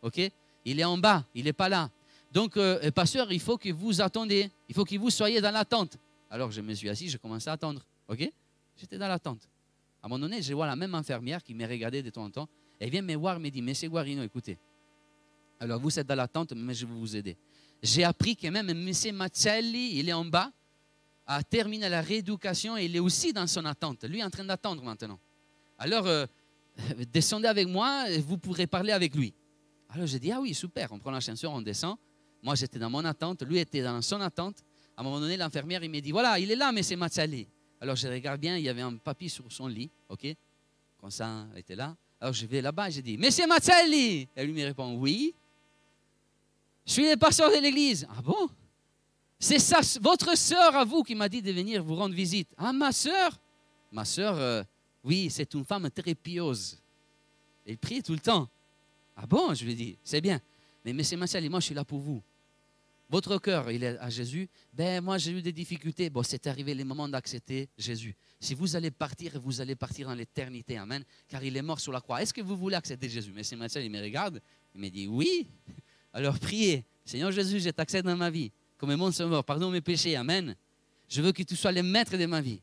OK? 0.03 0.21
Il 0.65 0.79
est 0.79 0.85
en 0.85 0.99
bas, 0.99 1.25
il 1.35 1.45
n'est 1.45 1.53
pas 1.53 1.69
là. 1.69 1.91
Donc, 2.31 2.57
euh, 2.57 2.91
pasteur, 2.91 3.33
il 3.33 3.41
faut 3.41 3.57
que 3.57 3.71
vous 3.71 4.01
attendiez, 4.01 4.51
il 4.69 4.75
faut 4.75 4.85
que 4.85 4.97
vous 4.97 5.11
soyez 5.11 5.41
dans 5.41 5.51
l'attente. 5.51 5.97
Alors, 6.31 6.51
je 6.51 6.61
me 6.61 6.75
suis 6.75 6.89
assis, 6.89 7.09
je 7.09 7.19
commençais 7.19 7.51
à 7.51 7.55
attendre. 7.55 7.83
OK? 8.09 8.31
J'étais 8.77 8.99
dans 8.99 9.09
l'attente. 9.09 9.49
À 10.03 10.07
un 10.07 10.09
moment 10.09 10.19
donné, 10.19 10.43
je 10.43 10.53
vois 10.53 10.67
la 10.67 10.77
même 10.77 10.95
infirmière 10.95 11.43
qui 11.43 11.55
me 11.55 11.67
regardait 11.67 12.03
de 12.03 12.11
temps 12.11 12.25
en 12.25 12.31
temps. 12.31 12.49
Elle 12.81 12.91
vient 12.91 13.03
me 13.03 13.15
voir, 13.15 13.39
me 13.39 13.49
dit, 13.49 13.63
Monsieur 13.63 13.89
Guarino, 13.89 14.23
écoutez, 14.23 14.59
alors 15.63 15.79
vous 15.79 15.97
êtes 15.97 16.09
dans 16.09 16.17
l'attente, 16.17 16.53
mais 16.57 16.75
je 16.75 16.85
vais 16.85 16.93
vous 16.93 17.17
aider. 17.17 17.37
J'ai 17.81 18.03
appris 18.03 18.35
que 18.35 18.49
même 18.49 18.69
M. 18.69 18.93
Mazzelli, 19.15 19.99
il 19.99 20.09
est 20.09 20.13
en 20.13 20.25
bas, 20.25 20.51
a 21.25 21.41
terminé 21.45 21.89
la 21.89 22.01
rééducation 22.01 22.77
et 22.77 22.87
il 22.87 22.97
est 22.97 22.99
aussi 22.99 23.33
dans 23.33 23.47
son 23.47 23.65
attente. 23.65 24.03
Lui 24.05 24.19
est 24.19 24.25
en 24.25 24.31
train 24.31 24.45
d'attendre 24.45 24.83
maintenant. 24.83 25.21
Alors, 25.79 26.09
euh, 26.09 26.27
descendez 27.13 27.47
avec 27.47 27.69
moi, 27.69 28.11
et 28.11 28.19
vous 28.19 28.39
pourrez 28.39 28.67
parler 28.67 28.91
avec 28.91 29.15
lui. 29.15 29.33
Alors 29.91 30.07
j'ai 30.09 30.19
dit, 30.19 30.33
ah 30.33 30.41
oui, 30.41 30.53
super, 30.53 30.91
on 30.91 30.99
prend 30.99 31.13
l'ascenseur, 31.13 31.53
on 31.53 31.63
descend. 31.63 31.97
Moi, 32.43 32.57
j'étais 32.57 32.81
dans 32.81 32.91
mon 32.91 33.05
attente, 33.05 33.45
lui 33.45 33.59
était 33.59 33.83
dans 33.83 34.03
son 34.03 34.21
attente. 34.21 34.65
À 34.97 35.01
un 35.01 35.05
moment 35.05 35.21
donné, 35.21 35.37
l'infirmière, 35.37 35.85
il 35.85 35.91
me 35.91 36.01
dit, 36.01 36.11
voilà, 36.11 36.41
il 36.41 36.51
est 36.51 36.57
là, 36.57 36.73
M. 36.75 36.99
Mazzelli. 36.99 37.47
Alors 37.81 37.95
je 37.95 38.09
regarde 38.09 38.41
bien, 38.41 38.57
il 38.57 38.65
y 38.65 38.69
avait 38.69 38.83
un 38.83 38.97
papier 38.97 39.29
sur 39.29 39.45
son 39.51 39.69
lit, 39.69 39.91
ok 40.09 40.27
Comme 40.99 41.11
ça, 41.11 41.47
il 41.55 41.61
était 41.61 41.77
là. 41.77 41.97
Alors 42.21 42.33
je 42.33 42.47
vais 42.47 42.61
là-bas 42.61 42.89
et 42.89 42.93
j'ai 42.93 43.03
dit, 43.03 43.17
Monsieur 43.17 43.47
Mazzelli 43.47 44.29
Elle 44.35 44.47
lui 44.47 44.55
me 44.55 44.65
répond, 44.65 44.97
oui. 44.97 45.35
Je 46.87 46.93
suis 46.93 47.09
le 47.09 47.17
pasteur 47.17 47.51
de 47.51 47.61
l'église. 47.61 48.07
Ah 48.11 48.23
bon? 48.23 48.49
C'est 49.39 49.59
ça, 49.59 49.81
votre 50.01 50.37
sœur 50.37 50.77
à 50.77 50.85
vous 50.85 51.03
qui 51.03 51.15
m'a 51.15 51.29
dit 51.29 51.43
de 51.43 51.51
venir 51.53 51.83
vous 51.83 51.97
rendre 51.97 52.15
visite. 52.15 52.49
Ah, 52.57 52.73
ma 52.73 52.93
sœur? 52.93 53.41
Ma 53.91 54.05
sœur, 54.05 54.39
euh, 54.39 54.63
oui, 55.03 55.29
c'est 55.31 55.53
une 55.55 55.65
femme 55.65 55.91
très 55.91 56.15
pieuse. 56.15 56.79
Elle 57.67 57.79
prie 57.79 58.03
tout 58.03 58.13
le 58.13 58.21
temps. 58.21 58.49
Ah 59.17 59.27
bon? 59.27 59.53
Je 59.55 59.65
lui 59.65 59.75
dis, 59.75 59.97
c'est 60.03 60.21
bien. 60.21 60.41
Mais 60.85 60.93
Monsieur 60.93 61.17
Mazzelli, 61.17 61.49
moi 61.49 61.61
je 61.61 61.67
suis 61.67 61.75
là 61.75 61.85
pour 61.85 61.99
vous. 61.99 62.23
Votre 63.13 63.37
cœur, 63.37 63.71
il 63.71 63.85
est 63.85 63.99
à 63.99 64.09
Jésus. 64.09 64.49
Ben, 64.73 65.05
moi, 65.05 65.19
j'ai 65.19 65.33
eu 65.33 65.43
des 65.43 65.53
difficultés. 65.53 66.09
Bon, 66.09 66.23
c'est 66.23 66.47
arrivé 66.47 66.73
le 66.75 66.83
moment 66.83 67.07
d'accepter 67.07 67.69
Jésus. 67.77 68.17
Si 68.41 68.55
vous 68.55 68.75
allez 68.75 68.91
partir, 68.91 69.39
vous 69.39 69.61
allez 69.61 69.75
partir 69.75 70.09
dans 70.09 70.15
l'éternité. 70.15 70.79
Amen. 70.79 71.05
Car 71.29 71.45
il 71.45 71.55
est 71.55 71.61
mort 71.63 71.79
sur 71.79 71.93
la 71.93 72.01
croix. 72.01 72.23
Est-ce 72.23 72.33
que 72.33 72.41
vous 72.41 72.57
voulez 72.57 72.75
accepter 72.75 73.11
Jésus? 73.11 73.35
C'est 73.43 73.55
Mathieu, 73.55 73.83
il 73.83 73.91
me 73.91 74.01
regarde. 74.01 74.41
Il 74.75 74.81
me 74.81 74.89
dit 74.89 75.07
oui. 75.07 75.47
Alors 76.13 76.39
priez. 76.39 76.85
Seigneur 77.05 77.33
Jésus, 77.33 77.61
je 77.61 77.71
t'accepte 77.71 78.07
dans 78.07 78.17
ma 78.17 78.31
vie. 78.31 78.51
Comme 78.79 78.95
mon 78.95 79.11
sauveur. 79.11 79.45
Pardonne 79.45 79.73
mes 79.73 79.81
péchés. 79.81 80.17
Amen. 80.17 80.55
Je 81.09 81.23
veux 81.23 81.33
que 81.33 81.43
tu 81.43 81.57
sois 81.57 81.73
le 81.73 81.83
maître 81.83 82.17
de 82.17 82.27
ma 82.27 82.41
vie. 82.41 82.61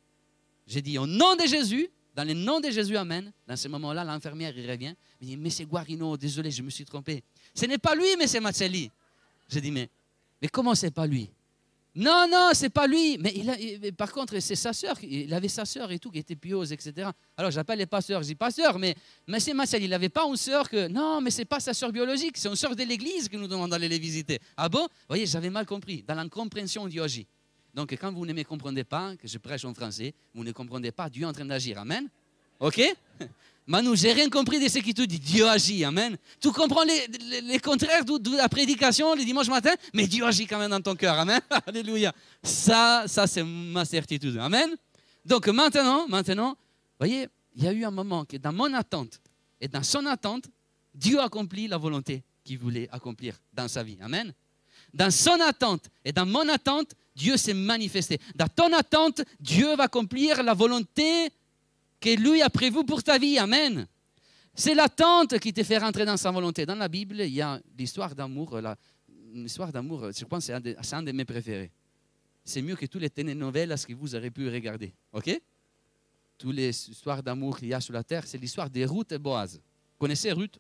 J'ai 0.68 0.82
dit 0.82 0.98
au 0.98 1.08
nom 1.08 1.36
de 1.36 1.46
Jésus. 1.46 1.90
Dans 2.16 2.24
le 2.28 2.34
nom 2.34 2.60
de 2.60 2.70
Jésus, 2.70 2.98
Amen. 2.98 3.32
Dans 3.48 3.56
ce 3.56 3.68
moment-là, 3.70 4.04
l'infirmière, 4.04 4.54
revient. 4.54 4.94
Il 5.22 5.28
dit, 5.28 5.38
mais 5.38 5.50
c'est 5.50 5.66
Guarino, 5.66 6.18
désolé, 6.18 6.52
je 6.52 6.62
me 6.62 6.70
suis 6.70 6.84
trompé. 6.84 7.24
Ce 7.54 7.66
n'est 7.66 7.78
pas 7.78 7.96
lui, 7.96 8.16
mais 8.18 8.28
c'est. 8.28 8.42
J'ai 9.50 9.62
dit, 9.62 9.72
mais 9.72 9.90
mais 10.42 10.48
comment 10.48 10.76
c'est 10.76 10.92
pas 10.92 11.06
lui? 11.06 11.30
Non, 11.96 12.28
non, 12.30 12.52
c'est 12.54 12.70
pas 12.70 12.88
lui. 12.88 13.18
Mais 13.18 13.34
il 13.36 13.50
a, 13.50 13.92
par 13.92 14.12
contre, 14.12 14.40
c'est 14.40 14.56
sa 14.56 14.74
sœur. 14.74 14.96
Il 15.02 15.34
avait 15.34 15.48
sa 15.48 15.66
sœur 15.66 15.92
et 15.92 16.00
tout 16.00 16.12
qui 16.12 16.20
était 16.20 16.36
pieuse, 16.36 16.72
etc. 16.72 17.10
Alors 17.36 17.52
j'appelle 17.52 17.80
les 17.80 17.88
pasteurs. 17.88 18.22
Je 18.22 18.28
dis 18.28 18.36
pasteur, 18.36 18.78
mais 18.78 18.96
monsieur 19.28 19.54
Marcel, 19.54 19.84
il 19.84 19.90
n'avait 19.90 20.10
pas 20.10 20.26
une 20.26 20.38
sœur 20.38 20.70
que. 20.70 20.88
Non, 20.88 21.20
mais 21.20 21.32
c'est 21.32 21.46
pas 21.46 21.60
sa 21.60 21.74
sœur 21.74 21.92
biologique. 21.92 22.38
C'est 22.38 22.48
une 22.48 22.56
sœur 22.56 22.76
de 22.76 22.84
l'église 22.84 23.28
que 23.28 23.38
nous 23.38 23.48
demande 23.48 23.72
d'aller 23.72 23.90
les 23.90 24.00
visiter. 24.00 24.40
Ah 24.56 24.70
bon? 24.70 24.84
Vous 24.84 25.08
voyez, 25.10 25.26
j'avais 25.26 25.50
mal 25.50 25.66
compris. 25.66 26.04
Dans 26.08 26.16
l'incompréhension, 26.16 26.86
agit. 26.86 27.28
Donc 27.74 27.92
quand 27.94 28.12
vous 28.12 28.26
ne 28.26 28.34
me 28.34 28.44
comprenez 28.44 28.84
pas, 28.84 29.16
que 29.16 29.28
je 29.28 29.38
prêche 29.38 29.66
en 29.66 29.74
français, 29.74 30.14
vous 30.34 30.44
ne 30.44 30.52
comprenez 30.52 30.92
pas 30.92 31.10
Dieu 31.10 31.26
en 31.26 31.34
train 31.34 31.46
d'agir. 31.46 31.80
Amen? 31.80 32.08
Ok? 32.60 32.82
Manu, 33.70 33.96
j'ai 33.96 34.12
rien 34.14 34.28
compris 34.32 34.60
de 34.60 34.68
ce 34.68 34.80
que 34.80 34.92
tu 34.92 35.06
dis. 35.06 35.20
Dieu 35.20 35.48
agit, 35.48 35.84
amen. 35.86 36.18
Tu 36.42 36.52
comprends 36.52 36.84
les, 36.84 37.42
les- 37.42 37.60
contraires 37.60 38.04
de, 38.04 38.18
de 38.18 38.36
la 38.36 38.50
prédication 38.50 39.14
le 39.14 39.24
dimanche 39.24 39.48
matin, 39.48 39.76
mais 39.94 40.08
Dieu 40.08 40.26
agit 40.26 40.48
quand 40.48 40.58
même 40.58 40.72
dans 40.72 40.82
ton 40.82 40.96
cœur, 40.96 41.14
amen. 41.20 41.40
Alléluia. 41.68 42.12
Ça, 42.42 43.04
ça 43.06 43.28
c'est 43.28 43.44
ma 43.44 43.86
certitude, 43.86 44.38
amen. 44.40 44.76
Donc 45.24 45.48
maintenant, 45.50 46.08
maintenant, 46.08 46.58
voyez, 46.98 47.28
il 47.56 47.64
y 47.64 47.68
a 47.68 47.72
eu 47.72 47.86
un 47.86 47.92
moment 47.92 48.26
que 48.26 48.38
dans 48.38 48.52
mon 48.52 48.74
attente 48.74 49.22
et 49.62 49.68
dans 49.68 49.84
son 49.84 50.04
attente, 50.08 50.46
Dieu 50.96 51.20
accomplit 51.20 51.68
la 51.68 51.78
volonté 51.78 52.24
qu'il 52.44 52.58
voulait 52.58 52.90
accomplir 52.92 53.36
dans 53.54 53.68
sa 53.68 53.84
vie, 53.84 54.00
amen. 54.02 54.34
Dans 54.96 55.12
son 55.12 55.40
attente 55.42 55.84
et 56.04 56.12
dans 56.12 56.26
mon 56.26 56.50
attente, 56.50 56.94
Dieu 57.16 57.38
s'est 57.38 57.54
manifesté. 57.54 58.20
Dans 58.34 58.48
ton 58.48 58.74
attente, 58.74 59.22
Dieu 59.40 59.76
va 59.76 59.84
accomplir 59.84 60.42
la 60.42 60.56
volonté 60.56 61.30
que 62.00 62.10
lui 62.16 62.42
a 62.42 62.50
prévu 62.50 62.84
pour 62.86 63.04
ta 63.04 63.18
vie. 63.18 63.38
Amen. 63.38 63.88
C'est 64.54 64.74
l'attente 64.74 65.40
qui 65.40 65.54
te 65.54 65.64
fait 65.64 65.78
rentrer 65.78 66.06
dans 66.06 66.18
sa 66.18 66.32
volonté. 66.32 66.66
Dans 66.66 66.76
la 66.76 66.88
Bible, 66.88 67.22
il 67.22 67.34
y 67.34 67.42
a 67.42 67.60
l'histoire 67.78 68.14
d'amour. 68.16 68.60
la- 68.62 68.76
Une 69.34 69.46
histoire 69.46 69.72
d'amour, 69.72 70.10
je 70.12 70.26
pense 70.26 70.46
c'est 70.46 70.54
un, 70.54 70.60
de- 70.60 70.76
c'est 70.82 70.96
un 70.96 71.04
de 71.04 71.12
mes 71.12 71.24
préférés. 71.26 71.72
C'est 72.44 72.62
mieux 72.64 72.76
que 72.76 72.86
tous 72.88 72.98
les 73.00 73.10
télénovelas 73.12 73.86
que 73.88 73.94
vous 73.94 74.16
aurez 74.16 74.32
pu 74.32 74.50
regarder. 74.50 74.92
OK? 75.14 75.40
Toutes 76.38 76.56
les 76.56 76.90
histoires 76.90 77.22
d'amour 77.22 77.60
qu'il 77.60 77.68
y 77.68 77.74
a 77.74 77.80
sur 77.82 77.94
la 77.94 78.04
terre, 78.04 78.26
c'est 78.26 78.38
l'histoire 78.40 78.70
de 78.70 78.84
Ruth 78.86 79.12
et 79.12 79.20
Boaz. 79.20 79.62
Connaissez 80.00 80.32
Ruth? 80.32 80.58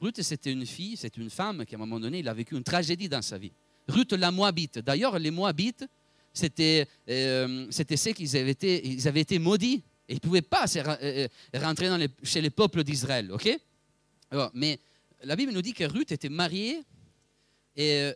Ruth, 0.00 0.20
c'était 0.22 0.52
une 0.52 0.66
fille, 0.66 0.96
c'est 0.96 1.16
une 1.16 1.30
femme 1.30 1.64
qui, 1.64 1.74
à 1.74 1.78
un 1.78 1.80
moment 1.80 1.98
donné, 2.00 2.18
il 2.18 2.28
a 2.28 2.34
vécu 2.34 2.56
une 2.56 2.64
tragédie 2.64 3.08
dans 3.08 3.22
sa 3.22 3.38
vie. 3.38 3.52
Ruth, 3.88 4.12
la 4.12 4.30
Moabite. 4.30 4.80
D'ailleurs, 4.80 5.18
les 5.18 5.30
Moabites, 5.30 5.86
c'était 6.32 6.86
euh, 7.08 7.68
ceux 7.70 8.12
qui 8.12 8.36
avaient 8.36 9.06
avaient 9.06 9.20
été 9.20 9.38
maudits. 9.38 9.82
Ils 10.08 10.14
ne 10.16 10.20
pouvaient 10.20 10.42
pas 10.42 10.64
euh, 10.76 10.96
euh, 11.02 11.28
rentrer 11.54 11.88
chez 12.22 12.40
les 12.40 12.50
peuples 12.50 12.84
d'Israël. 12.84 13.30
ok? 13.32 13.58
Mais 14.54 14.78
la 15.24 15.36
Bible 15.36 15.52
nous 15.52 15.62
dit 15.62 15.72
que 15.72 15.84
Ruth 15.84 16.12
était 16.12 16.28
mariée. 16.28 16.82
Et 17.76 18.00
euh, 18.00 18.12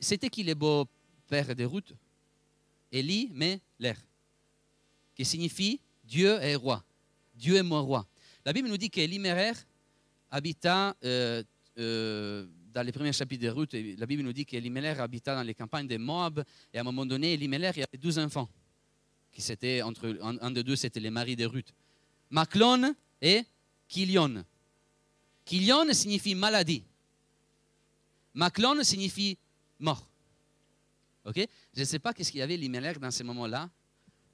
c'était 0.00 0.30
qui 0.30 0.42
le 0.42 0.54
beau-père 0.54 1.54
de 1.54 1.64
Ruth? 1.64 1.92
Élie, 2.90 3.30
mais 3.32 3.60
l'air. 3.78 3.96
Qui 5.14 5.24
signifie 5.24 5.80
Dieu 6.04 6.38
est 6.40 6.54
roi. 6.54 6.82
Dieu 7.34 7.56
est 7.56 7.62
mon 7.62 7.82
roi. 7.82 8.06
La 8.44 8.52
Bible 8.52 8.68
nous 8.68 8.76
dit 8.76 8.90
qu'Elimérer 8.90 9.52
habita 10.30 10.94
euh, 11.04 11.42
euh, 11.78 12.46
dans 12.72 12.82
les 12.82 12.92
premiers 12.92 13.12
chapitres 13.12 13.42
de 13.42 13.48
Ruth. 13.48 13.74
La 13.98 14.06
Bible 14.06 14.22
nous 14.22 14.32
dit 14.32 14.44
qu'Eliméler 14.44 14.88
habita 14.88 15.34
dans 15.34 15.42
les 15.42 15.54
campagnes 15.54 15.88
de 15.88 15.96
Moab. 15.96 16.44
Et 16.72 16.78
à 16.78 16.80
un 16.80 16.84
moment 16.84 17.06
donné, 17.06 17.34
Eliméler, 17.34 17.70
il 17.76 17.82
avait 17.82 17.98
12 17.98 18.18
enfants 18.18 18.48
qui 19.34 19.42
c'était 19.42 19.82
entre 19.82 20.16
un, 20.22 20.50
de 20.50 20.62
deux, 20.62 20.76
c'était 20.76 21.00
les 21.00 21.10
maris 21.10 21.36
de 21.36 21.44
Ruth. 21.44 21.74
Maclon 22.30 22.94
et 23.20 23.42
Kilion. 23.88 24.44
Kilion 25.44 25.92
signifie 25.92 26.34
maladie. 26.34 26.84
Maclon 28.32 28.82
signifie 28.82 29.36
mort. 29.78 30.06
Ok? 31.24 31.46
Je 31.74 31.80
ne 31.80 31.84
sais 31.84 31.98
pas 31.98 32.14
qu'est-ce 32.14 32.30
qu'il 32.30 32.40
y 32.40 32.42
avait 32.42 32.56
Limelech 32.56 32.98
dans 32.98 33.10
ce 33.10 33.22
moment-là 33.24 33.68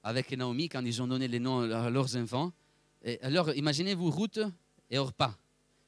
avec 0.03 0.31
Naomi 0.31 0.69
quand 0.69 0.83
ils 0.85 1.01
ont 1.01 1.07
donné 1.07 1.27
les 1.27 1.39
noms 1.39 1.61
à 1.61 1.89
leurs 1.89 2.15
enfants. 2.15 2.51
Alors, 3.21 3.53
imaginez-vous 3.53 4.09
Ruth 4.11 4.39
et 4.89 4.97
Orpa 4.97 5.37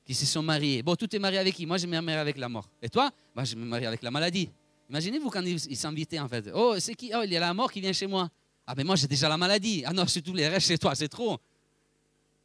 qui 0.05 0.13
se 0.13 0.25
sont 0.25 0.43
mariés. 0.43 0.81
Bon, 0.83 0.95
tout 0.95 1.15
est 1.15 1.19
marié 1.19 1.37
avec 1.37 1.55
qui? 1.55 1.65
Moi, 1.65 1.77
je 1.77 1.87
me 1.87 1.99
marie 2.01 2.17
avec 2.17 2.37
la 2.37 2.49
mort. 2.49 2.69
Et 2.81 2.89
toi? 2.89 3.11
Moi, 3.35 3.43
je 3.45 3.55
me 3.55 3.65
marie 3.65 3.85
avec 3.85 4.01
la 4.01 4.11
maladie. 4.11 4.49
Imaginez-vous 4.89 5.29
quand 5.29 5.43
ils 5.43 5.77
s'invitaient 5.77 6.19
en 6.19 6.27
fait. 6.27 6.49
Oh, 6.53 6.75
c'est 6.79 6.95
qui? 6.95 7.11
Oh, 7.15 7.21
il 7.23 7.31
y 7.31 7.37
a 7.37 7.39
la 7.39 7.53
mort 7.53 7.71
qui 7.71 7.79
vient 7.79 7.93
chez 7.93 8.07
moi. 8.07 8.29
Ah, 8.65 8.73
mais 8.75 8.83
moi, 8.83 8.95
j'ai 8.95 9.07
déjà 9.07 9.27
la 9.27 9.37
maladie. 9.37 9.83
Ah 9.85 9.93
non, 9.93 10.05
c'est 10.07 10.21
tous 10.21 10.33
les 10.33 10.47
restes 10.47 10.67
chez 10.67 10.77
toi, 10.77 10.95
c'est 10.95 11.09
trop. 11.09 11.37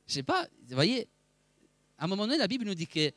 Je 0.06 0.14
sais 0.14 0.22
pas, 0.22 0.46
vous 0.68 0.74
voyez, 0.74 1.06
à 1.98 2.04
un 2.04 2.08
moment 2.08 2.26
donné, 2.26 2.38
la 2.38 2.48
Bible 2.48 2.64
nous 2.64 2.74
dit 2.74 2.86
que 2.86 3.10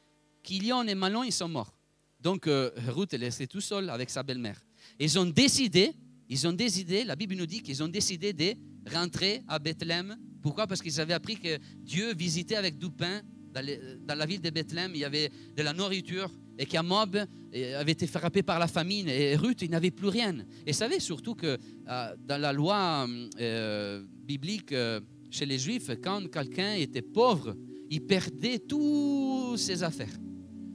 Kilion 0.44 0.84
et 0.84 0.96
Malon, 0.96 1.24
ils 1.24 1.32
sont 1.32 1.48
morts. 1.48 1.74
Donc, 2.20 2.48
euh, 2.48 2.72
Ruth 2.90 3.14
est 3.14 3.18
restée 3.18 3.48
tout 3.48 3.62
seul 3.62 3.90
avec 3.90 4.10
sa 4.10 4.22
belle-mère. 4.24 4.62
Ils 5.00 5.18
ont 5.18 5.26
décidé, 5.26 5.94
ils 6.30 6.48
ont 6.48 6.54
décidé, 6.54 7.04
la 7.04 7.16
Bible 7.16 7.36
nous 7.36 7.46
dit 7.46 7.62
qu'ils 7.62 7.82
ont 7.82 7.88
décidé 7.88 8.34
de 8.34 8.56
rentrer 8.94 9.42
à 9.48 9.58
Bethléem. 9.58 10.18
Pourquoi? 10.42 10.68
Parce 10.68 10.82
qu'ils 10.82 11.00
avaient 11.00 11.14
appris 11.14 11.38
que 11.38 11.58
Dieu 11.78 12.14
visitait 12.14 12.56
avec 12.56 12.78
du 12.78 12.90
pain. 12.90 13.22
Dans, 13.54 14.16
la 14.16 14.26
ville 14.26 14.42
de 14.42 14.50
Bethléem, 14.50 14.92
il 14.94 15.02
y 15.02 15.06
avait 15.06 15.30
de 15.56 15.64
la 15.64 15.74
nourriture 15.74 16.32
et 16.58 16.66
qu'Amob 16.66 17.18
avait 17.18 17.92
été 17.92 18.08
frappé 18.08 18.44
par 18.44 18.60
la 18.60 18.68
famine 18.68 19.10
et 19.10 19.36
Ruth, 19.36 19.62
il 19.62 19.72
n'avait 19.72 19.92
plus 19.92 20.08
rien. 20.08 20.38
Et 20.66 20.74
savez 20.74 21.00
surtout 21.00 21.36
que 21.36 21.58
euh, 21.90 22.16
dans 22.26 22.40
la 22.40 22.54
loi 22.54 23.08
euh, 23.40 24.04
biblique 24.26 24.72
euh, 24.72 25.02
chez 25.30 25.46
les 25.46 25.58
Juifs, 25.58 25.90
quand 26.02 26.30
quelqu'un 26.30 26.76
était 26.76 27.02
pauvre, 27.02 27.56
il 27.90 28.02
perdait 28.02 28.60
toutes 28.60 29.58
ses 29.58 29.84
affaires. 29.84 30.16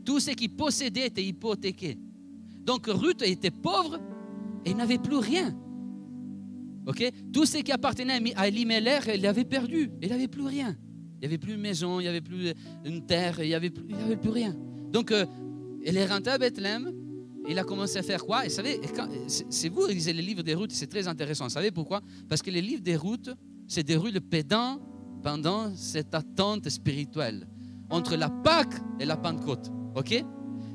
Tout 0.04 0.20
ce 0.20 0.32
qu'il 0.32 0.54
possédait 0.54 1.06
était 1.06 1.24
hypothéqué. 1.24 1.98
Donc 2.60 2.86
Ruth 2.88 3.22
était 3.22 3.50
pauvre 3.50 3.98
Et 4.64 4.74
n'avait 4.74 4.98
plus 4.98 5.18
rien. 5.18 5.56
Ok? 6.86 7.02
Tout 7.32 7.46
ce 7.46 7.58
qui 7.58 7.72
appartenait 7.72 8.34
à 8.36 8.48
Elimelech, 8.48 9.10
il 9.14 9.26
avait 9.26 9.44
perdu. 9.44 9.90
Il 10.02 10.08
n'avait 10.08 10.28
plus 10.28 10.46
rien. 10.46 10.76
Il 11.26 11.30
n'y 11.30 11.34
avait 11.34 11.38
plus 11.38 11.54
une 11.54 11.60
maison, 11.60 11.98
il 11.98 12.04
n'y 12.04 12.08
avait 12.08 12.20
plus 12.20 12.52
une 12.84 13.04
terre, 13.04 13.40
il 13.40 13.48
n'y 13.48 13.54
avait, 13.54 13.70
plus- 13.70 13.84
rien. 14.30 14.56
Donc, 14.92 15.10
euh, 15.10 15.26
il 15.84 15.96
est 15.96 16.06
rentré 16.06 16.32
à 16.32 16.38
Bethléem. 16.38 16.92
Il 17.48 17.58
a 17.58 17.64
commencé 17.64 17.98
à 17.98 18.02
faire 18.02 18.24
quoi? 18.24 18.44
Et 18.46 18.48
savez, 18.48 18.80
c'est 19.28 19.46
c'est 19.50 19.68
vous 19.68 19.86
lisez 19.86 20.12
les 20.12 20.22
livres 20.22 20.42
des 20.42 20.54
routes, 20.54 20.72
c'est 20.72 20.88
très 20.88 21.06
intéressant. 21.06 21.44
Vous 21.44 21.50
savez 21.50 21.70
pourquoi? 21.70 22.00
Parce 22.28 22.42
que 22.42 22.50
les 22.50 22.60
livres 22.62 22.82
des 22.82 22.96
routes, 22.96 23.30
rues 23.90 24.12
de 24.12 24.18
pédants 24.18 24.80
pendant 25.22 25.74
cette 25.74 26.14
attente 26.14 26.68
spirituelle 26.68 27.46
entre 27.90 28.16
la 28.16 28.28
Pâque 28.30 28.74
et 29.00 29.04
la 29.04 29.16
Pentecôte. 29.16 29.70
Ok? 29.94 30.24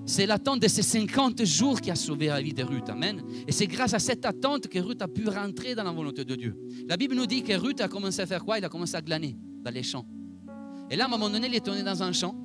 C'est 0.05 0.25
l'attente 0.25 0.61
de 0.61 0.67
ces 0.67 0.81
50 0.81 1.45
jours 1.45 1.79
qui 1.79 1.91
a 1.91 1.95
sauvé 1.95 2.27
la 2.27 2.41
vie 2.41 2.53
de 2.53 2.63
Ruth. 2.63 2.89
Amen? 2.89 3.21
Et 3.47 3.51
c'est 3.51 3.67
grâce 3.67 3.93
à 3.93 3.99
cette 3.99 4.25
attente 4.25 4.67
que 4.67 4.79
Ruth 4.79 5.01
a 5.01 5.07
pu 5.07 5.27
rentrer 5.27 5.75
dans 5.75 5.83
la 5.83 5.91
volonté 5.91 6.25
de 6.25 6.35
Dieu. 6.35 6.57
La 6.87 6.97
Bible 6.97 7.15
nous 7.15 7.27
dit 7.27 7.43
que 7.43 7.53
Ruth 7.53 7.81
a 7.81 7.87
commencé 7.87 8.21
à 8.21 8.25
faire 8.25 8.43
quoi? 8.43 8.57
Il 8.57 8.65
a 8.65 8.69
commencé 8.69 8.95
à 8.95 9.01
glaner 9.01 9.35
dans 9.63 9.71
les 9.71 9.83
champs. 9.83 10.05
Et 10.91 10.97
là, 10.97 11.05
à 11.05 11.07
un 11.07 11.09
moment 11.09 11.29
donné, 11.29 11.47
il 11.47 11.55
est 11.55 11.65
tourné 11.65 11.83
dans 11.83 12.03
un 12.03 12.11
champ. 12.11 12.35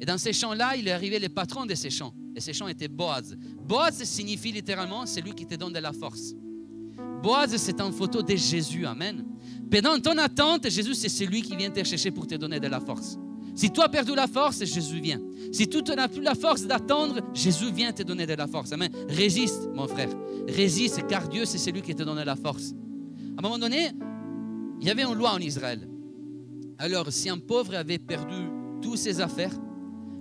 Et 0.00 0.06
dans 0.06 0.16
ces 0.16 0.32
champs-là, 0.32 0.76
il 0.76 0.88
est 0.88 0.92
arrivé 0.92 1.18
le 1.18 1.28
patron 1.28 1.66
de 1.66 1.74
ces 1.74 1.90
champs. 1.90 2.14
Et 2.34 2.40
ces 2.40 2.54
champs 2.54 2.68
étaient 2.68 2.88
Boaz. 2.88 3.36
Boaz 3.68 4.02
signifie 4.04 4.50
littéralement 4.50 5.04
celui 5.04 5.34
qui 5.34 5.46
te 5.46 5.54
donne 5.56 5.74
de 5.74 5.78
la 5.78 5.92
force. 5.92 6.34
Boaz, 7.22 7.54
c'est 7.56 7.78
une 7.78 7.92
photo 7.92 8.22
de 8.22 8.34
Jésus. 8.34 8.86
Amen. 8.86 9.26
Pendant 9.70 9.98
ton 10.00 10.16
attente, 10.16 10.70
Jésus, 10.70 10.94
c'est 10.94 11.10
celui 11.10 11.42
qui 11.42 11.54
vient 11.54 11.70
te 11.70 11.84
chercher 11.84 12.10
pour 12.10 12.26
te 12.26 12.34
donner 12.34 12.58
de 12.58 12.66
la 12.66 12.80
force. 12.80 13.18
Si 13.54 13.70
tu 13.70 13.80
as 13.82 13.88
perdu 13.90 14.14
la 14.14 14.26
force, 14.26 14.64
Jésus 14.64 15.00
vient. 15.00 15.20
Si 15.52 15.68
tu 15.68 15.82
n'as 15.82 16.08
plus 16.08 16.22
la 16.22 16.34
force 16.34 16.62
d'attendre, 16.66 17.20
Jésus 17.34 17.70
vient 17.72 17.92
te 17.92 18.02
donner 18.02 18.26
de 18.26 18.34
la 18.34 18.46
force. 18.46 18.72
Amen. 18.72 18.90
Résiste, 19.08 19.68
mon 19.74 19.86
frère. 19.86 20.10
Résiste, 20.48 21.06
car 21.06 21.28
Dieu, 21.28 21.44
c'est 21.44 21.58
celui 21.58 21.82
qui 21.82 21.94
te 21.94 22.02
donne 22.02 22.22
la 22.22 22.36
force. 22.36 22.72
À 23.36 23.40
un 23.40 23.42
moment 23.42 23.58
donné, 23.58 23.90
il 24.80 24.86
y 24.86 24.90
avait 24.90 25.04
une 25.04 25.14
loi 25.14 25.32
en 25.32 25.38
Israël. 25.38 25.86
Alors, 26.78 27.10
si 27.10 27.28
un 27.28 27.38
pauvre 27.38 27.74
avait 27.74 27.98
perdu 27.98 28.50
toutes 28.82 28.98
ses 28.98 29.20
affaires, 29.20 29.54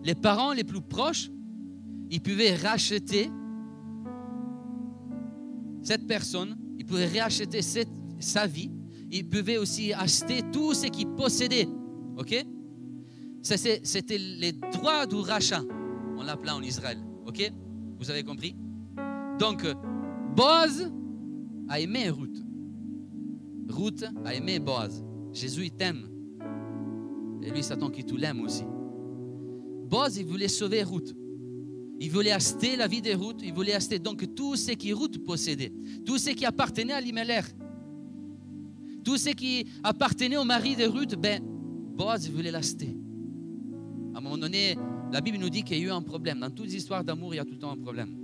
les 0.03 0.15
parents 0.15 0.53
les 0.53 0.63
plus 0.63 0.81
proches, 0.81 1.29
ils 2.09 2.21
pouvaient 2.21 2.55
racheter 2.55 3.29
cette 5.81 6.07
personne, 6.07 6.57
ils 6.77 6.85
pouvaient 6.85 7.19
racheter 7.19 7.59
sa 8.19 8.47
vie, 8.47 8.71
ils 9.11 9.27
pouvaient 9.27 9.57
aussi 9.57 9.93
acheter 9.93 10.41
tout 10.51 10.73
ce 10.73 10.87
qu'ils 10.87 11.09
possédaient. 11.09 11.67
OK? 12.17 12.35
C'était 13.41 14.17
les 14.17 14.53
droits 14.53 15.05
du 15.05 15.15
rachat, 15.15 15.61
on 16.17 16.23
l'appelait 16.23 16.51
en 16.51 16.61
Israël. 16.61 16.97
OK? 17.25 17.51
Vous 17.99 18.09
avez 18.09 18.23
compris? 18.23 18.55
Donc, 19.39 19.65
Boaz 20.35 20.91
a 21.67 21.79
aimé 21.79 22.09
Ruth. 22.09 22.43
Ruth 23.67 24.05
a 24.23 24.33
aimé 24.33 24.59
Boaz. 24.59 25.03
Jésus, 25.33 25.65
il 25.65 25.71
t'aime. 25.71 26.07
Et 27.45 27.51
lui, 27.51 27.63
Satan 27.63 27.89
qui 27.89 28.03
tout 28.03 28.17
l'aime 28.17 28.41
aussi. 28.41 28.63
Boaz, 29.87 30.17
il 30.17 30.25
voulait 30.25 30.47
sauver 30.47 30.81
Ruth. 30.81 31.15
Il 31.99 32.11
voulait 32.11 32.31
acheter 32.31 32.75
la 32.75 32.87
vie 32.87 33.01
de 33.01 33.11
Ruth. 33.11 33.39
Il 33.43 33.53
voulait 33.53 33.73
acheter 33.73 33.99
donc 33.99 34.33
tout 34.35 34.55
ce 34.55 34.71
qui 34.71 34.91
Ruth 34.93 35.23
possédait. 35.23 35.71
Tout 36.05 36.17
ce 36.17 36.31
qui 36.31 36.43
appartenait 36.43 36.93
à 36.93 36.99
Limelech. 36.99 37.45
Tout 39.03 39.17
ce 39.17 39.29
qui 39.29 39.67
appartenait 39.83 40.37
au 40.37 40.43
mari 40.43 40.75
de 40.75 40.85
Ruth, 40.85 41.15
ben, 41.15 41.39
Boaz, 41.95 42.29
voulait 42.29 42.51
l'acheter. 42.51 42.97
À 44.15 44.17
un 44.17 44.21
moment 44.21 44.37
donné, 44.37 44.75
la 45.11 45.21
Bible 45.21 45.37
nous 45.37 45.49
dit 45.49 45.63
qu'il 45.63 45.77
y 45.77 45.81
a 45.81 45.83
eu 45.83 45.91
un 45.91 46.01
problème. 46.01 46.39
Dans 46.39 46.49
toutes 46.49 46.65
les 46.65 46.75
histoires 46.75 47.03
d'amour, 47.03 47.35
il 47.35 47.37
y 47.37 47.39
a 47.39 47.45
tout 47.45 47.51
le 47.51 47.59
temps 47.59 47.71
un 47.71 47.77
problème. 47.77 48.17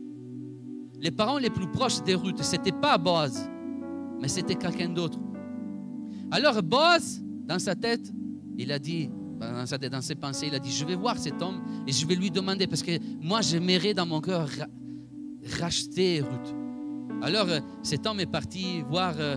Les 0.99 1.11
parents 1.11 1.37
les 1.37 1.51
plus 1.51 1.67
proches 1.67 2.03
de 2.03 2.15
Ruth, 2.15 2.41
ce 2.41 2.55
n'était 2.55 2.71
pas 2.71 2.97
Boaz, 2.97 3.47
mais 4.19 4.27
c'était 4.27 4.55
quelqu'un 4.55 4.89
d'autre. 4.89 5.19
Alors 6.31 6.61
Boaz, 6.63 7.23
dans 7.45 7.59
sa 7.59 7.75
tête, 7.75 8.11
il 8.61 8.71
a 8.71 8.79
dit, 8.79 9.09
dans, 9.39 10.01
ses 10.01 10.15
pensées, 10.15 10.47
il 10.47 10.55
a 10.55 10.59
dit, 10.59 10.71
je 10.71 10.85
vais 10.85 10.95
voir 10.95 11.17
cet 11.17 11.41
homme 11.41 11.61
et 11.87 11.91
je 11.91 12.05
vais 12.05 12.15
lui 12.15 12.29
demander, 12.29 12.67
parce 12.67 12.83
que 12.83 12.91
moi 13.21 13.41
j'aimerais 13.41 13.93
dans 13.93 14.05
mon 14.05 14.21
cœur 14.21 14.47
ra- 14.47 14.67
racheter 15.59 16.21
Ruth. 16.21 16.55
Alors 17.21 17.49
euh, 17.49 17.59
cet 17.81 18.05
homme 18.05 18.19
est 18.19 18.31
parti 18.31 18.81
voir, 18.87 19.15
euh, 19.19 19.35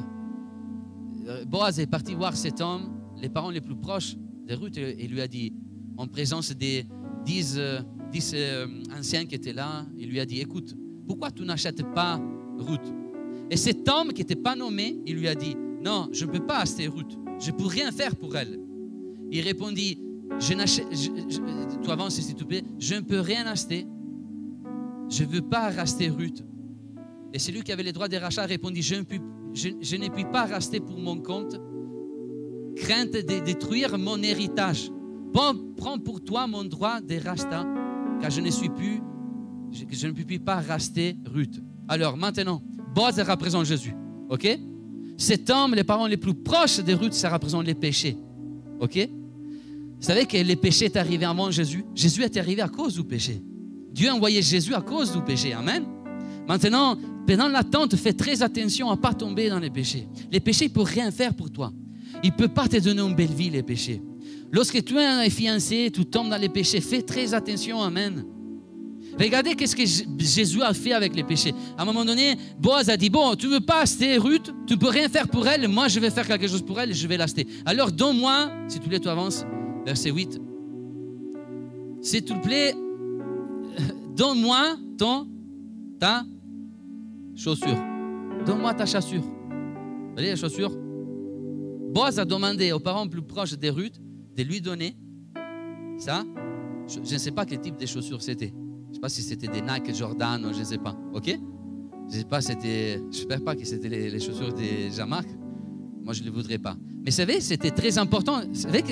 euh, 1.26 1.44
Boaz 1.46 1.78
est 1.80 1.86
parti 1.86 2.14
voir 2.14 2.36
cet 2.36 2.60
homme, 2.60 2.90
les 3.20 3.28
parents 3.28 3.50
les 3.50 3.60
plus 3.60 3.76
proches 3.76 4.16
de 4.46 4.54
Ruth, 4.54 4.76
et 4.76 5.06
lui 5.08 5.20
a 5.20 5.28
dit, 5.28 5.52
en 5.96 6.06
présence 6.06 6.50
des 6.52 6.86
dix, 7.24 7.58
dix, 8.12 8.34
anciens 8.94 9.24
qui 9.24 9.34
étaient 9.34 9.52
là, 9.54 9.86
il 9.96 10.10
lui 10.10 10.20
a 10.20 10.26
dit, 10.26 10.40
écoute, 10.40 10.76
pourquoi 11.06 11.30
tu 11.30 11.44
n'achètes 11.44 11.82
pas 11.94 12.20
Ruth? 12.58 12.92
Et 13.50 13.56
cet 13.56 13.88
homme 13.88 14.12
qui 14.12 14.20
n'était 14.20 14.36
pas 14.36 14.54
nommé, 14.54 14.98
il 15.06 15.16
lui 15.16 15.28
a 15.28 15.34
dit, 15.34 15.56
non, 15.82 16.08
je 16.12 16.26
ne 16.26 16.30
peux 16.30 16.44
pas 16.44 16.58
acheter 16.58 16.88
Ruth, 16.88 17.18
je 17.40 17.50
ne 17.50 17.56
peux 17.56 17.66
rien 17.66 17.90
faire 17.90 18.16
pour 18.16 18.36
elle. 18.36 18.58
Il 19.34 19.40
répondit, 19.40 19.98
je 20.38 20.54
n'achète, 20.54 20.86
tu 21.82 21.90
avances 21.90 22.20
s'il 22.20 22.36
te 22.36 22.44
plaît, 22.44 22.62
je 22.78 22.94
ne 22.94 23.00
peux 23.00 23.18
rien 23.18 23.44
acheter, 23.46 23.84
je 25.10 25.24
ne 25.24 25.28
veux 25.28 25.42
pas 25.42 25.70
racheter 25.70 26.08
Ruth. 26.08 26.44
Et 27.32 27.40
celui 27.40 27.62
qui 27.62 27.72
avait 27.72 27.82
les 27.82 27.90
droits 27.90 28.06
de 28.06 28.16
rachat 28.16 28.46
répondit, 28.46 28.80
je 28.80 28.94
ne, 28.94 29.02
puis, 29.02 29.20
je, 29.52 29.70
je 29.80 29.96
ne 29.96 30.06
puis 30.08 30.24
pas 30.24 30.46
racheter 30.46 30.78
pour 30.78 30.96
mon 31.00 31.16
compte, 31.16 31.60
crainte 32.76 33.10
de 33.10 33.44
détruire 33.44 33.98
mon 33.98 34.22
héritage. 34.22 34.88
Bon, 35.32 35.74
prends 35.76 35.98
pour 35.98 36.22
toi 36.22 36.46
mon 36.46 36.62
droit 36.62 37.00
de 37.00 37.16
rachat, 37.16 37.66
car 38.20 38.30
je 38.30 38.40
ne 38.40 38.50
suis 38.50 38.68
plus, 38.68 39.00
je, 39.72 39.82
je 39.90 40.06
ne 40.06 40.12
puis 40.12 40.38
pas 40.38 40.60
racheter 40.60 41.16
Ruth. 41.26 41.60
Alors 41.88 42.16
maintenant, 42.16 42.62
Boaz 42.94 43.18
représente 43.18 43.64
Jésus, 43.64 43.96
ok? 44.28 44.60
Cet 45.16 45.50
homme, 45.50 45.74
les 45.74 45.82
parents 45.82 46.06
les 46.06 46.18
plus 46.18 46.34
proches 46.34 46.78
de 46.78 46.94
Ruth, 46.94 47.14
ça 47.14 47.30
représente 47.30 47.66
les 47.66 47.74
péchés, 47.74 48.16
ok? 48.78 49.08
Vous 50.04 50.08
savez 50.08 50.26
que 50.26 50.36
les 50.36 50.56
péchés 50.56 50.84
est 50.84 50.96
arrivé 50.98 51.24
avant 51.24 51.50
Jésus 51.50 51.82
Jésus 51.94 52.22
est 52.24 52.36
arrivé 52.36 52.60
à 52.60 52.68
cause 52.68 52.92
du 52.92 53.04
péché. 53.04 53.42
Dieu 53.90 54.10
a 54.10 54.14
envoyé 54.14 54.42
Jésus 54.42 54.74
à 54.74 54.82
cause 54.82 55.10
du 55.10 55.22
péché, 55.22 55.54
amen 55.54 55.82
Maintenant, 56.46 56.98
pendant 57.26 57.48
l'attente, 57.48 57.96
fais 57.96 58.12
très 58.12 58.42
attention 58.42 58.90
à 58.90 58.96
ne 58.96 59.00
pas 59.00 59.14
tomber 59.14 59.48
dans 59.48 59.58
les 59.58 59.70
péchés. 59.70 60.06
Les 60.30 60.40
péchés 60.40 60.68
ne 60.68 60.74
peuvent 60.74 60.84
rien 60.84 61.10
faire 61.10 61.32
pour 61.32 61.50
toi. 61.50 61.72
Il 62.22 62.32
ne 62.32 62.36
peut 62.36 62.48
pas 62.48 62.68
te 62.68 62.76
donner 62.76 63.00
une 63.00 63.14
belle 63.14 63.32
vie, 63.32 63.48
les 63.48 63.62
péchés. 63.62 64.02
Lorsque 64.52 64.84
tu 64.84 64.98
es 64.98 65.30
fiancé, 65.30 65.90
tu 65.90 66.04
tombes 66.04 66.28
dans 66.28 66.36
les 66.36 66.50
péchés, 66.50 66.82
fais 66.82 67.00
très 67.00 67.32
attention, 67.32 67.80
Amen. 67.80 68.26
Regardez 69.18 69.54
qu'est-ce 69.54 69.74
que 69.74 69.84
Jésus 70.18 70.60
a 70.62 70.74
fait 70.74 70.92
avec 70.92 71.16
les 71.16 71.24
péchés. 71.24 71.54
À 71.78 71.82
un 71.82 71.84
moment 71.86 72.04
donné, 72.04 72.36
Boaz 72.58 72.90
a 72.90 72.96
dit, 72.98 73.08
bon, 73.08 73.36
tu 73.36 73.46
ne 73.46 73.52
veux 73.52 73.60
pas 73.60 73.82
acheter 73.82 74.18
Ruth, 74.18 74.52
tu 74.66 74.74
ne 74.74 74.78
peux 74.78 74.88
rien 74.88 75.08
faire 75.08 75.28
pour 75.28 75.46
elle, 75.46 75.66
moi 75.68 75.88
je 75.88 75.98
vais 75.98 76.10
faire 76.10 76.26
quelque 76.26 76.46
chose 76.46 76.62
pour 76.62 76.78
elle 76.78 76.92
je 76.92 77.06
vais 77.06 77.16
l'acheter. 77.16 77.46
Alors 77.64 77.90
donne-moi, 77.90 78.50
s'il 78.68 78.80
te 78.80 78.88
plaît, 78.88 79.00
tu 79.00 79.08
avances, 79.08 79.46
verset 79.84 80.10
8. 80.10 80.40
S'il 82.00 82.24
te 82.24 82.34
plaît, 82.42 82.74
donne-moi 84.16 84.76
ton, 84.98 85.28
ta 85.98 86.24
chaussure. 87.34 87.78
Donne-moi 88.46 88.74
ta 88.74 88.86
chaussure. 88.86 89.22
Vous 89.22 90.12
voyez 90.14 90.30
la 90.30 90.36
chaussure? 90.36 90.70
Boaz 91.94 92.18
a 92.18 92.24
demandé 92.24 92.72
aux 92.72 92.80
parents 92.80 93.08
plus 93.08 93.22
proches 93.22 93.56
de 93.56 93.70
Ruth 93.70 94.00
de 94.36 94.42
lui 94.42 94.60
donner 94.60 94.96
ça. 95.98 96.24
Je, 96.88 96.98
ne 96.98 97.18
sais 97.18 97.30
pas 97.30 97.46
quel 97.46 97.60
type 97.60 97.76
de 97.76 97.86
chaussures 97.86 98.20
c'était. 98.20 98.52
Je 98.52 98.88
ne 98.88 98.94
sais 98.94 99.00
pas 99.00 99.08
si 99.08 99.22
c'était 99.22 99.48
des 99.48 99.62
Nike, 99.62 99.94
Jordan, 99.94 100.50
je 100.52 100.58
ne 100.58 100.64
sais 100.64 100.78
pas. 100.78 100.94
Ok? 101.12 101.26
Je 101.26 102.16
ne 102.16 102.20
sais 102.20 102.24
pas, 102.24 102.40
c'était. 102.40 102.98
Je 103.10 103.18
n'espère 103.18 103.42
pas 103.42 103.56
que 103.56 103.64
c'était 103.64 103.88
les, 103.88 104.20
chaussures 104.20 104.52
de 104.52 104.90
Jean-Marc. 104.94 105.28
Moi, 106.04 106.12
je 106.12 106.20
ne 106.20 106.26
les 106.26 106.30
voudrais 106.30 106.58
pas. 106.58 106.76
Mais 107.04 107.10
vous 107.10 107.16
savez, 107.16 107.40
c'était 107.40 107.70
très 107.70 107.96
important. 107.98 108.42
Vous 108.46 108.54
savez, 108.54 108.82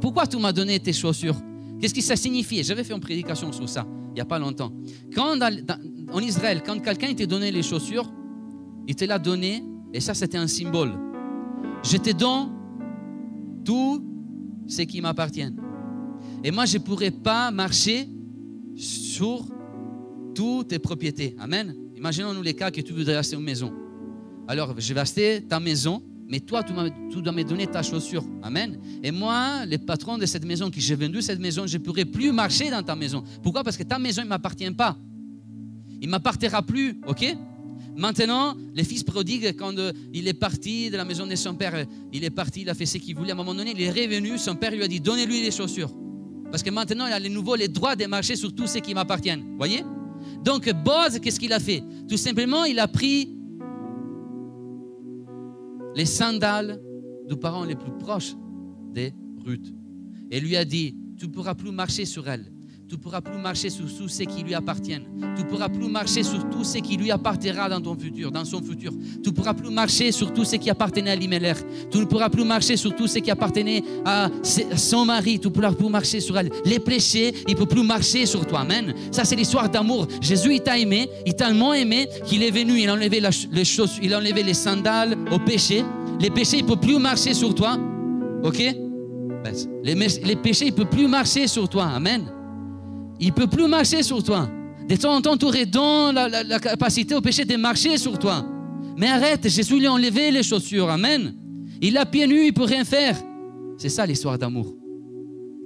pourquoi 0.00 0.26
tu 0.26 0.36
m'as 0.36 0.52
donné 0.52 0.78
tes 0.80 0.92
chaussures? 0.92 1.36
Qu'est-ce 1.80 1.94
que 1.94 2.00
ça 2.00 2.16
signifiait? 2.16 2.62
J'avais 2.62 2.84
fait 2.84 2.94
une 2.94 3.00
prédication 3.00 3.52
sur 3.52 3.68
ça 3.68 3.86
il 4.16 4.20
n'y 4.20 4.22
a 4.22 4.24
pas 4.24 4.38
longtemps. 4.38 4.72
Quand 5.14 5.38
en 6.10 6.20
Israël, 6.20 6.62
quand 6.64 6.80
quelqu'un 6.80 7.12
te 7.12 7.24
donnait 7.24 7.50
les 7.50 7.62
chaussures, 7.62 8.10
il 8.88 8.94
te 8.94 9.04
l'a 9.04 9.18
donné, 9.18 9.62
et 9.92 10.00
ça, 10.00 10.14
c'était 10.14 10.38
un 10.38 10.46
symbole. 10.46 10.94
Je 11.82 11.98
te 11.98 12.12
donne 12.12 12.48
tout 13.62 14.02
ce 14.66 14.80
qui 14.82 15.02
m'appartient. 15.02 15.52
Et 16.42 16.50
moi, 16.50 16.64
je 16.64 16.78
ne 16.78 16.82
pourrais 16.82 17.10
pas 17.10 17.50
marcher 17.50 18.08
sur 18.74 19.44
toutes 20.34 20.68
tes 20.68 20.78
propriétés. 20.78 21.36
Amen. 21.38 21.76
Imaginons-nous 21.94 22.42
les 22.42 22.54
cas 22.54 22.70
que 22.70 22.80
tu 22.80 22.94
voudrais 22.94 23.16
acheter 23.16 23.36
une 23.36 23.42
maison. 23.42 23.70
Alors, 24.48 24.74
je 24.78 24.94
vais 24.94 25.00
acheter 25.00 25.42
ta 25.46 25.60
maison, 25.60 26.02
mais 26.28 26.40
toi, 26.40 26.62
tu, 26.62 26.72
dois 27.22 27.32
me 27.32 27.44
donner 27.44 27.66
ta 27.66 27.82
chaussure. 27.82 28.24
Amen. 28.42 28.78
Et 29.02 29.10
moi, 29.10 29.64
le 29.64 29.78
patron 29.78 30.18
de 30.18 30.26
cette 30.26 30.44
maison, 30.44 30.70
qui 30.70 30.80
j'ai 30.80 30.96
vendu 30.96 31.22
cette 31.22 31.38
maison, 31.38 31.66
je 31.66 31.78
ne 31.78 31.82
pourrai 31.82 32.04
plus 32.04 32.32
marcher 32.32 32.70
dans 32.70 32.82
ta 32.82 32.96
maison. 32.96 33.22
Pourquoi? 33.42 33.62
Parce 33.62 33.76
que 33.76 33.84
ta 33.84 33.98
maison 33.98 34.22
ne 34.22 34.28
m'appartient 34.28 34.70
pas. 34.72 34.96
Il 36.00 36.06
ne 36.06 36.10
m'appartiendra 36.10 36.62
plus, 36.62 37.00
ok? 37.06 37.36
Maintenant, 37.96 38.54
le 38.74 38.82
fils 38.82 39.02
prodigue, 39.04 39.56
quand 39.56 39.78
euh, 39.78 39.92
il 40.12 40.28
est 40.28 40.34
parti 40.34 40.90
de 40.90 40.96
la 40.96 41.04
maison 41.04 41.26
de 41.26 41.34
son 41.34 41.54
père, 41.54 41.74
euh, 41.74 41.84
il 42.12 42.24
est 42.24 42.30
parti, 42.30 42.62
il 42.62 42.68
a 42.68 42.74
fait 42.74 42.84
ce 42.84 42.98
qu'il 42.98 43.16
voulait. 43.16 43.30
À 43.30 43.34
un 43.34 43.36
moment 43.36 43.54
donné, 43.54 43.72
il 43.74 43.80
est 43.80 43.90
revenu, 43.90 44.36
son 44.36 44.54
père 44.54 44.72
lui 44.72 44.82
a 44.82 44.88
dit, 44.88 45.00
donnez-lui 45.00 45.40
les 45.40 45.50
chaussures. 45.50 45.90
Parce 46.50 46.62
que 46.62 46.70
maintenant, 46.70 47.06
il 47.06 47.12
a 47.12 47.18
les 47.18 47.28
nouveaux 47.28 47.54
les 47.54 47.68
droits 47.68 47.96
de 47.96 48.04
marcher 48.06 48.36
sur 48.36 48.54
tout 48.54 48.66
ce 48.66 48.78
qui 48.78 48.92
m'appartient. 48.92 49.36
Voyez? 49.56 49.82
Donc, 50.44 50.70
Boaz, 50.84 51.18
qu'est-ce 51.20 51.40
qu'il 51.40 51.52
a 51.52 51.60
fait? 51.60 51.82
Tout 52.08 52.16
simplement, 52.16 52.64
il 52.64 52.78
a 52.78 52.88
pris 52.88 53.35
les 55.96 56.04
sandales 56.04 56.78
du 57.26 57.36
parent 57.36 57.64
les 57.64 57.74
plus 57.74 57.90
proches 57.98 58.34
de 58.94 59.10
Ruth. 59.44 59.74
Et 60.30 60.40
lui 60.40 60.54
a 60.56 60.64
dit, 60.64 60.94
tu 61.18 61.26
ne 61.26 61.32
pourras 61.32 61.54
plus 61.54 61.72
marcher 61.72 62.04
sur 62.04 62.28
elle. 62.28 62.52
Tu 62.88 62.94
ne 62.94 63.00
pourras 63.00 63.20
plus 63.20 63.38
marcher 63.38 63.68
sur 63.68 63.84
tout 63.98 64.06
ce 64.06 64.22
qui 64.22 64.44
lui 64.44 64.54
appartiennent. 64.54 65.02
Tu 65.36 65.42
ne 65.42 65.48
pourras 65.48 65.68
plus 65.68 65.88
marcher 65.88 66.22
sur 66.22 66.48
tout 66.48 66.62
ce 66.62 66.78
qui 66.78 66.96
lui 66.96 67.10
appartiendra 67.10 67.68
dans 67.68 67.80
ton 67.80 67.98
futur, 67.98 68.30
dans 68.30 68.44
son 68.44 68.62
futur. 68.62 68.92
Tu 69.24 69.28
ne 69.28 69.34
pourras 69.34 69.54
plus 69.54 69.70
marcher 69.70 70.12
sur 70.12 70.32
tout 70.32 70.44
ce 70.44 70.54
qui 70.54 70.70
appartenait 70.70 71.10
à 71.10 71.16
Liméler. 71.16 71.54
Tu 71.90 71.98
ne 71.98 72.04
pourras 72.04 72.30
plus 72.30 72.44
marcher 72.44 72.76
sur 72.76 72.94
tout 72.94 73.08
ce 73.08 73.18
qui 73.18 73.28
appartenait 73.28 73.82
à 74.04 74.30
son 74.76 75.04
mari. 75.04 75.40
Tu 75.40 75.48
ne 75.48 75.52
pourras 75.52 75.72
plus 75.72 75.88
marcher 75.88 76.20
sur 76.20 76.38
elle. 76.38 76.48
Les 76.64 76.78
péchés, 76.78 77.34
il 77.48 77.54
ne 77.54 77.58
peut 77.58 77.66
plus 77.66 77.82
marcher 77.82 78.24
sur 78.24 78.46
toi. 78.46 78.60
Amen. 78.60 78.94
Ça, 79.10 79.24
c'est 79.24 79.34
l'histoire 79.34 79.68
d'amour. 79.68 80.06
Jésus, 80.20 80.54
il 80.54 80.60
t'a 80.60 80.78
aimé. 80.78 81.08
Il 81.26 81.34
t'a 81.34 81.46
tellement 81.46 81.74
aimé 81.74 82.08
qu'il 82.24 82.44
est 82.44 82.52
venu. 82.52 82.78
Il 82.78 82.88
a 82.88 82.92
enlevé 82.92 83.20
les 83.50 83.64
choses, 83.64 83.98
il 84.00 84.14
a 84.14 84.18
enlevé 84.18 84.44
les 84.44 84.54
sandales 84.54 85.18
au 85.32 85.40
péché. 85.40 85.84
Les 86.20 86.30
péchés, 86.30 86.58
il 86.58 86.64
ne 86.64 86.68
peut 86.68 86.80
plus 86.80 87.00
marcher 87.00 87.34
sur 87.34 87.52
toi. 87.52 87.76
OK? 88.44 88.58
Les, 89.82 89.94
les 89.94 90.36
péchés, 90.36 90.66
il 90.66 90.70
ne 90.70 90.76
peut 90.76 90.84
plus 90.84 91.08
marcher 91.08 91.48
sur 91.48 91.68
toi. 91.68 91.86
Amen. 91.86 92.26
Il 93.20 93.28
ne 93.28 93.32
peut 93.32 93.46
plus 93.46 93.66
marcher 93.66 94.02
sur 94.02 94.22
toi. 94.22 94.48
De 94.88 94.96
temps 94.96 95.16
en 95.16 95.20
temps, 95.20 95.36
tu 95.36 95.46
dans 95.66 96.12
la, 96.12 96.58
capacité 96.60 97.14
au 97.14 97.20
péché 97.20 97.44
de 97.44 97.56
marcher 97.56 97.98
sur 97.98 98.18
toi. 98.18 98.44
Mais 98.96 99.08
arrête, 99.08 99.48
Jésus 99.48 99.78
lui 99.78 99.86
a 99.86 99.92
enlevé 99.92 100.30
les 100.30 100.42
chaussures. 100.42 100.88
Amen. 100.88 101.34
Il 101.80 101.96
a 101.96 102.06
pieds 102.06 102.26
nus, 102.26 102.42
il 102.42 102.46
ne 102.48 102.52
peut 102.52 102.64
rien 102.64 102.84
faire. 102.84 103.16
C'est 103.78 103.88
ça 103.88 104.06
l'histoire 104.06 104.38
d'amour 104.38 104.74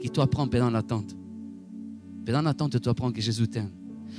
qui 0.00 0.08
t'apprend 0.08 0.48
pendant 0.48 0.70
l'attente. 0.70 1.14
Pendant 2.24 2.42
l'attente, 2.42 2.80
tu 2.80 2.88
apprends 2.88 3.12
que 3.12 3.20
Jésus 3.20 3.46
t'aime. 3.46 3.70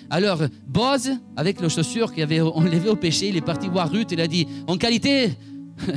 Alors, 0.09 0.41
Boz, 0.67 1.11
avec 1.35 1.59
les 1.61 1.69
chaussures 1.69 2.13
qu'il 2.13 2.23
avait 2.23 2.41
enlevées 2.41 2.89
au 2.89 2.95
péché, 2.95 3.29
il 3.29 3.37
est 3.37 3.41
parti 3.41 3.67
voir 3.67 3.89
Ruth. 3.89 4.11
Il 4.11 4.21
a 4.21 4.27
dit 4.27 4.45
En 4.67 4.77
qualité, 4.77 5.31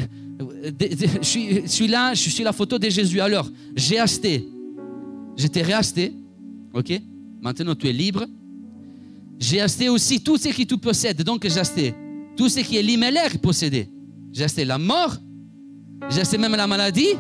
je 0.80 1.60
suis, 1.66 1.88
là, 1.88 2.14
je 2.14 2.30
suis 2.30 2.44
la 2.44 2.52
photo 2.52 2.78
de 2.78 2.88
Jésus. 2.88 3.20
Alors, 3.20 3.50
j'ai 3.76 3.98
acheté. 3.98 4.48
Je 5.36 5.46
t'ai 5.46 5.62
réacheté. 5.62 6.14
OK? 6.72 7.00
Maintenant, 7.44 7.74
tu 7.74 7.86
es 7.86 7.92
libre. 7.92 8.24
J'ai 9.38 9.60
acheté 9.60 9.90
aussi 9.90 10.18
tout 10.18 10.38
ce 10.38 10.48
que 10.48 10.62
tu 10.62 10.78
possèdes. 10.78 11.22
Donc, 11.22 11.46
j'ai 11.46 11.60
acheté 11.60 11.94
tout 12.38 12.48
ce 12.48 12.60
qui 12.60 12.78
est 12.78 12.82
limélaire 12.82 13.38
possédé. 13.38 13.86
J'ai 14.32 14.44
acheté 14.44 14.64
la 14.64 14.78
mort. 14.78 15.14
J'ai 16.08 16.22
acheté 16.22 16.38
même 16.38 16.56
la 16.56 16.66
maladie. 16.66 17.10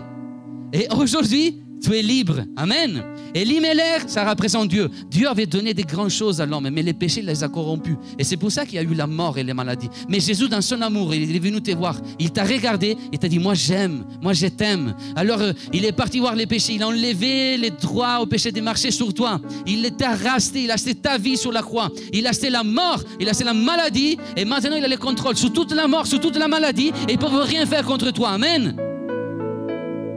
Et 0.72 0.88
aujourd'hui, 0.96 1.62
tu 1.84 1.94
es 1.94 2.02
libre. 2.02 2.40
Amen. 2.56 3.04
Et 3.34 3.44
l'Imélaire, 3.44 4.04
ça 4.06 4.28
représente 4.28 4.68
Dieu. 4.68 4.88
Dieu 5.10 5.28
avait 5.28 5.44
donné 5.44 5.74
des 5.74 5.82
grandes 5.82 6.10
choses 6.10 6.40
à 6.40 6.46
l'homme, 6.46 6.68
mais 6.70 6.82
les 6.82 6.94
péchés 6.94 7.20
les 7.20 7.44
a 7.44 7.48
corrompus. 7.48 7.96
Et 8.18 8.24
c'est 8.24 8.38
pour 8.38 8.50
ça 8.50 8.64
qu'il 8.64 8.76
y 8.76 8.78
a 8.78 8.82
eu 8.82 8.94
la 8.94 9.06
mort 9.06 9.36
et 9.36 9.42
les 9.42 9.52
maladies. 9.52 9.90
Mais 10.08 10.18
Jésus, 10.18 10.48
dans 10.48 10.62
son 10.62 10.80
amour, 10.80 11.14
il 11.14 11.34
est 11.34 11.38
venu 11.38 11.60
te 11.60 11.70
voir. 11.72 12.00
Il 12.18 12.30
t'a 12.30 12.44
regardé, 12.44 12.96
il 13.12 13.18
t'a 13.18 13.28
dit, 13.28 13.38
moi 13.38 13.54
j'aime, 13.54 14.04
moi 14.22 14.32
je 14.32 14.46
t'aime. 14.46 14.94
Alors 15.14 15.42
euh, 15.42 15.52
il 15.72 15.84
est 15.84 15.92
parti 15.92 16.20
voir 16.20 16.34
les 16.34 16.46
péchés. 16.46 16.74
Il 16.74 16.82
a 16.82 16.88
enlevé 16.88 17.58
les 17.58 17.70
droits 17.70 18.20
au 18.20 18.26
péché 18.26 18.50
de 18.50 18.60
marcher 18.62 18.90
sur 18.90 19.12
toi. 19.12 19.40
Il 19.66 19.90
t'a 19.96 20.14
racheté, 20.14 20.64
il 20.64 20.70
a 20.70 20.74
acheté 20.74 20.94
ta 20.94 21.18
vie 21.18 21.36
sur 21.36 21.52
la 21.52 21.62
croix. 21.62 21.90
Il 22.12 22.26
a 22.26 22.30
acheté 22.30 22.48
la 22.48 22.64
mort, 22.64 23.02
il 23.20 23.28
a 23.28 23.32
acheté 23.32 23.44
la 23.44 23.54
maladie. 23.54 24.16
Et 24.36 24.46
maintenant, 24.46 24.76
il 24.76 24.84
a 24.84 24.88
le 24.88 24.96
contrôle 24.96 25.36
sur 25.36 25.52
toute 25.52 25.72
la 25.72 25.86
mort, 25.86 26.06
sur 26.06 26.20
toute 26.20 26.36
la 26.36 26.48
maladie. 26.48 26.92
Et 27.08 27.12
il 27.12 27.18
ne 27.18 27.20
peut 27.20 27.26
rien 27.26 27.66
faire 27.66 27.84
contre 27.84 28.10
toi. 28.10 28.30
Amen 28.30 28.74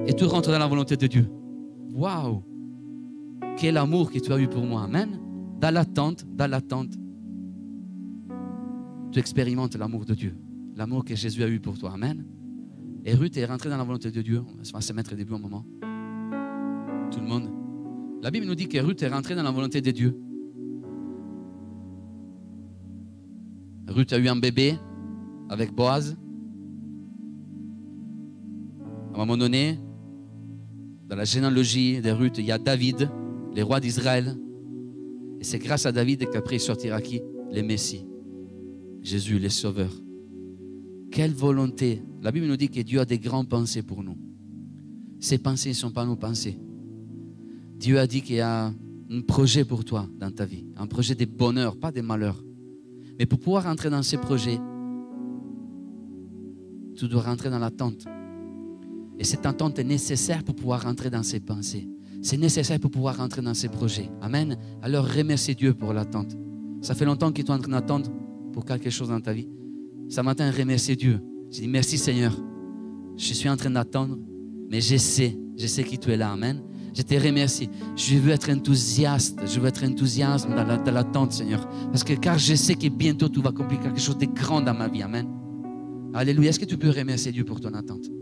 et 0.07 0.14
tu 0.14 0.23
rentres 0.23 0.49
dans 0.49 0.60
la 0.60 0.68
volonté 0.68 0.95
de 0.95 1.06
Dieu. 1.06 1.30
Waouh! 1.98 2.44
Quel 3.57 3.76
amour 3.76 4.11
que 4.11 4.19
tu 4.19 4.32
as 4.32 4.40
eu 4.40 4.48
pour 4.48 4.64
moi. 4.64 4.84
Amen. 4.84 5.19
Dans 5.60 5.74
l'attente, 5.74 6.26
dans 6.32 6.45
l'attente, 6.45 6.94
tu 9.11 9.18
expérimentes 9.18 9.76
l'amour 9.76 10.06
de 10.06 10.14
Dieu. 10.14 10.38
L'amour 10.76 11.03
que 11.03 11.15
Jésus 11.15 11.41
a 11.41 11.49
eu 11.49 11.60
pour 11.60 11.76
toi. 11.80 11.94
Amen. 11.94 12.24
Et 13.03 13.15
Ruth 13.15 13.36
est 13.38 13.45
rentrée 13.45 13.72
dans 13.72 13.78
la 13.78 13.84
volonté 13.84 14.11
de 14.11 14.22
Dieu. 14.22 14.44
On 14.48 14.78
va 14.78 14.82
se 14.82 14.94
mettre 14.94 15.14
au 15.14 15.15
début 15.15 15.34
un 15.34 15.40
moment. 15.40 15.65
Tout 17.11 17.19
le 17.19 17.26
monde. 17.26 17.49
La 18.22 18.30
Bible 18.30 18.45
nous 18.45 18.53
dit 18.53 18.68
que 18.68 18.78
Ruth 18.78 19.02
est 19.02 19.07
rentrée 19.07 19.34
dans 19.34 19.44
la 19.44 19.52
volonté 19.52 19.82
de 19.82 19.90
Dieu. 19.90 20.15
Ruth 23.88 24.14
a 24.14 24.19
eu 24.19 24.28
un 24.28 24.36
bébé 24.36 24.76
avec 25.49 25.74
Boaz. 25.74 26.15
À 29.14 29.15
un 29.15 29.18
moment 29.18 29.38
donné, 29.38 29.80
dans 31.08 31.16
la 31.16 31.24
généalogie 31.24 32.02
de 32.02 32.12
Ruth, 32.12 32.38
il 32.38 32.46
y 32.46 32.52
a 32.52 32.58
David, 32.58 33.10
le 33.56 33.64
roi 33.64 33.80
d'Israël. 33.80 34.38
Et 35.40 35.44
c'est 35.44 35.60
grâce 35.60 35.86
à 35.86 35.92
David 35.92 36.30
qu'après 36.30 36.58
il 36.58 36.60
sortira 36.60 37.02
qui? 37.02 37.22
Le 37.52 37.62
Messie. 37.62 38.06
Jésus, 39.02 39.40
le 39.40 39.50
Sauveur. 39.50 39.92
Quelle 41.12 41.34
volonté. 41.34 42.04
La 42.22 42.32
Bible 42.32 42.48
nous 42.48 42.58
dit 42.58 42.70
que 42.70 42.82
Dieu 42.82 43.00
a 43.00 43.06
des 43.06 43.20
grandes 43.20 43.48
pensées 43.48 43.84
pour 43.84 44.04
nous. 44.04 44.18
Ces 45.20 45.38
pensées 45.38 45.70
ne 45.70 45.76
sont 45.76 45.92
pas 45.92 46.06
nos 46.06 46.18
pensées. 46.18 46.60
Dieu 47.78 48.00
a 48.00 48.08
dit 48.08 48.22
qu'il 48.22 48.36
y 48.36 48.42
a 48.42 48.74
un 49.10 49.22
projet 49.22 49.64
pour 49.64 49.86
toi 49.86 50.08
dans 50.20 50.32
ta 50.32 50.46
vie. 50.46 50.66
Un 50.76 50.88
projet 50.88 51.16
de 51.16 51.26
bonheur, 51.26 51.78
pas 51.78 51.92
de 51.92 52.02
malheur. 52.02 52.44
Mais 53.18 53.26
pour 53.26 53.40
pouvoir 53.40 53.66
entrer 53.68 53.90
dans 53.90 54.04
ces 54.04 54.18
projets, 54.18 54.60
tu 56.96 57.08
dois 57.08 57.22
rentrer 57.22 57.50
dans 57.50 57.60
l'attente. 57.60 58.06
Et 59.19 59.23
cette 59.23 59.45
attente 59.45 59.80
est 59.80 59.84
nécessaire 59.84 60.44
pour 60.44 60.56
pouvoir 60.56 60.84
rentrer 60.84 61.10
dans 61.10 61.23
ses 61.23 61.39
pensées. 61.39 61.88
C'est 62.22 62.38
nécessaire 62.38 62.80
pour 62.80 62.91
pouvoir 62.91 63.18
rentrer 63.18 63.41
dans 63.41 63.53
ses 63.53 63.69
projets. 63.69 64.10
Amen. 64.22 64.57
Alors 64.81 65.07
remercie 65.07 65.56
Dieu 65.56 65.73
pour 65.73 65.94
l'attente. 65.94 66.35
Ça 66.81 66.95
fait 66.95 67.06
longtemps 67.06 67.31
que 67.31 67.41
tu 67.41 67.48
es 67.48 67.52
en 67.52 67.60
train 67.60 67.72
d'attendre 67.72 68.11
pour 68.53 68.65
quelque 68.65 68.89
chose 68.89 69.10
dans 69.10 69.22
ta 69.22 69.34
vie. 69.34 69.48
Ce 70.10 70.22
matin, 70.22 70.49
remercie 70.52 70.95
Dieu. 70.95 71.19
Je 71.52 71.61
dis 71.61 71.68
merci 71.68 71.98
Seigneur. 71.98 72.35
Je 73.18 73.34
suis 73.34 73.49
en 73.49 73.57
train 73.57 73.69
d'attendre, 73.69 74.18
mais 74.69 74.81
je 74.81 74.98
sais, 74.98 75.38
je 75.57 75.68
sais 75.68 75.84
que 75.84 75.95
tu 75.95 76.11
es 76.11 76.18
là. 76.18 76.31
Amen. 76.31 76.61
Je 76.95 77.02
te 77.03 77.14
remercie. 77.14 77.69
Je 77.95 78.18
veux 78.18 78.31
être 78.31 78.52
enthousiaste. 78.52 79.39
Je 79.45 79.60
veux 79.60 79.68
être 79.68 79.84
enthousiaste 79.84 80.48
dans 80.49 80.91
l'attente, 80.91 81.31
Seigneur. 81.31 81.68
Parce 81.91 82.03
que 82.03 82.14
car 82.14 82.39
je 82.39 82.56
sais 82.56 82.76
que 82.76 82.88
bientôt 82.88 83.30
tu 83.30 83.39
vas 83.41 83.49
accomplir 83.49 83.80
quelque 83.80 83.99
chose 83.99 84.18
de 84.18 84.26
grand 84.26 84.61
dans 84.61 84.73
ma 84.73 84.88
vie. 84.88 85.03
Amen. 85.03 85.27
Alléluia. 86.14 86.49
Est-ce 86.49 86.60
que 86.60 86.65
tu 86.65 86.77
peux 86.77 86.89
remercier 86.89 87.31
Dieu 87.31 87.44
pour 87.44 87.60
ton 87.60 87.73
attente? 87.73 88.16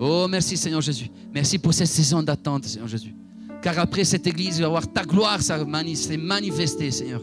Oh, 0.00 0.26
merci 0.28 0.56
Seigneur 0.56 0.80
Jésus. 0.80 1.10
Merci 1.32 1.58
pour 1.58 1.74
cette 1.74 1.88
saison 1.88 2.22
d'attente, 2.22 2.64
Seigneur 2.64 2.88
Jésus. 2.88 3.14
Car 3.60 3.78
après 3.78 4.04
cette 4.04 4.26
église, 4.26 4.56
il 4.56 4.62
va 4.62 4.62
y 4.62 4.64
avoir 4.64 4.90
ta 4.90 5.04
gloire 5.04 5.42
s'est 5.42 6.16
manifestée, 6.16 6.90
Seigneur. 6.90 7.22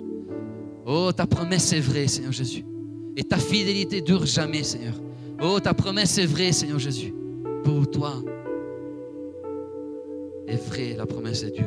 Oh, 0.86 1.12
ta 1.12 1.26
promesse 1.26 1.74
est 1.74 1.80
vraie, 1.80 2.08
Seigneur 2.08 2.32
Jésus. 2.32 2.64
Et 3.16 3.24
ta 3.24 3.38
fidélité 3.38 4.02
dure 4.02 4.28
jamais, 4.28 4.62
Seigneur. 4.62 4.94
Oh, 5.42 5.60
ta 5.60 5.74
promesse 5.74 6.20
est 6.20 6.28
vraie, 6.28 6.52
Seigneur 6.52 6.78
Jésus. 6.78 7.14
Pour 7.64 7.90
toi 7.90 8.24
est 10.48 10.56
vraie 10.56 10.96
la 10.96 11.08
promesse 11.08 11.44
de 11.44 11.50
Dieu. 11.50 11.66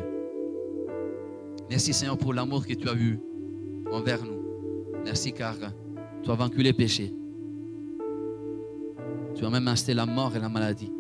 Merci, 1.69 1.93
Seigneur, 1.93 2.17
pour 2.17 2.33
l'amour 2.33 2.65
que 2.65 2.73
tu 2.73 2.89
as 2.89 2.95
eu 2.95 3.19
envers 3.93 4.25
nous. 4.25 4.41
Merci 5.05 5.33
car 5.33 5.57
tu 6.23 6.31
as 6.31 6.35
vaincu 6.35 6.63
les 6.63 6.73
péchés. 6.73 7.13
Tu 9.35 9.45
as 9.45 9.51
même 9.51 9.67
acheté 9.69 9.93
la 9.93 10.07
mort 10.07 10.35
et 10.37 10.39
la 10.39 10.49
maladie. 10.49 10.93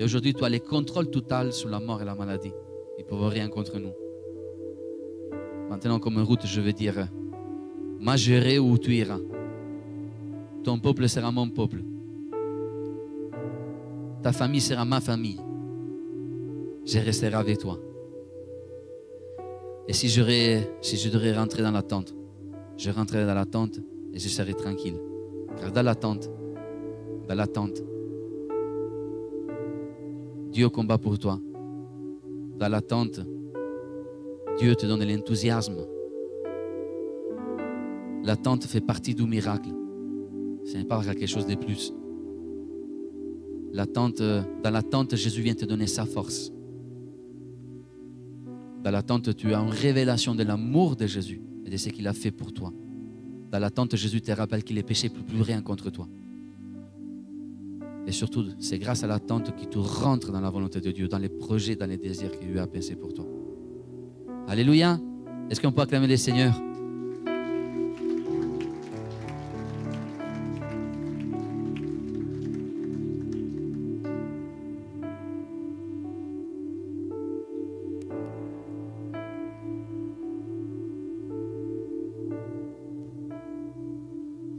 Et 0.00 0.02
aujourd'hui, 0.02 0.32
tu 0.32 0.42
as 0.42 0.48
le 0.48 0.58
contrôle 0.60 1.10
total 1.10 1.52
sur 1.52 1.68
la 1.68 1.78
mort 1.78 2.00
et 2.00 2.06
la 2.06 2.14
maladie. 2.14 2.54
Ils 2.96 3.04
ne 3.04 3.06
peuvent 3.06 3.28
rien 3.28 3.50
contre 3.50 3.78
nous. 3.78 3.92
Maintenant, 5.68 5.98
comme 5.98 6.22
route, 6.22 6.46
je 6.46 6.58
vais 6.62 6.72
dire, 6.72 7.06
moi 7.98 8.14
où 8.14 8.78
tu 8.78 8.94
iras. 8.94 9.18
Ton 10.64 10.78
peuple 10.78 11.06
sera 11.06 11.30
mon 11.30 11.50
peuple. 11.50 11.82
Ta 14.22 14.32
famille 14.32 14.62
sera 14.62 14.86
ma 14.86 15.02
famille. 15.02 15.38
Je 16.86 16.98
resterai 16.98 17.34
avec 17.34 17.58
toi. 17.58 17.78
Et 19.86 19.92
si, 19.92 20.08
si 20.08 20.96
je 20.96 21.10
devrais 21.10 21.36
rentrer 21.36 21.62
dans 21.62 21.72
la 21.72 21.82
tente, 21.82 22.14
je 22.78 22.90
rentrerai 22.90 23.26
dans 23.26 23.34
la 23.34 23.44
tente 23.44 23.80
et 24.14 24.18
je 24.18 24.28
serai 24.30 24.54
tranquille. 24.54 24.96
Car 25.58 25.70
dans 25.70 25.82
la 25.82 25.94
tente, 25.94 26.30
dans 27.28 27.34
l'attente. 27.34 27.89
Dieu 30.50 30.68
combat 30.68 30.98
pour 30.98 31.18
toi. 31.18 31.40
Dans 32.58 32.68
l'attente, 32.68 33.20
Dieu 34.58 34.74
te 34.74 34.84
donne 34.84 35.04
l'enthousiasme. 35.04 35.86
L'attente 38.24 38.64
fait 38.64 38.80
partie 38.80 39.14
du 39.14 39.24
miracle. 39.24 39.70
Ce 40.64 40.76
n'est 40.76 40.84
pas 40.84 41.02
quelque 41.02 41.26
chose 41.26 41.46
de 41.46 41.54
plus. 41.54 41.92
L'attente, 43.72 44.20
dans 44.20 44.70
l'attente, 44.70 45.14
Jésus 45.14 45.40
vient 45.40 45.54
te 45.54 45.64
donner 45.64 45.86
sa 45.86 46.04
force. 46.04 46.52
Dans 48.82 48.90
l'attente, 48.90 49.36
tu 49.36 49.54
as 49.54 49.60
une 49.60 49.70
révélation 49.70 50.34
de 50.34 50.42
l'amour 50.42 50.96
de 50.96 51.06
Jésus 51.06 51.40
et 51.64 51.70
de 51.70 51.76
ce 51.76 51.90
qu'il 51.90 52.08
a 52.08 52.12
fait 52.12 52.32
pour 52.32 52.52
toi. 52.52 52.72
Dans 53.50 53.58
l'attente, 53.58 53.94
Jésus 53.94 54.20
te 54.20 54.32
rappelle 54.32 54.64
qu'il 54.64 54.78
est 54.78 54.82
péché 54.82 55.08
plus, 55.08 55.22
plus 55.22 55.42
rien 55.42 55.62
contre 55.62 55.90
toi. 55.90 56.08
Et 58.06 58.12
surtout, 58.12 58.44
c'est 58.58 58.78
grâce 58.78 59.04
à 59.04 59.06
l'attente 59.06 59.54
que 59.54 59.64
tu 59.64 59.78
rentres 59.78 60.32
dans 60.32 60.40
la 60.40 60.50
volonté 60.50 60.80
de 60.80 60.90
Dieu, 60.90 61.08
dans 61.08 61.18
les 61.18 61.28
projets, 61.28 61.76
dans 61.76 61.86
les 61.86 61.98
désirs 61.98 62.30
qu'il 62.38 62.58
a 62.58 62.66
pensés 62.66 62.96
pour 62.96 63.12
toi. 63.14 63.26
Alléluia. 64.48 64.98
Est-ce 65.50 65.60
qu'on 65.60 65.72
peut 65.72 65.82
acclamer 65.82 66.06
les 66.06 66.16
seigneurs 66.16 66.60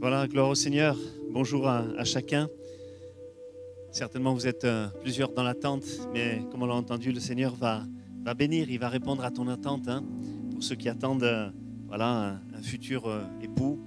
Voilà, 0.00 0.26
gloire 0.26 0.48
au 0.48 0.54
Seigneur. 0.54 0.96
Bonjour 1.30 1.68
à 1.68 2.04
chacun. 2.04 2.48
Certainement, 3.92 4.32
vous 4.32 4.46
êtes 4.46 4.64
euh, 4.64 4.88
plusieurs 5.02 5.32
dans 5.32 5.42
l'attente, 5.42 5.84
mais 6.14 6.42
comme 6.50 6.62
on 6.62 6.66
l'a 6.66 6.74
entendu, 6.74 7.12
le 7.12 7.20
Seigneur 7.20 7.54
va, 7.54 7.84
bénir, 8.34 8.70
il 8.70 8.78
va 8.78 8.88
répondre 8.88 9.22
à 9.22 9.30
ton 9.30 9.48
attente. 9.48 9.86
hein. 9.86 10.02
Pour 10.50 10.62
ceux 10.62 10.76
qui 10.76 10.88
attendent 10.88 11.24
euh, 11.24 11.50
voilà, 11.88 12.40
un, 12.56 12.62
futur 12.62 13.06
euh, 13.06 13.20
époux, 13.42 13.78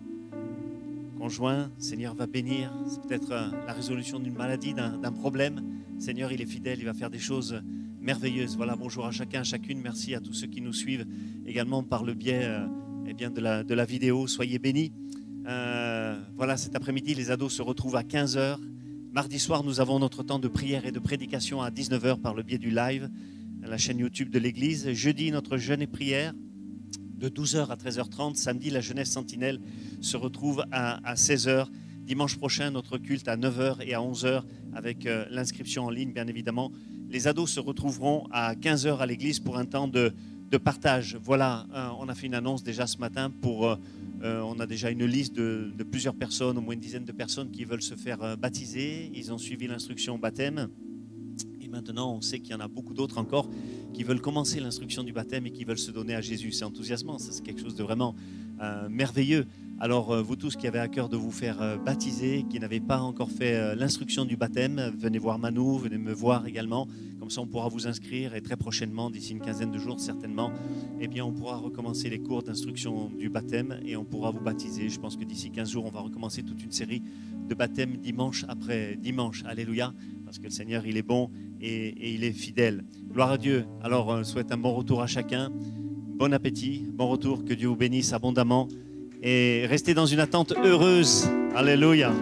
conjoint, 1.18 1.72
le 1.76 1.84
Seigneur 1.84 2.14
va 2.14 2.28
bénir. 2.28 2.72
C'est 2.88 3.02
peut-être 3.02 3.30
la 3.66 3.74
résolution 3.74 4.20
d'une 4.20 4.36
maladie, 4.36 4.76
d'un 4.76 5.12
problème. 5.12 5.60
Le 5.96 6.00
Seigneur, 6.00 6.32
il 6.32 6.40
est 6.40 6.46
fidèle, 6.46 6.78
il 6.78 6.86
va 6.86 6.94
faire 6.94 7.10
des 7.10 7.18
choses 7.18 7.60
merveilleuses. 8.00 8.56
Voilà, 8.58 8.76
bonjour 8.76 9.08
à 9.08 9.12
chacun, 9.12 9.40
à 9.40 9.44
chacune. 9.44 9.82
Merci 9.82 10.14
à 10.14 10.20
tous 10.20 10.34
ceux 10.34 10.48
qui 10.48 10.62
nous 10.62 10.74
suivent 10.74 11.08
également 11.48 11.82
par 11.82 12.04
le 12.04 12.14
biais 12.14 12.48
eh 13.08 13.14
bien, 13.16 13.32
de, 13.32 13.42
la, 13.42 13.64
de 13.64 13.74
la 13.74 13.86
vidéo. 13.86 14.28
Soyez 14.28 14.60
bénis. 14.60 14.92
Voilà, 15.46 16.58
cet 16.58 16.76
après-midi, 16.76 17.16
les 17.16 17.32
ados 17.32 17.54
se 17.54 17.64
retrouvent 17.64 17.96
à 17.96 18.04
15h. 18.04 18.60
Mardi 19.16 19.40
soir, 19.40 19.64
nous 19.64 19.80
avons 19.80 19.98
notre 19.98 20.24
temps 20.24 20.40
de 20.40 20.50
prière 20.50 20.86
et 20.86 20.92
de 20.92 21.00
prédication 21.00 21.62
à 21.62 21.70
19h 21.70 22.20
par 22.20 22.34
le 22.34 22.44
biais 22.44 22.58
du 22.58 22.70
live, 22.70 23.10
à 23.64 23.68
la 23.68 23.78
chaîne 23.78 24.00
YouTube 24.00 24.30
de 24.30 24.38
l'Église. 24.40 24.92
Jeudi, 24.92 25.32
notre 25.32 25.56
jeûne 25.56 25.82
et 25.82 25.88
prière 25.88 26.34
de 27.18 27.30
12h 27.30 27.70
à 27.70 27.78
13h30. 27.78 28.36
Samedi, 28.36 28.72
la 28.72 28.82
jeunesse 28.82 29.12
sentinelle 29.12 29.62
se 30.02 30.18
retrouve 30.18 30.66
à, 30.70 30.98
à 31.10 31.14
16h. 31.14 31.68
Dimanche 32.02 32.36
prochain, 32.36 32.72
notre 32.72 32.98
culte 32.98 33.30
à 33.30 33.38
9h 33.38 33.78
et 33.88 33.94
à 33.94 34.00
11h 34.00 34.44
avec 34.74 35.06
euh, 35.06 35.26
l'inscription 35.32 35.86
en 35.86 35.90
ligne, 35.92 36.12
bien 36.12 36.28
évidemment. 36.28 36.74
Les 37.10 37.30
ados 37.30 37.50
se 37.50 37.62
retrouveront 37.62 38.28
à 38.32 38.54
15h 38.56 38.98
à 38.98 39.06
l'église 39.06 39.40
pour 39.40 39.58
un 39.58 39.66
temps 39.66 39.88
de, 39.88 40.14
de 40.50 40.58
partage. 40.58 41.18
Voilà, 41.22 41.66
euh, 41.74 41.90
on 42.00 42.08
a 42.08 42.16
fait 42.16 42.28
une 42.28 42.36
annonce 42.36 42.64
déjà 42.64 42.88
ce 42.88 42.98
matin 42.98 43.30
pour. 43.30 43.68
euh, 43.68 43.76
euh, 44.24 44.42
on 44.42 44.60
a 44.60 44.66
déjà 44.66 44.90
une 44.90 45.06
liste 45.06 45.36
de, 45.36 45.72
plusieurs 45.84 46.16
personnes, 46.16 46.58
au 46.58 46.62
moins 46.62 46.74
une 46.74 46.80
dizaine 46.80 47.04
de 47.04 47.12
personnes 47.12 47.52
qui 47.52 47.66
veulent 47.66 47.82
se 47.82 47.96
faire 47.96 48.38
baptiser. 48.38 49.12
Ils 49.14 49.32
ont 49.32 49.38
suivi 49.38 49.68
l'instruction 49.68 50.16
au 50.16 50.18
baptême. 50.18 50.70
Et 51.62 51.68
maintenant, 51.68 52.16
on 52.16 52.22
sait 52.22 52.40
qu'il 52.40 52.52
y 52.52 52.56
en 52.56 52.62
a 52.62 52.68
beaucoup 52.68 52.94
d'autres 52.94 53.18
encore 53.18 53.50
qui 53.94 54.04
veulent 54.04 54.22
commencer 54.22 54.60
l'instruction 54.60 55.04
du 55.04 55.12
baptême 55.12 55.46
et 55.46 55.52
qui 55.52 55.64
veulent 55.64 55.78
se 55.78 55.92
donner 55.92 56.16
à 56.16 56.22
Jésus. 56.22 56.54
C'est 56.54 56.64
enthousiasmant, 56.64 57.20
c'est 57.20 57.44
quelque 57.44 57.62
chose 57.62 57.76
de 57.76 57.84
vraiment 57.84 58.16
merveilleux. 58.90 59.46
Alors 59.78 60.14
euh, 60.14 60.22
vous 60.22 60.38
tous 60.38 60.56
qui 60.56 60.68
avez 60.68 60.80
à 60.80 60.88
cœur 60.88 61.10
de 61.10 61.18
vous 61.18 61.32
faire 61.32 61.62
euh, 61.62 61.76
baptiser, 61.78 62.46
qui 62.50 62.62
n'avez 62.62 62.80
pas 62.80 63.00
encore 63.00 63.30
fait 63.30 63.56
euh, 63.56 63.76
l'instruction 63.76 64.24
du 64.24 64.38
baptême, 64.38 64.94
venez 64.98 65.18
voir 65.18 65.38
Manou, 65.38 65.78
venez 65.78 65.98
me 65.98 66.14
voir 66.14 66.48
également. 66.48 66.88
Comme 67.20 67.30
ça 67.30 67.42
on 67.42 67.46
pourra 67.46 67.68
vous 67.68 67.86
inscrire 67.86 68.36
et 68.36 68.42
très 68.42 68.56
prochainement, 68.56 69.10
d'ici 69.10 69.34
une 69.34 69.42
quinzaine 69.42 69.72
de 69.72 69.78
jours 69.78 70.00
certainement, 70.00 70.54
eh 71.02 71.10
bien 71.10 71.26
on 71.26 71.34
pourra 71.34 71.58
recommencer 71.58 72.10
les 72.10 72.20
cours 72.20 72.42
d'instruction 72.42 73.12
du 73.20 73.28
baptême 73.30 73.78
et 73.86 73.98
on 73.98 74.06
pourra 74.06 74.32
vous 74.32 74.40
baptiser. 74.40 74.88
Je 74.88 74.98
pense 74.98 75.18
que 75.18 75.26
d'ici 75.26 75.52
15 75.52 75.70
jours, 75.70 75.86
on 75.86 75.92
va 75.92 76.00
recommencer 76.00 76.42
toute 76.42 76.64
une 76.64 76.72
série 76.72 77.02
de 77.50 77.54
baptêmes 77.54 77.98
dimanche 77.98 78.46
après 78.48 78.96
dimanche. 78.96 79.44
Alléluia, 79.46 79.94
parce 80.24 80.40
que 80.40 80.46
le 80.46 80.52
Seigneur 80.52 80.88
il 80.88 80.96
est 80.96 81.04
bon 81.04 81.30
et, 81.60 81.88
et 81.90 82.14
il 82.14 82.24
est 82.24 82.32
fidèle. 82.32 82.86
Gloire 83.12 83.32
à 83.32 83.38
Dieu. 83.38 83.66
Alors 83.84 84.10
euh, 84.10 84.24
souhaite 84.24 84.54
un 84.54 84.58
bon 84.58 84.74
retour 84.74 85.02
à 85.02 85.08
chacun. 85.08 85.52
Bon 86.18 86.32
appétit, 86.32 86.82
bon 86.94 87.08
retour, 87.08 87.44
que 87.44 87.54
Dieu 87.54 87.68
vous 87.68 87.76
bénisse 87.76 88.14
abondamment 88.14 88.70
et 89.22 89.66
restez 89.68 89.94
dans 89.94 90.06
une 90.06 90.22
attente 90.22 90.54
heureuse. 90.64 91.28
Alléluia. 91.54 92.14